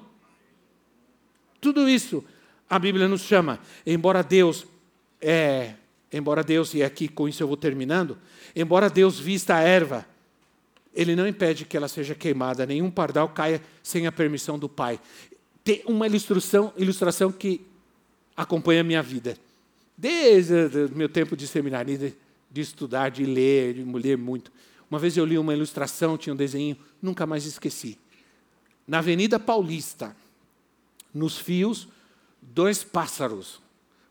Tudo 1.60 1.88
isso 1.88 2.24
a 2.70 2.78
Bíblia 2.78 3.08
nos 3.08 3.22
chama, 3.22 3.58
embora 3.84 4.22
Deus 4.22 4.66
é, 5.20 5.74
embora 6.12 6.42
Deus, 6.42 6.74
e 6.74 6.82
aqui 6.82 7.08
com 7.08 7.28
isso 7.28 7.42
eu 7.42 7.48
vou 7.48 7.56
terminando, 7.56 8.18
embora 8.54 8.88
Deus 8.88 9.18
vista 9.18 9.56
a 9.56 9.60
erva, 9.60 10.06
ele 10.94 11.14
não 11.14 11.26
impede 11.28 11.64
que 11.64 11.76
ela 11.76 11.88
seja 11.88 12.14
queimada, 12.14 12.66
nenhum 12.66 12.90
pardal 12.90 13.28
caia 13.28 13.62
sem 13.82 14.06
a 14.06 14.12
permissão 14.12 14.58
do 14.58 14.68
Pai. 14.68 14.98
Tem 15.62 15.82
uma 15.86 16.06
ilustração, 16.06 16.72
ilustração 16.76 17.30
que 17.30 17.60
acompanha 18.36 18.80
a 18.80 18.84
minha 18.84 19.02
vida. 19.02 19.36
Desde 19.96 20.54
o 20.54 20.96
meu 20.96 21.08
tempo 21.08 21.36
de 21.36 21.46
seminário, 21.46 21.98
de, 21.98 22.14
de 22.50 22.60
estudar, 22.60 23.10
de 23.10 23.24
ler, 23.24 23.74
de 23.74 23.84
ler 23.84 24.16
muito. 24.16 24.50
Uma 24.90 24.98
vez 24.98 25.16
eu 25.16 25.24
li 25.24 25.36
uma 25.36 25.52
ilustração, 25.52 26.16
tinha 26.16 26.32
um 26.32 26.36
desenho, 26.36 26.76
nunca 27.02 27.26
mais 27.26 27.44
esqueci. 27.44 27.98
Na 28.86 28.98
Avenida 28.98 29.38
Paulista, 29.38 30.16
nos 31.12 31.36
fios, 31.36 31.88
dois 32.40 32.82
pássaros 32.82 33.60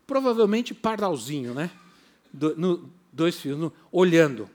provavelmente 0.08 0.72
pardalzinho, 0.72 1.52
né? 1.52 1.70
Do, 2.32 2.56
no, 2.56 2.90
dois 3.12 3.38
fios, 3.38 3.58
no, 3.58 3.72
olhando. 3.92 4.48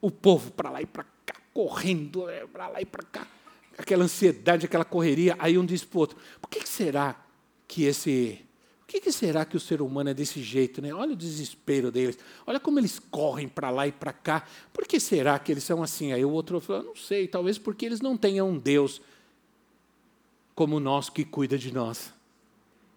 O 0.00 0.10
povo 0.10 0.50
para 0.52 0.70
lá 0.70 0.80
e 0.80 0.86
para 0.86 1.04
cá, 1.26 1.34
correndo 1.52 2.30
é, 2.30 2.46
para 2.46 2.68
lá 2.68 2.80
e 2.80 2.86
para 2.86 3.02
cá. 3.02 3.26
Aquela 3.76 4.04
ansiedade, 4.04 4.64
aquela 4.64 4.84
correria. 4.84 5.36
Aí 5.38 5.58
um 5.58 5.66
diz 5.66 5.84
para 5.84 5.98
o 5.98 6.00
outro: 6.00 6.18
por 6.40 6.48
que, 6.48 6.60
que 6.60 6.68
será 6.68 7.20
que 7.68 7.84
esse. 7.84 8.40
Por 8.80 8.94
que, 8.94 9.00
que 9.00 9.12
será 9.12 9.44
que 9.44 9.56
o 9.56 9.60
ser 9.60 9.82
humano 9.82 10.10
é 10.10 10.14
desse 10.14 10.42
jeito? 10.42 10.80
Né? 10.82 10.92
Olha 10.92 11.12
o 11.12 11.16
desespero 11.16 11.92
deles. 11.92 12.18
Olha 12.44 12.58
como 12.58 12.78
eles 12.80 12.98
correm 12.98 13.48
para 13.48 13.70
lá 13.70 13.86
e 13.86 13.92
para 13.92 14.12
cá. 14.12 14.44
Por 14.72 14.84
que 14.86 14.98
será 14.98 15.38
que 15.38 15.52
eles 15.52 15.62
são 15.62 15.82
assim? 15.82 16.12
Aí 16.12 16.24
o 16.24 16.30
outro 16.30 16.60
falou: 16.60 16.84
não 16.84 16.96
sei, 16.96 17.26
talvez 17.26 17.58
porque 17.58 17.84
eles 17.84 18.00
não 18.00 18.16
tenham 18.16 18.48
um 18.48 18.58
Deus 18.58 19.02
como 20.54 20.78
nosso 20.78 21.12
que 21.12 21.24
cuida 21.24 21.58
de 21.58 21.72
nós 21.72 22.12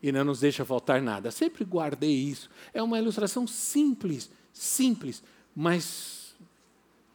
e 0.04 0.12
não 0.12 0.26
nos 0.26 0.42
deixa 0.42 0.66
faltar 0.66 1.02
nada. 1.02 1.32
Sempre 1.32 1.64
guardei 1.64 2.12
isso. 2.14 2.50
É 2.74 2.84
uma 2.84 3.00
ilustração 3.00 3.48
simples, 3.48 4.30
simples, 4.52 5.24
mas 5.56 6.36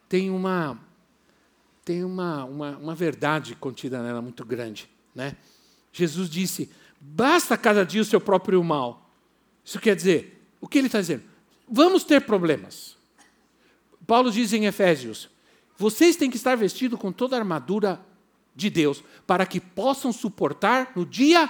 tem 0.08 0.30
uma 0.30 0.80
tem 1.84 2.04
uma, 2.04 2.44
uma, 2.44 2.76
uma 2.76 2.94
verdade 2.94 3.54
contida 3.54 4.02
nela 4.02 4.20
muito 4.20 4.44
grande. 4.44 4.88
Né? 5.14 5.36
Jesus 5.92 6.28
disse: 6.30 6.70
basta 6.98 7.56
cada 7.56 7.84
dia 7.84 8.00
o 8.00 8.06
seu 8.06 8.20
próprio 8.20 8.62
mal. 8.64 9.10
Isso 9.64 9.78
quer 9.78 9.94
dizer, 9.94 10.42
o 10.60 10.66
que 10.66 10.78
ele 10.78 10.86
está 10.86 11.00
dizendo? 11.00 11.24
Vamos 11.70 12.04
ter 12.04 12.22
problemas. 12.22 12.96
Paulo 14.06 14.30
diz 14.30 14.52
em 14.54 14.64
Efésios: 14.64 15.28
vocês 15.76 16.16
têm 16.16 16.30
que 16.30 16.36
estar 16.36 16.56
vestidos 16.56 16.98
com 16.98 17.12
toda 17.12 17.36
a 17.36 17.38
armadura 17.38 18.00
de 18.56 18.70
Deus 18.70 19.04
para 19.26 19.46
que 19.46 19.60
possam 19.60 20.10
suportar 20.10 20.92
no 20.96 21.04
dia 21.04 21.48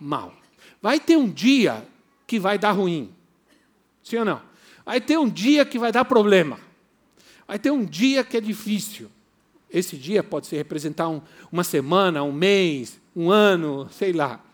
mal. 0.00 0.39
Vai 0.80 0.98
ter 0.98 1.16
um 1.16 1.30
dia 1.30 1.86
que 2.26 2.38
vai 2.38 2.58
dar 2.58 2.72
ruim. 2.72 3.12
Sim 4.02 4.18
ou 4.18 4.24
não? 4.24 4.42
Vai 4.84 5.00
ter 5.00 5.18
um 5.18 5.28
dia 5.28 5.64
que 5.64 5.78
vai 5.78 5.92
dar 5.92 6.04
problema. 6.04 6.58
Vai 7.46 7.58
ter 7.58 7.70
um 7.70 7.84
dia 7.84 8.24
que 8.24 8.36
é 8.36 8.40
difícil. 8.40 9.10
Esse 9.70 9.96
dia 9.96 10.22
pode 10.22 10.46
ser 10.46 10.56
representar 10.56 11.08
um, 11.08 11.20
uma 11.50 11.62
semana, 11.62 12.22
um 12.22 12.32
mês, 12.32 13.00
um 13.14 13.30
ano, 13.30 13.88
sei 13.90 14.12
lá. 14.12 14.44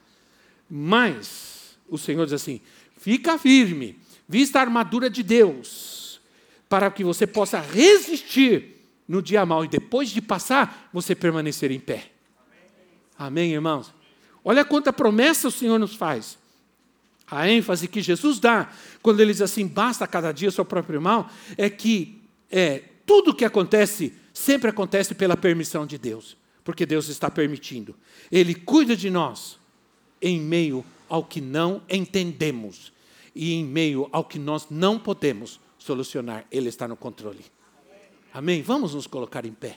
Mas 0.69 1.79
o 1.89 1.97
Senhor 1.97 2.25
diz 2.25 2.35
assim: 2.35 2.61
fica 2.99 3.39
firme, 3.39 3.99
vista 4.29 4.59
a 4.59 4.63
armadura 4.63 5.09
de 5.09 5.23
Deus, 5.23 6.21
para 6.69 6.91
que 6.91 7.05
você 7.05 7.27
possa 7.27 7.61
resistir 7.61 8.77
no 9.09 9.23
dia 9.23 9.47
mau 9.47 9.65
e 9.65 9.69
depois 9.69 10.11
de 10.11 10.21
passar, 10.21 10.91
você 10.93 11.15
permanecer 11.15 11.71
em 11.71 11.81
pé. 11.81 12.11
Amém, 13.19 13.53
irmãos? 13.53 13.95
Olha 14.49 14.65
quanta 14.65 14.93
promessa 14.93 15.49
o 15.49 15.51
Senhor 15.51 15.77
nos 15.77 15.97
faz. 15.97 16.39
A 17.29 17.51
ênfase 17.51 17.89
que 17.89 18.01
Jesus 18.01 18.39
dá, 18.39 18.71
quando 19.03 19.19
ele 19.19 19.33
diz 19.33 19.43
assim, 19.43 19.67
basta 19.67 20.07
cada 20.07 20.31
dia 20.31 20.49
o 20.49 20.53
seu 20.53 20.65
próprio 20.65 21.03
mal, 21.03 21.29
é 21.59 21.69
que 21.69 22.23
é, 22.49 22.85
tudo 23.05 23.33
o 23.33 23.35
que 23.35 23.45
acontece 23.45 24.15
sempre 24.33 24.71
acontece 24.71 25.17
pela 25.17 25.37
permissão 25.37 25.85
de 25.85 25.99
Deus, 25.99 26.37
porque 26.63 26.87
Deus 26.87 27.09
está 27.09 27.29
permitindo. 27.29 27.93
Ele 28.31 28.55
cuida 28.55 28.97
de 28.97 29.11
nós 29.11 29.59
em 30.23 30.41
meio 30.41 30.87
ao 31.09 31.25
que 31.25 31.41
não 31.41 31.83
entendemos 31.91 32.93
e 33.35 33.53
em 33.53 33.65
meio 33.65 34.09
ao 34.13 34.23
que 34.23 34.39
nós 34.39 34.69
não 34.71 34.97
podemos 34.97 35.59
solucionar. 35.77 36.47
Ele 36.53 36.69
está 36.69 36.87
no 36.87 36.97
controle. 36.97 37.45
Amém? 38.33 38.63
Vamos 38.63 38.95
nos 38.95 39.09
colocar 39.09 39.45
em 39.45 39.53
pé. 39.53 39.77